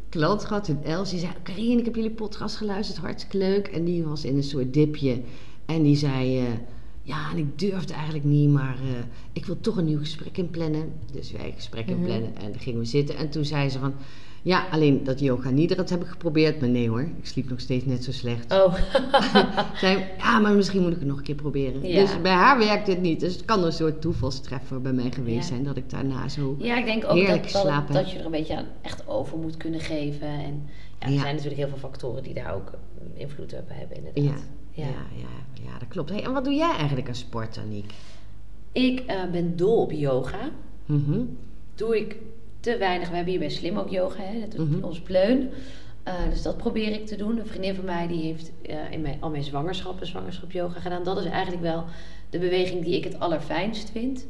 klant 0.09 0.45
gehad 0.45 0.67
in 0.67 0.79
Els. 0.83 1.09
Die 1.09 1.19
zei: 1.19 1.31
Karin, 1.43 1.79
ik 1.79 1.85
heb 1.85 1.95
jullie 1.95 2.11
podcast 2.11 2.55
geluisterd, 2.55 2.97
hartstikke 2.99 3.37
leuk. 3.37 3.67
En 3.67 3.83
die 3.85 4.03
was 4.03 4.25
in 4.25 4.35
een 4.35 4.43
soort 4.43 4.73
dipje. 4.73 5.21
En 5.65 5.83
die 5.83 5.95
zei: 5.95 6.37
eh, 6.37 6.43
Ja, 7.01 7.31
en 7.31 7.37
ik 7.37 7.59
durfde 7.59 7.93
eigenlijk 7.93 8.23
niet, 8.25 8.49
maar 8.49 8.75
eh, 8.75 9.03
ik 9.33 9.45
wil 9.45 9.59
toch 9.61 9.77
een 9.77 9.85
nieuw 9.85 9.99
gesprek 9.99 10.37
inplannen. 10.37 10.93
Dus 11.11 11.31
wij 11.31 11.45
een 11.45 11.53
gesprek 11.55 11.85
Mhm. 11.85 11.95
inplannen. 11.97 12.35
En 12.35 12.51
dan 12.51 12.59
gingen 12.59 12.79
we 12.79 12.85
zitten. 12.85 13.17
En 13.17 13.29
toen 13.29 13.45
zei 13.45 13.69
ze: 13.69 13.79
van, 13.79 13.93
Ja, 14.43 14.67
alleen 14.71 15.03
dat 15.03 15.19
yoga 15.19 15.49
niet, 15.49 15.75
dat 15.75 15.89
heb 15.89 16.01
ik 16.01 16.07
geprobeerd. 16.07 16.59
Maar 16.59 16.69
nee 16.69 16.89
hoor, 16.89 17.01
ik 17.01 17.25
sliep 17.25 17.49
nog 17.49 17.59
steeds 17.59 17.85
net 17.85 18.03
zo 18.03 18.11
slecht. 18.11 18.51
Oh. 18.51 18.75
Zei, 19.81 20.05
ja, 20.17 20.39
maar 20.39 20.53
misschien 20.53 20.81
moet 20.81 20.91
ik 20.91 20.97
het 20.99 21.07
nog 21.07 21.17
een 21.17 21.23
keer 21.23 21.35
proberen. 21.35 21.87
Ja. 21.87 21.99
Dus 22.01 22.21
bij 22.21 22.31
haar 22.31 22.57
werkt 22.57 22.87
het 22.87 23.01
niet. 23.01 23.19
Dus 23.19 23.33
het 23.33 23.45
kan 23.45 23.63
een 23.63 23.71
soort 23.71 24.01
toevalstreffer 24.01 24.81
bij 24.81 24.93
mij 24.93 25.11
geweest 25.11 25.35
Ja. 25.37 25.43
zijn 25.55 25.63
dat 25.63 25.77
ik 25.77 25.89
daarna 25.89 26.27
zo. 26.29 26.55
Ja, 26.59 26.77
ik 26.77 26.85
denk 26.85 27.03
ook 27.05 27.27
dat, 27.27 27.51
dat, 27.51 27.87
dat 27.87 28.11
je 28.11 28.19
er 28.19 28.25
een 28.25 28.31
beetje 28.31 28.57
aan 28.57 28.65
echt 28.81 29.07
over 29.07 29.37
moet 29.37 29.57
kunnen 29.57 29.79
geven. 29.79 30.27
En 30.27 30.69
ja, 30.99 31.07
er 31.07 31.11
zijn 31.19 31.35
natuurlijk 31.35 31.61
heel 31.61 31.67
veel 31.69 31.77
factoren 31.77 32.23
die 32.23 32.33
daar 32.33 32.53
ook 32.55 32.71
eh, 32.71 33.21
invloed 33.21 33.53
op 33.53 33.67
hebben, 33.67 33.97
Ja, 34.03 34.07
inderdaad. 34.09 34.43
ja, 34.71 34.83
ja, 35.15 35.63
ja, 35.63 35.79
dat 35.79 35.87
klopt. 35.87 36.09
Hey, 36.09 36.23
en 36.23 36.33
wat 36.33 36.43
doe 36.43 36.53
jij 36.53 36.71
eigenlijk 36.75 37.07
aan 37.07 37.15
sport, 37.15 37.57
Aniek? 37.57 37.93
Ik 38.71 38.99
eh, 38.99 39.15
ben 39.31 39.55
dol 39.55 39.81
op 39.81 39.91
yoga. 39.91 40.49
Mhm. 40.85 41.19
Doe 41.75 41.97
ik 41.99 42.15
te 42.61 42.77
weinig. 42.77 43.09
We 43.09 43.15
hebben 43.15 43.31
hier 43.33 43.41
bij 43.41 43.49
Slim 43.49 43.77
ook 43.77 43.89
yoga, 43.89 44.23
hè? 44.23 44.39
dat 44.39 44.51
doet 44.51 44.69
Mhm. 44.71 44.83
ons 44.83 44.99
pleun. 44.99 45.49
Eh, 46.03 46.13
dus 46.29 46.41
dat 46.41 46.57
probeer 46.57 46.91
ik 46.91 47.05
te 47.07 47.15
doen. 47.15 47.39
Een 47.39 47.45
vriendin 47.47 47.75
van 47.75 47.85
mij 47.85 48.07
die 48.07 48.21
heeft 48.21 48.51
eh, 48.61 48.75
in 48.91 49.01
mijn, 49.01 49.17
al 49.19 49.29
mijn 49.29 49.43
zwangerschappen 49.43 50.07
zwangerschap 50.07 50.51
yoga 50.51 50.79
gedaan. 50.79 51.03
Dat 51.03 51.17
is 51.17 51.25
eigenlijk 51.25 51.61
wel 51.61 51.83
de 52.29 52.39
beweging 52.39 52.83
die 52.83 52.95
ik 52.97 53.03
het 53.03 53.19
allerfijnst 53.19 53.89
vind. 53.89 54.25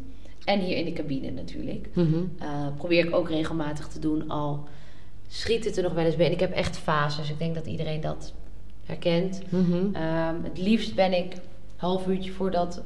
En 0.45 0.59
hier 0.59 0.77
in 0.77 0.85
de 0.85 0.93
cabine 0.93 1.31
natuurlijk. 1.31 1.89
Mhm. 1.93 2.15
Eh, 2.39 2.47
probeer 2.77 3.05
ik 3.07 3.15
ook 3.15 3.29
regelmatig 3.29 3.87
te 3.87 3.99
doen. 3.99 4.29
Al 4.29 4.67
schiet 5.27 5.65
het 5.65 5.77
er 5.77 5.83
nog 5.83 5.93
wel 5.93 6.05
eens 6.05 6.15
bij. 6.15 6.25
En 6.25 6.31
ik 6.31 6.39
heb 6.39 6.51
echt 6.51 6.77
fases. 6.77 7.29
Ik 7.29 7.37
denk 7.39 7.55
dat 7.55 7.65
iedereen 7.65 8.01
dat 8.01 8.33
herkent. 8.85 9.41
Mhm. 9.49 9.95
Ehm, 9.95 10.35
het 10.43 10.57
liefst 10.57 10.95
ben 10.95 11.13
ik 11.13 11.33
half 11.75 12.07
uurtje 12.07 12.31
voordat 12.31 12.83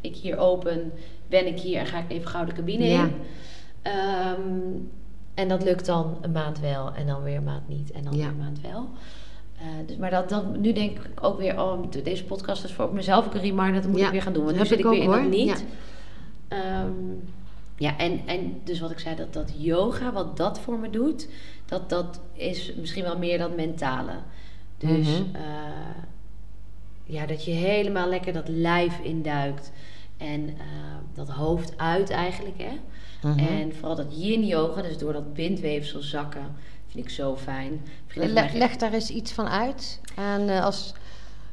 ik 0.00 0.16
hier 0.16 0.38
open, 0.38 0.92
ben 1.28 1.46
ik 1.46 1.58
hier 1.60 1.78
en 1.78 1.86
ga 1.86 1.98
ik 1.98 2.10
even 2.10 2.28
gauw 2.28 2.44
de 2.44 2.52
cabine 2.52 2.84
Ja. 2.84 3.04
in. 3.04 3.12
Ehm, 3.82 4.40
en 5.34 5.48
dat 5.48 5.62
lukt 5.64 5.86
dan 5.86 6.18
een 6.20 6.32
maand 6.32 6.60
wel 6.60 6.92
en 6.94 7.06
dan 7.06 7.22
weer 7.22 7.36
een 7.36 7.44
maand 7.44 7.68
niet 7.68 7.90
en 7.90 8.04
dan 8.04 8.12
Ja. 8.12 8.18
weer 8.18 8.28
een 8.28 8.36
maand 8.38 8.60
wel. 8.60 8.88
Eh, 9.58 9.66
dus, 9.86 9.96
maar 9.96 10.10
dat, 10.10 10.28
dat, 10.28 10.56
nu 10.56 10.72
denk 10.72 10.98
ik 10.98 11.24
ook 11.24 11.38
weer, 11.38 11.60
oh, 11.60 11.90
de- 11.90 12.02
deze 12.02 12.24
podcast 12.24 12.64
is 12.64 12.72
voor 12.72 12.94
mezelf 12.94 13.26
ook 13.26 13.34
een 13.34 13.40
reminder, 13.40 13.82
dat 13.82 13.90
moet 13.90 14.00
Ja, 14.00 14.06
ik 14.06 14.12
weer 14.12 14.22
gaan 14.22 14.32
doen. 14.32 14.44
Want 14.44 14.56
nu 14.56 14.66
zit 14.66 14.78
ik 14.78 14.84
weer 14.84 15.02
in 15.02 15.10
dat 15.10 15.28
niet. 15.28 15.64
Ehm, 16.48 16.90
ja, 17.76 17.96
en, 17.98 18.20
en 18.26 18.60
dus 18.64 18.80
wat 18.80 18.90
ik 18.90 18.98
zei, 18.98 19.16
dat, 19.16 19.32
dat 19.32 19.52
yoga, 19.56 20.12
wat 20.12 20.36
dat 20.36 20.60
voor 20.60 20.78
me 20.78 20.90
doet, 20.90 21.28
dat, 21.66 21.88
dat 21.90 22.20
is 22.32 22.74
misschien 22.74 23.02
wel 23.04 23.18
meer 23.18 23.38
dat 23.38 23.56
mentale. 23.56 24.12
Dus 24.78 25.06
Mhm. 25.20 25.34
eh, 25.36 25.42
ja, 27.04 27.26
dat 27.26 27.44
je 27.44 27.50
helemaal 27.50 28.08
lekker 28.08 28.32
dat 28.32 28.48
lijf 28.48 28.98
induikt 29.00 29.72
en 30.20 30.48
eh, 30.48 30.64
dat 31.14 31.28
hoofd 31.28 31.72
uit 31.78 32.10
eigenlijk, 32.10 32.58
hè. 32.58 32.78
Mhm. 33.28 33.38
En 33.38 33.74
vooral 33.74 33.96
dat 33.96 34.06
yin 34.10 34.46
yoga, 34.46 34.82
dus 34.82 34.98
door 34.98 35.12
dat 35.12 35.34
bindweefsel 35.34 36.00
zakken, 36.00 36.42
vind 36.88 37.04
ik 37.04 37.10
zo 37.10 37.36
fijn. 37.36 37.80
Leg 38.52 38.76
daar 38.76 38.92
eens 38.92 39.10
iets 39.10 39.32
van 39.32 39.48
uit. 39.48 40.00
En 40.16 40.48
eh, 40.48 40.64
als 40.64 40.94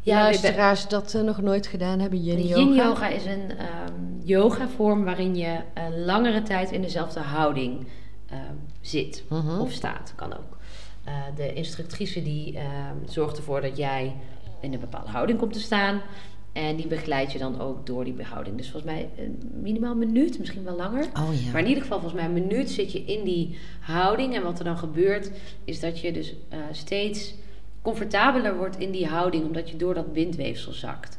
Ja, 0.01 0.19
luisteraars 0.21 0.87
dat 0.87 1.13
eh, 1.13 1.21
nog 1.21 1.41
nooit 1.41 1.67
gedaan 1.67 1.99
hebben, 1.99 2.23
yin 2.23 2.39
Yin 2.47 2.73
yoga. 2.73 2.83
yoga. 2.87 3.07
is 3.07 3.25
een 3.25 3.51
ehm 3.57 3.93
yoga 4.23 4.67
vorm 4.67 5.03
waarin 5.03 5.35
je 5.35 5.59
een 5.73 6.05
langere 6.05 6.41
tijd 6.41 6.71
in 6.71 6.81
dezelfde 6.81 7.19
houding 7.19 7.87
ehm, 8.29 8.39
zit 8.81 9.23
Mhm. 9.29 9.59
of 9.59 9.71
staat, 9.71 10.13
kan 10.15 10.33
ook. 10.33 10.57
De 11.35 11.53
instructrice 11.53 12.23
die 12.23 12.57
ehm, 12.57 12.95
zorgt 13.05 13.37
ervoor 13.37 13.61
dat 13.61 13.77
jij 13.77 14.15
in 14.61 14.73
een 14.73 14.79
bepaalde 14.79 15.09
houding 15.11 15.39
komt 15.39 15.53
te 15.53 15.59
staan. 15.59 16.01
En 16.57 16.75
die 16.75 16.87
begeleid 16.87 17.31
je 17.31 17.37
dan 17.37 17.61
ook 17.61 17.85
door 17.85 18.03
die 18.03 18.13
behouding. 18.13 18.57
Dus 18.57 18.69
volgens 18.69 18.91
mij 18.91 19.09
een 19.17 19.51
minimaal 19.61 19.91
een 19.91 19.97
minuut, 19.97 20.39
misschien 20.39 20.63
wel 20.63 20.75
langer. 20.75 21.03
Oh 21.03 21.29
ja. 21.45 21.51
Maar 21.51 21.61
in 21.61 21.67
ieder 21.67 21.83
geval, 21.83 21.99
volgens 21.99 22.21
mij 22.21 22.29
een 22.29 22.47
minuut 22.47 22.69
zit 22.69 22.91
je 22.91 23.03
in 23.05 23.23
die 23.23 23.57
houding. 23.79 24.35
En 24.35 24.43
wat 24.43 24.59
er 24.59 24.65
dan 24.65 24.77
gebeurt, 24.77 25.31
is 25.63 25.79
dat 25.79 25.99
je 25.99 26.11
dus 26.11 26.33
eh, 26.49 26.59
steeds 26.71 27.33
comfortabeler 27.81 28.57
wordt 28.57 28.79
in 28.79 28.91
die 28.91 29.07
houding, 29.07 29.45
omdat 29.45 29.69
je 29.69 29.77
door 29.77 29.93
dat 29.93 30.13
bindweefsel 30.13 30.71
zakt. 30.71 31.17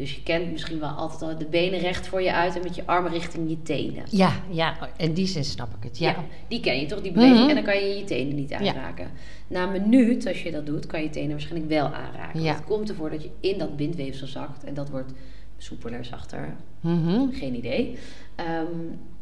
Dus 0.00 0.14
je 0.14 0.22
kent 0.22 0.50
misschien 0.52 0.78
wel 0.80 0.88
altijd 0.88 1.22
al 1.22 1.38
de 1.38 1.44
benen 1.46 1.78
recht 1.80 2.06
voor 2.08 2.22
je 2.22 2.32
uit 2.32 2.56
en 2.56 2.62
met 2.62 2.74
je 2.74 2.86
armen 2.86 3.12
richting 3.12 3.48
je 3.50 3.62
tenen. 3.62 4.02
Ja, 4.10 4.32
ja, 4.50 4.88
in 4.96 5.12
die 5.12 5.26
zin 5.26 5.44
snap 5.44 5.68
ik 5.76 5.82
het. 5.82 5.98
Ja. 5.98 6.24
die 6.48 6.60
ken 6.60 6.80
je 6.80 6.86
toch, 6.86 7.00
die 7.00 7.12
beweging. 7.12 7.38
Mhm. 7.38 7.48
En 7.48 7.54
dan 7.54 7.64
kan 7.64 7.76
je 7.76 7.96
je 7.98 8.04
tenen 8.04 8.34
niet 8.34 8.52
aanraken. 8.52 9.10
Na 9.48 9.62
een 9.62 9.72
minuut, 9.88 10.26
als 10.26 10.42
je 10.42 10.50
dat 10.50 10.66
doet, 10.66 10.86
kan 10.86 11.02
je 11.02 11.10
tenen 11.10 11.30
waarschijnlijk 11.30 11.68
wel 11.68 11.84
aanraken. 11.86 12.42
Ja. 12.42 12.52
Dat 12.52 12.64
komt 12.64 12.88
ervoor 12.88 13.10
dat 13.10 13.22
je 13.22 13.30
in 13.40 13.58
dat 13.58 13.76
bindweefsel 13.76 14.26
zakt. 14.26 14.64
En 14.64 14.74
dat 14.74 14.90
wordt 14.90 15.12
soepeler, 15.56 16.04
zachter, 16.04 16.54
Mhm. 16.80 17.32
geen 17.32 17.54
idee. 17.54 17.98
Ehm, 18.34 18.66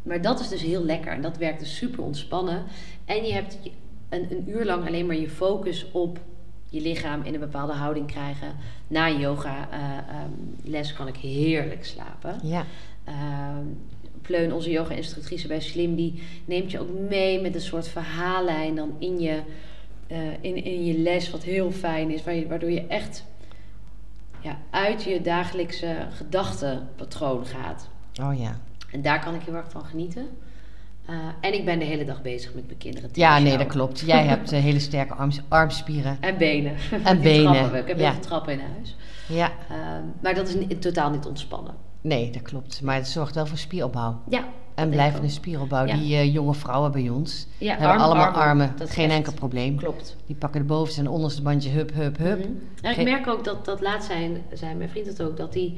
maar 0.03 0.23
dat 0.23 0.41
is 0.41 0.49
dus 0.49 0.63
heel 0.63 0.85
lekker. 0.85 1.13
En 1.13 1.23
dat 1.23 1.37
werkt 1.37 1.61
dus 1.61 1.77
super 1.77 2.03
ontspannen. 2.05 2.63
En 3.05 3.25
je 3.25 3.33
hebt 3.33 3.59
een, 4.09 4.27
een 4.31 4.45
uur 4.49 4.65
lang 4.65 4.87
alleen 4.87 5.07
maar 5.07 5.17
je 5.17 5.29
focus 5.31 5.87
op 5.93 6.19
je 6.69 6.81
lichaam 6.81 7.23
in 7.23 7.35
een 7.35 7.41
bepaalde 7.41 7.73
houding 7.73 8.07
krijgen. 8.07 8.57
Na 8.87 9.09
een 9.09 9.19
yoga 9.19 9.69
eh, 9.71 9.79
ehm, 9.81 10.31
les 10.63 10.93
kan 10.93 11.09
ik 11.09 11.17
heerlijk 11.17 11.85
slapen. 11.85 12.39
Ja. 12.43 12.65
Ehm, 13.05 13.65
Pleun, 14.23 14.53
onze 14.53 14.71
yoga-instructrice 14.71 15.47
bij 15.47 15.61
Slim, 15.61 15.95
die 15.95 16.23
neemt 16.45 16.71
je 16.71 16.81
ook 16.81 16.99
mee 17.09 17.41
met 17.41 17.55
een 17.55 17.61
soort 17.61 17.89
verhaallijn 17.89 18.75
dan 18.75 18.97
in 18.99 19.21
je, 19.21 19.41
eh, 20.07 20.33
in, 20.41 20.65
in 20.65 20.85
je 20.85 20.99
les, 20.99 21.31
wat 21.31 21.43
heel 21.43 21.73
fijn 21.73 22.11
is, 22.11 22.25
waardoor 22.25 22.71
je 22.71 22.87
echt 22.87 23.25
ja, 24.41 24.59
uit 24.71 25.03
je 25.03 25.21
dagelijkse 25.21 26.07
gedachtenpatroon 26.11 27.47
gaat. 27.47 27.89
Oh 28.21 28.39
ja. 28.39 28.61
En 28.91 29.03
daar 29.03 29.21
kan 29.21 29.35
ik 29.35 29.43
heel 29.43 29.55
erg 29.55 29.71
van 29.71 29.85
genieten. 29.85 30.29
Eh, 31.09 31.15
en 31.41 31.55
ik 31.55 31.65
ben 31.65 31.79
de 31.79 31.85
hele 31.85 32.05
dag 32.05 32.23
bezig 32.23 32.55
met 32.55 32.67
mijn 32.67 32.79
kinderen. 32.79 33.11
Ja, 33.13 33.39
nee, 33.39 33.59
dat 33.59 33.67
klopt. 33.67 34.01
Jij 34.01 34.25
hebt 34.27 34.53
eh, 34.53 34.61
hele 34.61 34.79
sterke 34.79 35.15
arms, 35.15 35.41
armspieren. 35.49 36.17
En 36.21 36.37
benen. 36.39 36.73
En 37.05 37.21
Die 37.21 37.43
trappen 37.43 37.63
benen. 37.71 37.81
Ik 37.81 37.87
heb 37.89 37.99
ja. 37.99 38.15
trappen 38.21 38.53
in 38.53 38.61
huis. 38.75 38.97
Ja. 39.29 39.53
Ehm, 39.71 40.03
maar 40.23 40.35
dat 40.35 40.49
is 40.49 40.55
ni- 40.55 40.79
totaal 40.79 41.11
niet 41.11 41.27
ontspannen. 41.27 41.75
Nee, 42.01 42.31
dat 42.31 42.43
klopt. 42.43 42.83
Maar 42.83 42.95
het 42.95 43.09
zorgt 43.09 43.35
wel 43.35 43.47
voor 43.47 43.59
spieropbouw. 43.59 44.21
Ja. 44.29 44.45
En 44.75 44.91
blijvende 44.91 45.27
ik 45.27 45.33
spieropbouw. 45.33 45.87
Ja. 45.87 45.97
Die 45.97 46.17
eh, 46.17 46.33
jonge 46.33 46.55
vrouwen 46.55 46.93
bij 46.93 47.09
ons 47.09 47.47
Ja, 47.59 47.71
hebben 47.71 47.89
arm- 47.89 48.01
allemaal 48.01 48.25
armen. 48.27 48.41
armen. 48.43 48.73
Dat 48.77 48.89
is 48.89 48.95
Geen 48.95 49.05
echt- 49.05 49.15
enkel 49.15 49.33
probleem. 49.33 49.77
Klopt. 49.77 50.17
Die 50.27 50.37
pakken 50.37 50.61
de 50.61 50.67
bovenste 50.67 51.01
en 51.01 51.09
onderste 51.09 51.43
bandje 51.43 51.71
hup, 51.71 51.95
hup, 51.95 52.17
hup. 52.19 52.39
Mhm. 52.39 52.49
En 52.83 52.91
ik 52.91 52.97
Geen- 52.97 53.05
merk 53.05 53.27
ook 53.27 53.45
dat, 53.45 53.65
dat 53.65 53.81
laatst 53.81 54.09
zijn, 54.11 54.43
zei 54.53 54.75
mijn 54.75 54.89
vriend 54.91 55.07
het 55.07 55.23
ook, 55.23 55.37
dat 55.37 55.55
hij 55.55 55.75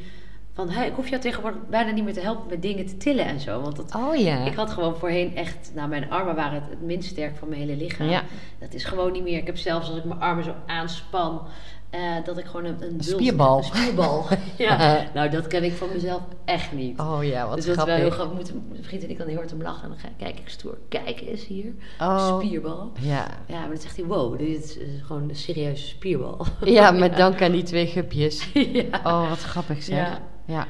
van, 0.53 0.69
hey, 0.71 0.87
ik 0.87 0.95
hoef 0.95 1.09
jou 1.09 1.21
tegenwoordig 1.23 1.61
bijna 1.71 1.91
niet 1.91 2.05
meer 2.05 2.13
te 2.15 2.21
helpen 2.21 2.47
met 2.49 2.63
dingen 2.63 2.87
te 2.87 2.97
tillen 2.97 3.25
en 3.25 3.41
zo. 3.41 3.61
Want 3.61 3.77
dat, 3.77 3.95
Oh 3.95 4.17
ja. 4.17 4.45
ik 4.45 4.55
had 4.55 4.71
gewoon 4.71 4.97
voorheen 4.97 5.37
echt, 5.37 5.71
nou 5.75 5.89
mijn 5.89 6.11
armen 6.11 6.35
waren 6.35 6.61
het, 6.61 6.71
het 6.71 6.83
minst 6.83 7.09
sterk 7.09 7.37
van 7.37 7.49
mijn 7.49 7.61
hele 7.61 7.77
lichaam. 7.77 8.09
Ja. 8.09 8.23
Dat 8.59 8.75
is 8.75 8.85
gewoon 8.85 9.13
niet 9.13 9.23
meer. 9.23 9.39
Ik 9.39 9.47
heb 9.47 9.57
zelfs 9.59 9.89
als 9.89 9.99
ik 9.99 10.05
mijn 10.05 10.21
armen 10.21 10.45
zo 10.45 10.55
aanspan, 10.67 11.43
eh, 11.91 12.01
dat 12.25 12.39
ik 12.39 12.45
gewoon 12.45 12.65
een, 12.65 12.83
een, 12.83 12.91
bult- 12.97 13.05
spierbal. 13.05 13.59
Een 13.59 13.65
spierbal. 13.65 14.27
ja. 14.59 15.05
Nou, 15.15 15.29
dat 15.31 15.47
ken 15.47 15.65
ik 15.65 15.73
van 15.73 15.89
mezelf 15.93 16.21
echt 16.45 16.73
niet. 16.73 17.01
Oh 17.01 17.19
ja, 17.25 17.47
wat 17.47 17.57
dus 17.57 17.65
dat 17.67 17.75
grappig. 17.75 17.97
heel 17.97 18.11
grappig. 18.11 18.35
Moeten 18.37 18.65
mijn 18.71 18.85
vriend 18.85 19.03
en 19.03 19.11
ik 19.11 19.19
dan 19.19 19.27
heel 19.27 19.37
hard 19.37 19.53
om 19.53 19.63
lachen. 19.63 19.83
En 19.83 19.89
dan 19.89 19.99
ga, 19.99 20.09
kijk 20.17 20.39
ik 20.39 20.49
stoer. 20.49 20.79
Kijk 20.89 21.21
eens 21.21 21.47
hier. 21.47 21.73
Oh. 22.01 22.39
Spierbal. 22.41 22.93
Ja. 23.01 23.27
Ja, 23.47 23.59
maar 23.61 23.69
dan 23.69 23.79
zegt 23.79 23.97
hij, 23.97 24.05
wow, 24.05 24.39
dit 24.39 24.65
is 24.65 24.79
eh, 24.79 24.85
gewoon 25.03 25.29
een 25.29 25.37
serieuze 25.37 25.87
spierbal. 25.87 26.47
ja, 26.65 26.91
met 27.05 27.17
dank 27.17 27.43
aan 27.43 27.53
die 27.53 27.63
twee 27.63 27.87
gupjes. 27.87 28.49
ja. 28.53 29.01
Oh, 29.05 29.29
wat 29.29 29.43
grappig 29.43 29.83
zeg. 29.83 29.97
Ja. 30.09 30.19
Ja. 30.51 30.67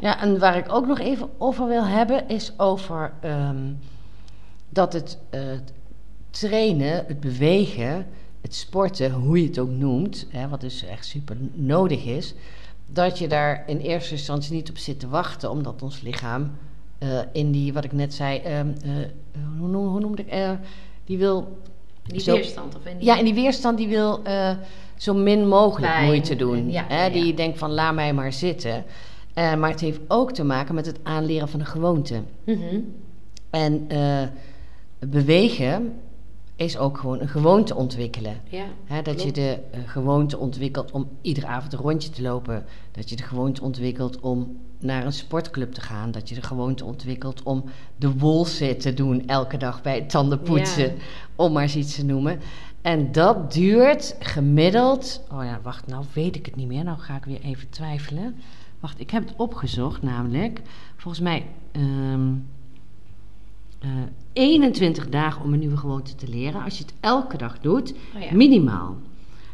ja. 0.00 0.20
en 0.20 0.38
waar 0.38 0.56
ik 0.56 0.72
ook 0.72 0.86
nog 0.86 0.98
even 0.98 1.28
over 1.38 1.66
wil 1.68 1.84
hebben, 1.84 2.28
is 2.28 2.52
over 2.56 3.12
ehm, 3.20 3.72
dat 4.68 4.92
het 4.92 5.18
eh, 5.30 5.40
trainen, 6.30 7.04
het 7.06 7.20
bewegen, 7.20 8.06
het 8.40 8.54
sporten, 8.54 9.12
hoe 9.12 9.40
je 9.40 9.46
het 9.46 9.58
ook 9.58 9.70
noemt, 9.70 10.26
hè, 10.30 10.48
wat 10.48 10.60
dus 10.60 10.84
echt 10.84 11.06
super 11.06 11.36
nodig 11.52 12.04
is, 12.04 12.34
dat 12.86 13.18
je 13.18 13.28
daar 13.28 13.62
in 13.66 13.78
eerste 13.78 14.12
instantie 14.12 14.54
niet 14.54 14.70
op 14.70 14.76
zit 14.78 15.00
te 15.00 15.08
wachten, 15.08 15.50
omdat 15.50 15.82
ons 15.82 16.00
lichaam 16.00 16.52
eh, 16.98 17.18
in 17.32 17.50
die, 17.50 17.72
wat 17.72 17.84
ik 17.84 17.92
net 17.92 18.14
zei, 18.14 18.38
ehm, 18.38 18.68
eh, 18.84 18.90
hoe, 19.58 19.68
noem, 19.68 19.86
hoe 19.86 20.00
noemde 20.00 20.24
ik, 20.24 20.58
die 21.04 21.18
wil 21.18 21.58
Die 22.02 22.20
Zo- 22.20 22.32
weerstand. 22.34 22.76
Of 22.76 22.86
in 22.86 22.96
die... 22.98 23.06
ja, 23.06 23.18
en 23.18 23.24
die 23.24 23.34
weerstand 23.34 23.78
die 23.78 23.88
wil 23.88 24.22
zo 24.96 25.14
min 25.14 25.48
mogelijk 25.48 25.92
Pijn 25.92 26.04
moeite 26.04 26.36
doen. 26.36 26.70
ja, 26.70 26.84
hè? 26.88 27.04
ja, 27.04 27.10
Die 27.12 27.34
denkt 27.34 27.58
van 27.58 27.70
laat 27.72 27.94
mij 27.94 28.12
maar 28.14 28.32
zitten. 28.32 28.84
Eh, 29.34 29.54
maar 29.54 29.70
het 29.70 29.80
heeft 29.80 30.00
ook 30.08 30.32
te 30.32 30.44
maken 30.44 30.74
met 30.74 30.86
het 30.86 30.98
aanleren 31.02 31.48
van 31.48 31.60
een 31.60 31.66
gewoonte. 31.66 32.22
Mhm. 32.44 32.80
En 33.50 33.84
eh, 33.88 34.22
bewegen 34.98 35.92
is 36.56 36.78
ook 36.78 36.98
gewoon 36.98 37.20
een 37.20 37.28
gewoonte 37.28 37.74
ontwikkelen. 37.74 38.40
Ja, 38.48 38.64
Hè, 38.84 39.02
dat 39.02 39.22
je 39.22 39.32
de 39.32 39.58
eh, 39.70 39.80
gewoonte 39.86 40.38
ontwikkelt 40.38 40.90
om 40.90 41.08
iedere 41.20 41.46
avond 41.46 41.72
een 41.72 41.78
rondje 41.78 42.10
te 42.10 42.22
lopen. 42.22 42.64
Dat 42.92 43.10
je 43.10 43.16
de 43.16 43.22
gewoonte 43.22 43.62
ontwikkelt 43.62 44.20
om 44.20 44.56
naar 44.78 45.04
een 45.04 45.12
sportclub 45.12 45.72
te 45.72 45.80
gaan. 45.80 46.10
Dat 46.10 46.28
je 46.28 46.34
de 46.34 46.42
gewoonte 46.42 46.84
ontwikkelt 46.84 47.42
om 47.42 47.64
de 47.96 48.18
wolzit 48.18 48.80
te 48.80 48.94
doen 48.94 49.26
elke 49.26 49.56
dag 49.56 49.82
bij 49.82 49.94
het 49.94 50.10
tandenpoetsen. 50.10 50.84
Ja. 50.84 51.02
Om 51.36 51.52
maar 51.52 51.62
eens 51.62 51.76
iets 51.76 51.94
te 51.94 52.04
noemen. 52.04 52.40
En 52.82 53.12
dat 53.12 53.52
duurt 53.52 54.16
gemiddeld... 54.18 55.22
Oh 55.32 55.44
ja, 55.44 55.60
wacht, 55.62 55.86
nou 55.86 56.04
weet 56.12 56.36
ik 56.36 56.46
het 56.46 56.56
niet 56.56 56.68
meer. 56.68 56.84
Nou 56.84 56.98
ga 56.98 57.16
ik 57.16 57.24
weer 57.24 57.40
even 57.40 57.70
twijfelen. 57.70 58.36
Wacht, 58.84 59.00
ik 59.00 59.10
heb 59.10 59.28
het 59.28 59.34
opgezocht 59.36 60.02
namelijk. 60.02 60.60
Volgens 60.96 61.22
mij... 61.22 61.46
ehm, 61.72 62.32
eh, 63.80 63.88
21 64.32 65.08
dagen 65.08 65.42
om 65.44 65.52
een 65.52 65.58
nieuwe 65.58 65.76
gewoonte 65.76 66.14
te 66.14 66.28
leren. 66.28 66.62
Als 66.62 66.78
je 66.78 66.84
het 66.84 66.94
elke 67.00 67.36
dag 67.36 67.58
doet, 67.60 67.94
Oh 68.16 68.22
ja. 68.22 68.32
minimaal. 68.34 68.96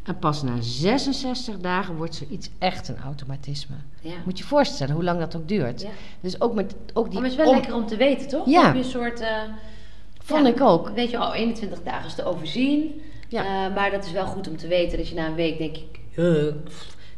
En 0.03 0.19
pas 0.19 0.43
na 0.43 0.61
66 0.61 1.59
dagen 1.59 1.97
wordt 1.97 2.15
zoiets 2.15 2.51
echt 2.59 2.89
een 2.89 2.99
automatisme. 2.99 3.75
Ja. 4.01 4.15
Moet 4.25 4.39
je 4.39 4.43
je 4.43 4.49
voorstellen 4.49 4.95
hoe 4.95 5.05
lang 5.05 5.19
dat 5.19 5.37
ook 5.37 5.49
duurt. 5.49 5.81
Ja. 5.81 5.89
Dus 6.21 6.41
ook 6.41 6.55
met 6.55 6.75
ook 6.93 7.05
die 7.11 7.15
Maar 7.21 7.23
het 7.31 7.33
is 7.33 7.37
wel 7.39 7.49
om- 7.49 7.55
lekker 7.55 7.75
om 7.75 7.87
te 7.87 7.97
weten, 7.97 8.29
toch? 8.29 8.47
Ja. 8.49 8.65
Heb 8.65 8.73
je 8.75 8.79
een 8.79 8.85
soort... 8.85 9.21
eh, 9.21 9.43
Vond 10.23 10.47
ik 10.47 10.61
ook. 10.61 10.89
Weet 10.91 11.11
je, 11.11 11.17
oh, 11.17 11.35
21 11.35 11.83
dagen 11.83 12.07
is 12.07 12.15
te 12.15 12.25
overzien. 12.25 13.01
Ja. 13.29 13.67
Eh, 13.69 13.75
maar 13.75 13.91
dat 13.91 14.05
is 14.05 14.13
wel 14.13 14.27
goed 14.27 14.49
om 14.49 14.57
te 14.57 14.69
weten 14.69 14.99
dat 14.99 15.09
je 15.09 15.15
na 15.15 15.27
een 15.27 15.35
week 15.35 15.59
denk 15.59 15.77
ik... 15.77 16.01
"Huh, 16.15 16.53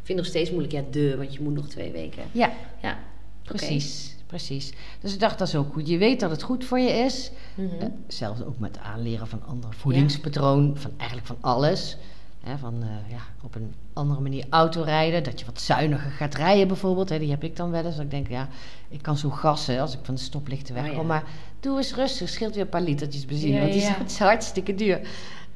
ik 0.03 0.09
vind 0.09 0.19
het 0.19 0.27
nog 0.27 0.35
steeds 0.35 0.49
moeilijk. 0.51 0.73
Ja, 0.73 0.83
de, 0.91 1.17
want 1.17 1.33
je 1.33 1.41
moet 1.41 1.53
nog 1.53 1.67
twee 1.67 1.91
weken. 1.91 2.23
Ja, 2.31 2.51
Ja, 2.81 2.97
precies. 3.43 4.15
Precies. 4.25 4.73
Dus 4.99 5.13
ik 5.13 5.19
dacht 5.19 5.39
dat 5.39 5.47
is 5.47 5.55
ook 5.55 5.73
goed. 5.73 5.87
Je 5.87 5.97
weet 5.97 6.19
dat 6.19 6.29
het 6.29 6.43
goed 6.43 6.65
voor 6.65 6.79
je 6.79 6.89
is. 6.89 7.31
Eh, 7.55 7.87
zelfs 8.07 8.41
ook 8.41 8.59
met 8.59 8.77
aanleren 8.79 9.27
van 9.27 9.41
andere 9.45 9.73
voedingspatroon, 9.73 10.77
van 10.77 10.91
eigenlijk 10.97 11.27
van 11.27 11.37
alles. 11.41 11.97
Hè, 12.43 12.57
van 12.57 12.73
eh, 12.81 13.11
ja, 13.11 13.21
op 13.43 13.55
een 13.55 13.73
andere 13.93 14.21
manier 14.21 14.45
autorijden, 14.49 15.23
dat 15.23 15.39
je 15.39 15.45
wat 15.45 15.61
zuiniger 15.61 16.11
gaat 16.11 16.35
rijden 16.35 16.67
bijvoorbeeld. 16.67 17.09
Hè, 17.09 17.19
die 17.19 17.29
heb 17.29 17.43
ik 17.43 17.55
dan 17.55 17.71
wel 17.71 17.85
eens. 17.85 17.95
Dat 17.95 18.05
ik 18.05 18.11
denk, 18.11 18.29
ja, 18.29 18.47
ik 18.89 19.01
kan 19.01 19.17
zo 19.17 19.29
gassen 19.29 19.79
als 19.79 19.93
ik 19.93 19.99
van 20.03 20.15
de 20.15 20.21
stoplichten 20.21 20.73
wegkom. 20.73 20.95
Oh, 20.95 21.01
ja. 21.01 21.07
Maar 21.07 21.23
doe 21.59 21.77
eens 21.77 21.95
rustig, 21.95 22.29
scheelt 22.29 22.53
weer 22.53 22.63
een 22.63 22.69
paar 22.69 22.81
litertjes 22.81 23.25
benzine, 23.25 23.53
Ja, 23.53 23.59
want 23.59 23.73
die 23.73 23.81
ja. 23.81 24.03
is 24.05 24.17
hartstikke 24.17 24.75
duur. 24.75 24.99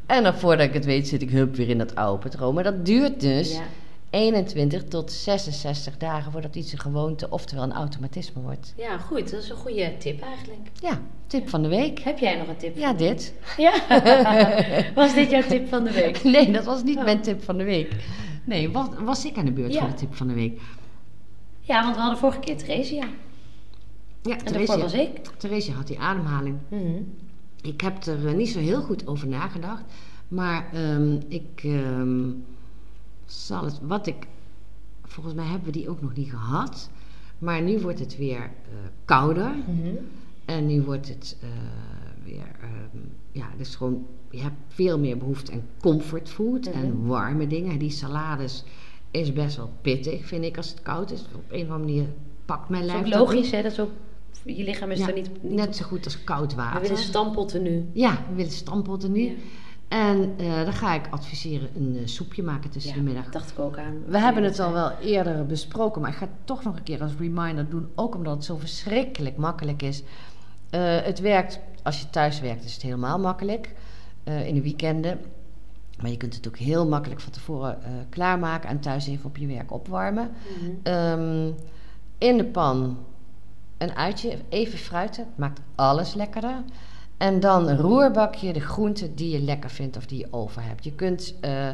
En 0.05 0.23
dan 0.23 0.33
voordat 0.33 0.67
ik 0.67 0.73
het 0.73 0.85
weet 0.85 1.07
zit 1.07 1.21
ik 1.21 1.29
hup 1.29 1.55
weer 1.55 1.69
in 1.69 1.77
dat 1.77 1.95
oude 1.95 2.29
patroon. 2.29 2.53
Maar 2.53 2.63
dat 2.63 2.85
duurt 2.85 3.21
dus 3.21 3.51
Ja. 3.51 3.61
21 4.09 4.83
tot 4.83 5.11
66 5.11 5.97
dagen 5.97 6.31
voordat 6.31 6.55
iets 6.55 6.71
een 6.71 6.79
gewoonte, 6.79 7.29
oftewel 7.29 7.63
een 7.63 7.73
automatisme 7.73 8.41
wordt. 8.41 8.73
ja, 8.77 8.97
goed. 8.97 9.31
Dat 9.31 9.41
is 9.43 9.49
een 9.49 9.55
goede 9.55 9.97
tip 9.97 10.21
eigenlijk. 10.21 10.69
Ja, 10.81 11.01
tip 11.27 11.49
van 11.49 11.61
de 11.61 11.67
week. 11.67 11.99
Heb 11.99 12.17
jij 12.19 12.37
nog 12.37 12.47
een 12.47 12.57
tip? 12.57 12.77
Ja, 12.77 12.93
dit. 12.93 13.33
Ja? 13.57 13.73
Was 14.95 15.13
dit 15.13 15.29
jouw 15.29 15.41
tip 15.41 15.67
van 15.69 15.83
de 15.83 15.91
week? 15.91 16.23
Nee, 16.33 16.51
dat 16.51 16.65
was 16.65 16.83
niet 16.83 16.97
Oh. 16.97 17.03
mijn 17.03 17.21
tip 17.21 17.43
van 17.43 17.57
de 17.57 17.63
week. 17.63 17.95
Nee, 18.43 18.69
was, 18.71 18.87
was 18.99 19.25
ik 19.25 19.37
aan 19.37 19.45
de 19.45 19.51
beurt 19.51 19.73
Ja. 19.73 19.79
voor 19.79 19.89
de 19.89 19.95
tip 19.95 20.15
van 20.15 20.27
de 20.27 20.33
week? 20.33 20.61
Ja, 21.61 21.83
want 21.83 21.95
we 21.95 22.01
hadden 22.01 22.19
vorige 22.19 22.39
keer 22.39 22.57
Theresia. 22.57 23.03
Ja, 24.21 24.37
En 24.37 24.53
daarvoor 24.53 24.79
was 24.79 24.91
Theresia, 24.91 25.01
ik. 25.01 25.27
Theresia 25.37 25.73
had 25.73 25.87
die 25.87 25.99
ademhaling. 25.99 26.57
Mhm. 26.69 27.01
Ik 27.61 27.81
heb 27.81 28.03
er 28.03 28.27
eh, 28.27 28.33
niet 28.33 28.49
zo 28.49 28.59
heel 28.59 28.81
goed 28.81 29.07
over 29.07 29.27
nagedacht. 29.27 29.83
Maar 30.27 30.65
ehm, 30.73 31.17
ik 31.27 31.61
ehm, 31.63 32.29
zal 33.31 33.63
het... 33.65 33.79
Wat 33.81 34.07
ik... 34.07 34.27
Volgens 35.03 35.35
mij 35.35 35.45
hebben 35.45 35.65
we 35.65 35.71
die 35.71 35.89
ook 35.89 36.01
nog 36.01 36.13
niet 36.15 36.29
gehad. 36.29 36.89
Maar 37.39 37.61
nu 37.61 37.79
wordt 37.79 37.99
het 37.99 38.17
weer 38.17 38.41
eh, 38.41 38.49
kouder. 39.05 39.51
Mhm. 39.67 39.87
En 40.45 40.65
nu 40.67 40.81
wordt 40.81 41.07
het 41.07 41.37
eh, 41.41 41.47
weer, 42.23 42.55
ehm, 42.61 42.97
ja, 43.31 43.47
dus 43.57 43.75
gewoon, 43.75 44.05
je 44.31 44.39
hebt 44.41 44.55
veel 44.67 44.99
meer 44.99 45.17
behoefte 45.17 45.51
aan 45.51 45.61
comfortfood 45.81 46.65
en 46.65 46.91
Mhm. 46.91 47.05
warme 47.07 47.47
dingen. 47.47 47.79
Die 47.79 47.89
salades 47.89 48.63
is 49.11 49.33
best 49.33 49.57
wel 49.57 49.69
pittig, 49.81 50.25
vind 50.25 50.43
ik, 50.43 50.57
als 50.57 50.69
het 50.69 50.81
koud 50.81 51.11
is. 51.11 51.21
Op 51.35 51.43
een 51.51 51.65
of 51.65 51.69
andere 51.71 51.79
manier 51.79 52.07
pakt 52.45 52.69
mijn 52.69 52.87
Dat 52.87 52.95
is 52.95 53.01
lijf 53.01 53.13
ook 53.21 53.27
logisch, 53.33 53.51
hè? 53.51 53.61
Dat 53.61 53.71
is 53.71 53.79
ook, 53.79 53.91
je 54.43 54.63
lichaam 54.63 54.91
is 54.91 54.99
Ja, 54.99 55.07
er 55.07 55.13
niet, 55.13 55.43
niet 55.43 55.53
Net 55.53 55.75
zo 55.75 55.85
goed 55.85 56.05
als 56.05 56.23
koud 56.23 56.51
We 56.51 56.57
water. 56.61 56.81
willen 56.81 56.97
stampotten 56.97 57.61
nu. 57.61 57.85
ja, 57.93 58.23
we 58.29 58.35
willen 58.35 58.51
stampotten 58.51 59.11
nu. 59.11 59.21
Ja. 59.21 59.31
En 59.87 60.33
eh, 60.37 60.63
dan 60.63 60.73
ga 60.73 60.93
ik 60.93 61.07
adviseren 61.09 61.69
een 61.75 61.97
eh, 61.97 62.07
soepje 62.07 62.43
maken 62.43 62.69
tussen 62.69 62.93
de 62.93 63.01
middag. 63.01 63.29
dacht 63.29 63.51
ik 63.51 63.59
ook 63.59 63.77
aan. 63.77 64.03
We 64.05 64.19
hebben 64.19 64.43
het 64.43 64.59
al 64.59 64.71
wel 64.71 64.91
eerder 65.01 65.45
besproken, 65.45 66.01
maar 66.01 66.09
ik 66.09 66.17
ga 66.17 66.25
het 66.25 66.45
toch 66.45 66.63
nog 66.63 66.75
een 66.75 66.83
keer 66.83 67.01
als 67.01 67.11
reminder 67.19 67.69
doen. 67.69 67.87
Ook 67.95 68.15
omdat 68.15 68.33
het 68.35 68.43
zo 68.43 68.57
verschrikkelijk 68.57 69.37
makkelijk 69.37 69.81
is. 69.81 70.03
Eh, 70.69 71.01
het 71.01 71.19
werkt, 71.19 71.59
als 71.83 71.99
je 72.01 72.09
thuis 72.09 72.39
werkt, 72.39 72.63
is 72.63 72.73
het 72.73 72.81
helemaal 72.81 73.19
makkelijk. 73.19 73.75
in 74.45 74.53
de 74.53 74.61
weekenden. 74.61 75.19
Maar 76.01 76.11
je 76.11 76.17
kunt 76.17 76.35
het 76.35 76.47
ook 76.47 76.57
heel 76.57 76.87
makkelijk 76.87 77.21
van 77.21 77.31
tevoren 77.31 77.79
klaarmaken 78.09 78.69
en 78.69 78.79
thuis 78.79 79.07
even 79.07 79.25
op 79.25 79.37
je 79.37 79.47
werk 79.47 79.71
opwarmen. 79.71 80.31
Mhm. 80.59 80.71
Ehm, 80.83 81.51
in 82.17 82.37
de 82.37 82.45
pan 82.45 82.97
een 83.77 83.95
uitje, 83.95 84.37
even 84.49 84.77
fruiten, 84.77 85.25
maakt 85.35 85.59
alles 85.75 86.13
lekkerder. 86.13 86.63
En 87.17 87.39
dan 87.39 87.67
een 87.67 87.77
roerbakje, 87.77 88.53
de 88.53 88.59
groenten 88.59 89.15
die 89.15 89.29
je 89.29 89.39
lekker 89.39 89.69
vindt 89.69 89.97
of 89.97 90.05
die 90.05 90.19
je 90.19 90.27
over 90.29 90.63
hebt. 90.63 90.83
Je 90.83 90.91
kunt 90.91 91.33
uh, 91.41 91.69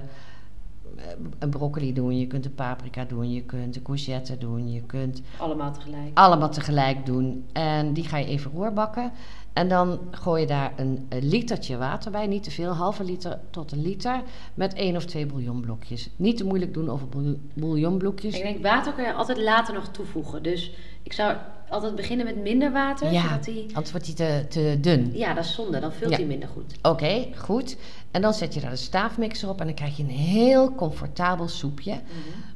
een 1.39 1.50
broccoli 1.50 1.94
doen, 1.94 2.20
je 2.20 2.28
kunt 2.28 2.46
een 2.46 2.56
paprika 2.56 3.06
doen, 3.06 3.32
je 3.32 3.41
kunt 3.41 3.76
een 3.76 3.82
courgette 3.82 4.38
doen, 4.38 4.72
je 4.72 4.82
kunt... 4.82 5.22
Allemaal 5.38 5.72
tegelijk. 5.72 6.10
Allemaal 6.14 6.50
tegelijk 6.50 7.06
doen. 7.06 7.46
En 7.54 7.94
die 7.94 8.04
ga 8.04 8.18
je 8.18 8.26
even 8.26 8.52
roerbakken. 8.52 9.12
En 9.54 9.68
dan 9.68 10.00
gooi 10.12 10.41
je 10.41 10.48
daar 10.48 10.74
een, 10.76 11.06
een 11.10 11.28
litertje 11.28 11.78
water 11.78 12.12
bij, 12.12 12.28
niet 12.28 12.44
te 12.44 12.52
veel, 12.52 12.72
halve 12.72 13.04
liter 13.04 13.39
tot 13.50 13.72
een 13.72 13.82
liter, 13.82 14.22
met 14.54 14.74
één 14.74 14.96
of 14.96 15.06
twee 15.06 15.26
bouillonblokjes. 15.26 16.10
Niet 16.16 16.38
te 16.38 16.46
moeilijk 16.46 16.74
doen 16.74 16.89
over 16.89 17.08
bouillonblokjes. 17.54 18.36
Ik 18.36 18.44
denk, 18.44 18.64
water 18.64 18.94
kun 18.94 19.04
je 19.04 19.14
altijd 19.14 19.38
later 19.38 19.74
nog 19.74 19.88
toevoegen. 19.88 20.44
Dus 20.44 20.76
ik 21.04 21.14
zou 21.14 21.36
altijd 21.74 21.95
beginnen 21.95 22.26
met 22.26 22.41
minder 22.41 22.71
water. 22.71 23.11
Ja, 23.11 23.21
zodat 23.21 23.43
die... 23.43 23.65
anders 23.67 23.91
wordt 23.91 24.05
hij 24.05 24.15
te, 24.15 24.45
te 24.49 24.78
dun. 24.82 25.11
Ja, 25.13 25.34
dat 25.34 25.43
is 25.43 25.53
zonde. 25.53 25.80
Dan 25.80 25.91
vult 25.91 26.15
hij 26.15 26.26
minder 26.26 26.49
goed. 26.49 26.74
Oké, 26.82 27.28
goed. 27.36 27.78
En 28.11 28.21
dan 28.21 28.34
zet 28.34 28.53
je 28.53 28.59
daar 28.59 28.69
de 28.69 28.76
staafmixer 28.76 29.49
op 29.49 29.59
en 29.59 29.65
dan 29.65 29.76
krijg 29.76 29.97
je 29.97 30.03
een 30.03 30.09
heel 30.09 30.76
comfortabel 30.76 31.47
soepje. 31.47 31.91
Mhm. 31.91 32.03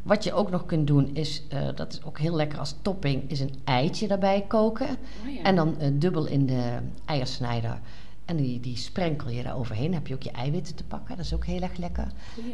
Wat 0.03 0.23
je 0.23 0.33
ook 0.33 0.49
nog 0.49 0.65
kunt 0.65 0.87
doen 0.87 1.15
is, 1.15 1.43
uh, 1.53 1.59
dat 1.75 1.93
is 1.93 2.03
ook 2.03 2.19
heel 2.19 2.35
lekker 2.35 2.59
als 2.59 2.75
topping, 2.81 3.29
is 3.29 3.39
een 3.39 3.53
eitje 3.63 4.07
daarbij 4.07 4.45
koken. 4.47 4.87
Oh, 4.89 5.33
ja. 5.33 5.41
En 5.43 5.55
dan 5.55 5.75
uh, 5.81 5.87
dubbel 5.93 6.27
in 6.27 6.45
de 6.45 6.77
eiersnijder. 7.05 7.79
En 8.25 8.35
die, 8.35 8.59
die 8.59 8.77
sprenkel 8.77 9.29
je 9.29 9.43
daar 9.43 9.57
overheen. 9.57 9.85
Dan 9.85 9.93
heb 9.93 10.07
je 10.07 10.13
ook 10.13 10.23
je 10.23 10.31
eiwitten 10.31 10.75
te 10.75 10.83
pakken. 10.83 11.15
Dat 11.15 11.25
is 11.25 11.33
ook 11.33 11.45
heel 11.45 11.61
erg 11.61 11.77
lekker. 11.77 12.07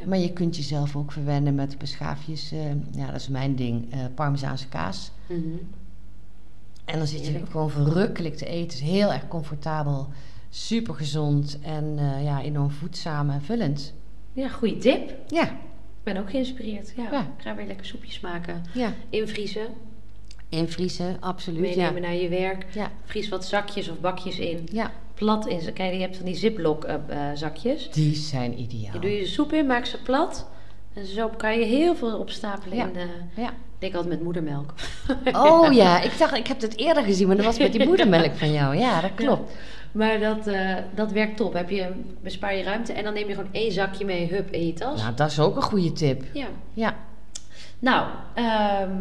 Maar 0.05 0.17
je 0.17 0.33
kunt 0.33 0.55
jezelf 0.55 0.95
ook 0.95 1.11
verwennen 1.11 1.55
met 1.55 1.77
beschaafjes. 1.77 2.53
Uh, 2.53 2.59
ja, 2.91 3.05
dat 3.05 3.15
is 3.15 3.27
mijn 3.27 3.55
ding. 3.55 3.89
Parmezaanse 4.15 4.67
kaas. 4.67 5.11
Mhm. 5.27 5.57
En 6.85 6.97
dan 6.97 7.07
zit 7.07 7.25
je 7.25 7.41
gewoon 7.51 7.69
verrukkelijk 7.69 8.35
te 8.37 8.45
eten. 8.45 8.63
Het 8.63 8.73
is 8.73 8.79
heel 8.79 9.13
erg 9.13 9.27
comfortabel, 9.27 10.07
super 10.49 10.93
gezond 10.93 11.59
en 11.61 11.97
uh, 11.99 12.23
ja, 12.23 12.41
enorm 12.41 12.69
voedzaam 12.71 13.29
en 13.29 13.41
vullend. 13.41 13.93
Ja, 14.33 14.47
goede 14.49 14.77
tip. 14.77 15.13
Ja. 15.27 15.43
Ik 15.43 16.13
ben 16.13 16.17
ook 16.17 16.29
geïnspireerd. 16.29 16.93
Ja, 16.95 17.07
Ja. 17.11 17.21
Ik 17.21 17.43
ga 17.43 17.55
weer 17.55 17.65
lekker 17.65 17.85
soepjes 17.85 18.19
maken. 18.19 18.61
Ja, 18.73 18.93
Invriezen. 19.09 19.67
invriezen, 20.49 21.17
absoluut. 21.19 21.73
Ja. 21.73 21.75
Meenemen 21.75 22.01
naar 22.01 22.15
je 22.15 22.29
werk. 22.29 22.65
Ja. 22.73 22.91
Vries 23.03 23.29
wat 23.29 23.45
zakjes 23.45 23.89
of 23.89 23.99
bakjes 23.99 24.39
in. 24.39 24.67
ja, 24.71 24.91
Plat 25.13 25.47
in. 25.47 25.73
Kijk, 25.73 25.93
je 25.93 25.99
hebt 25.99 26.15
van 26.15 26.25
die 26.25 26.35
ziplock 26.35 26.83
eh, 26.83 26.95
eh, 27.07 27.37
zakjes. 27.37 27.89
die 27.91 28.15
zijn 28.15 28.59
ideaal. 28.59 28.93
Je 28.93 28.99
doe 28.99 29.09
je 29.09 29.19
de 29.19 29.27
soep 29.27 29.53
in, 29.53 29.65
maak 29.65 29.85
ze 29.85 30.01
plat. 30.01 30.47
En 30.93 31.05
zo 31.05 31.29
kan 31.37 31.59
je 31.59 31.65
heel 31.65 31.95
veel 31.95 32.17
opstapelen 32.19 32.77
Ja. 32.77 32.87
in 32.87 32.93
de... 32.93 33.07
Denk 33.83 33.95
altijd 33.95 34.13
met 34.13 34.23
moedermelk. 34.23 34.73
Oh 35.33 35.73
ja, 35.73 36.01
ik 36.01 36.17
dacht, 36.17 36.35
ik 36.35 36.47
heb 36.47 36.61
het 36.61 36.77
eerder 36.77 37.03
gezien, 37.03 37.27
maar 37.27 37.35
dat 37.35 37.45
was 37.45 37.57
met 37.57 37.71
die 37.71 37.85
moedermelk 37.85 38.35
van 38.35 38.51
jou. 38.51 38.75
Ja, 38.77 39.01
dat 39.01 39.11
klopt. 39.15 39.51
Maar 39.91 40.19
dat, 40.19 40.47
eh, 40.47 40.75
dat 40.95 41.11
werkt 41.11 41.37
top. 41.37 41.53
Heb 41.53 41.69
je, 41.69 41.87
bespaar 42.21 42.55
je 42.55 42.63
ruimte 42.63 42.93
en 42.93 43.03
dan 43.03 43.13
neem 43.13 43.27
je 43.27 43.33
gewoon 43.35 43.49
één 43.53 43.71
zakje 43.71 44.05
mee, 44.05 44.27
hup, 44.27 44.51
in 44.51 44.65
je 44.65 44.73
tas. 44.73 45.01
Nou, 45.01 45.15
dat 45.15 45.31
is 45.31 45.39
ook 45.39 45.55
een 45.55 45.61
goede 45.61 45.91
tip. 45.91 46.23
Ja. 46.33 46.45
Ja, 46.73 46.95
Nou, 47.79 48.07
ehm, 48.33 48.91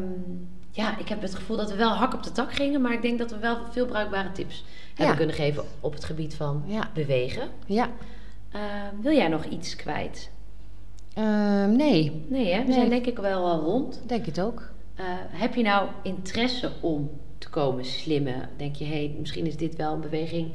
ja, 0.70 0.99
ik 0.99 1.09
heb 1.09 1.22
het 1.22 1.35
gevoel 1.35 1.57
dat 1.57 1.70
we 1.70 1.76
wel 1.76 1.91
hak 1.95 2.14
op 2.14 2.22
de 2.22 2.33
tak 2.33 2.53
gingen, 2.55 2.80
maar 2.80 2.93
ik 2.93 3.03
denk 3.03 3.18
dat 3.18 3.30
we 3.30 3.39
wel 3.39 3.57
veel 3.70 3.87
bruikbare 3.87 4.33
tips 4.33 4.64
hebben 4.89 5.07
Ja. 5.07 5.14
kunnen 5.14 5.35
geven 5.35 5.64
op 5.80 5.93
het 5.93 6.05
gebied 6.05 6.35
van 6.35 6.62
ja, 6.66 6.91
bewegen. 6.95 7.49
ja. 7.66 7.89
Ehm, 8.53 9.03
wil 9.03 9.12
jij 9.12 9.28
nog 9.28 9.45
iets 9.45 9.76
kwijt? 9.76 10.30
Ehm, 11.14 11.76
nee, 11.76 12.24
Nee, 12.28 12.52
hè? 12.52 12.58
We 12.60 12.64
Nee. 12.64 12.72
zijn 12.74 12.88
denk 12.88 13.06
ik 13.06 13.18
wel 13.18 13.44
al 13.46 13.60
rond. 13.60 14.00
denk 14.06 14.26
het 14.26 14.40
ook. 14.40 14.70
Eh, 14.94 15.04
heb 15.28 15.54
je 15.54 15.62
nou 15.62 15.88
interesse 16.02 16.70
om 16.80 17.10
te 17.38 17.48
komen 17.50 17.84
slimmen? 17.84 18.48
Denk 18.56 18.76
je, 18.76 18.84
hé, 18.84 18.90
hey, 18.90 19.14
misschien 19.18 19.46
is 19.46 19.56
dit 19.56 19.76
wel 19.76 19.92
een 19.92 20.00
beweging 20.00 20.50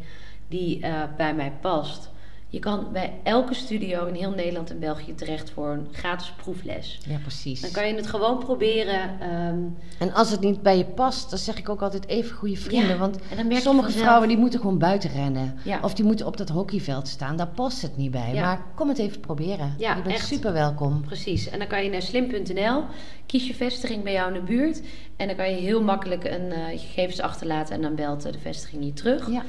die 0.48 0.82
eh, 0.82 1.04
bij 1.18 1.36
mij 1.36 1.52
past. 1.62 2.10
Je 2.50 2.60
kan 2.60 2.88
bij 2.94 3.14
elke 3.24 3.54
studio 3.54 4.06
in 4.06 4.14
heel 4.14 4.32
Nederland 4.32 4.70
en 4.70 4.80
België 4.80 5.16
terecht 5.16 5.50
voor 5.50 5.70
een 5.70 5.88
gratis 5.92 6.32
proefles. 6.32 7.00
Ja, 7.08 7.18
precies. 7.18 7.62
Dan 7.62 7.72
kan 7.72 7.88
je 7.88 7.94
het 7.96 8.08
gewoon 8.08 8.38
proberen. 8.40 9.20
ehm, 9.20 9.58
En 10.00 10.14
als 10.14 10.32
het 10.32 10.40
niet 10.40 10.62
bij 10.62 10.78
je 10.78 10.86
past, 10.86 11.30
dan 11.30 11.40
zeg 11.40 11.58
ik 11.58 11.70
ook 11.70 11.82
altijd 11.82 12.08
even 12.08 12.36
goede 12.36 12.56
vrienden. 12.56 12.90
Ja, 12.90 12.98
Want 12.98 13.16
sommige 13.40 13.64
vanzelf- 13.64 13.94
vrouwen 14.04 14.28
die 14.28 14.38
moeten 14.38 14.60
gewoon 14.60 14.78
buiten 14.78 15.10
rennen. 15.10 15.56
Ja. 15.64 15.80
Of 15.82 15.94
die 15.94 16.06
moeten 16.06 16.26
op 16.26 16.38
dat 16.38 16.50
hockeyveld 16.50 17.08
staan. 17.08 17.36
Daar 17.38 17.48
past 17.48 17.82
het 17.82 17.98
niet 17.98 18.12
bij. 18.12 18.34
Ja. 18.34 18.42
Maar 18.42 18.62
kom 18.76 18.88
het 18.88 18.98
even 18.98 19.20
proberen. 19.20 19.74
Ja, 19.78 19.96
je 19.96 20.02
bent 20.02 20.16
echt. 20.16 20.28
super 20.28 20.54
welkom. 20.54 21.02
Precies. 21.06 21.50
En 21.50 21.60
dan 21.60 21.68
kan 21.68 21.84
je 21.84 21.90
naar 21.90 22.02
slim.nl, 22.02 22.84
kies 23.26 23.48
je 23.48 23.54
vestiging 23.54 24.04
bij 24.04 24.14
jou 24.14 24.28
in 24.34 24.40
de 24.40 24.46
buurt. 24.46 24.82
En 25.16 25.28
dan 25.28 25.36
kan 25.36 25.50
je 25.50 25.56
heel 25.58 25.82
makkelijk 25.84 26.24
een, 26.24 26.52
eh, 26.52 26.72
je 26.72 26.78
gegevens 26.78 27.20
achterlaten 27.20 27.76
en 27.76 27.82
dan 27.82 27.96
belt 27.96 28.26
eh, 28.26 28.32
de 28.32 28.40
vestiging 28.40 28.86
je 28.86 28.94
terug. 28.94 29.32
Ja. 29.32 29.44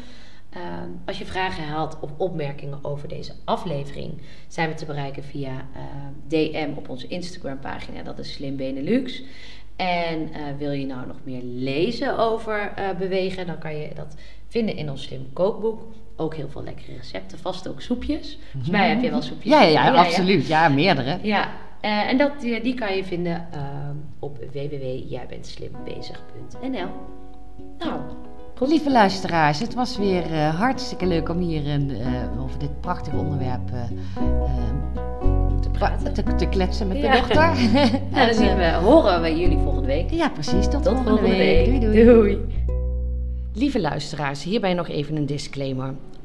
Ehm, 0.51 0.89
als 1.05 1.19
je 1.19 1.25
vragen 1.25 1.65
haalt 1.65 2.01
of 2.01 2.11
opmerkingen 2.17 2.79
over 2.83 3.09
deze 3.09 3.33
aflevering, 3.45 4.21
zijn 4.49 4.69
we 4.69 4.75
te 4.75 4.87
bereiken 4.87 5.25
via 5.25 5.67
DM 6.27 6.71
op 6.77 6.89
onze 6.89 7.07
Instagram 7.07 7.59
pagina. 7.59 8.03
Dat 8.03 8.19
is 8.19 8.33
Slim 8.33 8.57
Benelux. 8.57 9.23
En 9.79 10.33
eh, 10.33 10.43
wil 10.59 10.71
je 10.71 10.87
nou 10.87 11.07
nog 11.07 11.17
meer 11.25 11.43
lezen 11.43 12.19
over 12.19 12.73
eh, 12.77 12.89
bewegen, 12.99 13.47
dan 13.47 13.59
kan 13.59 13.77
je 13.77 13.91
dat 13.95 14.17
vinden 14.49 14.77
in 14.77 14.91
ons 14.91 15.03
Slim 15.03 15.33
kookboek. 15.33 15.81
Ook 16.17 16.35
heel 16.35 16.49
veel 16.49 16.63
lekkere 16.63 16.97
recepten, 16.97 17.39
vast 17.39 17.69
ook 17.69 17.81
soepjes. 17.81 18.39
Volgens 18.51 18.73
mij 18.73 18.89
heb 18.89 19.03
je 19.03 19.11
wel 19.11 19.23
soepjes. 19.23 19.53
Ja, 19.53 19.63
ja, 19.63 19.87
ja, 19.87 19.95
absoluut. 19.95 20.47
Ja, 20.47 20.69
meerdere. 20.69 21.19
Ja, 21.23 21.51
eh, 21.81 22.09
en 22.09 22.17
dat, 22.17 22.41
die, 22.41 22.61
die 22.61 22.75
kan 22.75 22.97
je 22.97 23.05
vinden 23.05 23.49
ehm, 23.53 23.97
op 24.19 24.39
www.jijbentslimbezig.nl. 24.53 26.89
Nou, 27.79 28.01
Lieve 28.61 28.91
luisteraars, 28.91 29.59
het 29.61 29.75
was 29.75 29.97
weer 29.99 30.33
eh, 30.33 30.55
hartstikke 30.59 31.07
leuk 31.07 31.29
om 31.29 31.39
hier 31.39 31.67
een, 31.69 31.91
eh, 31.91 32.43
over 32.43 32.59
dit 32.59 32.81
prachtige 32.81 33.17
onderwerp 33.17 33.71
eh, 33.73 33.81
eh, 33.81 34.23
te 35.61 35.69
praten. 35.71 36.13
te, 36.13 36.23
te 36.35 36.47
kletsen 36.47 36.89
met 36.89 36.97
Ja. 36.97 37.13
de 37.13 37.19
dochter. 37.19 37.35
Nou, 37.37 37.57
dan 38.11 38.21
En, 38.29 38.35
zien 38.35 38.49
eh, 38.49 38.57
we, 38.81 38.87
horen 38.87 39.23
we 39.23 39.39
jullie 39.39 39.59
volgende 39.59 39.87
week. 39.87 40.11
Ja, 40.11 40.29
precies. 40.29 40.65
Tot, 40.69 40.73
Tot 40.73 40.83
volgende, 40.85 41.09
volgende 41.11 41.37
week. 41.37 41.67
week. 41.67 41.81
Doei, 41.81 42.05
doei. 42.05 42.05
Doei. 42.05 42.39
Lieve 43.55 43.81
luisteraars, 43.81 44.43
hierbij 44.45 44.75
nog 44.75 44.89
even 44.89 45.17
een 45.17 45.27
disclaimer. 45.27 45.95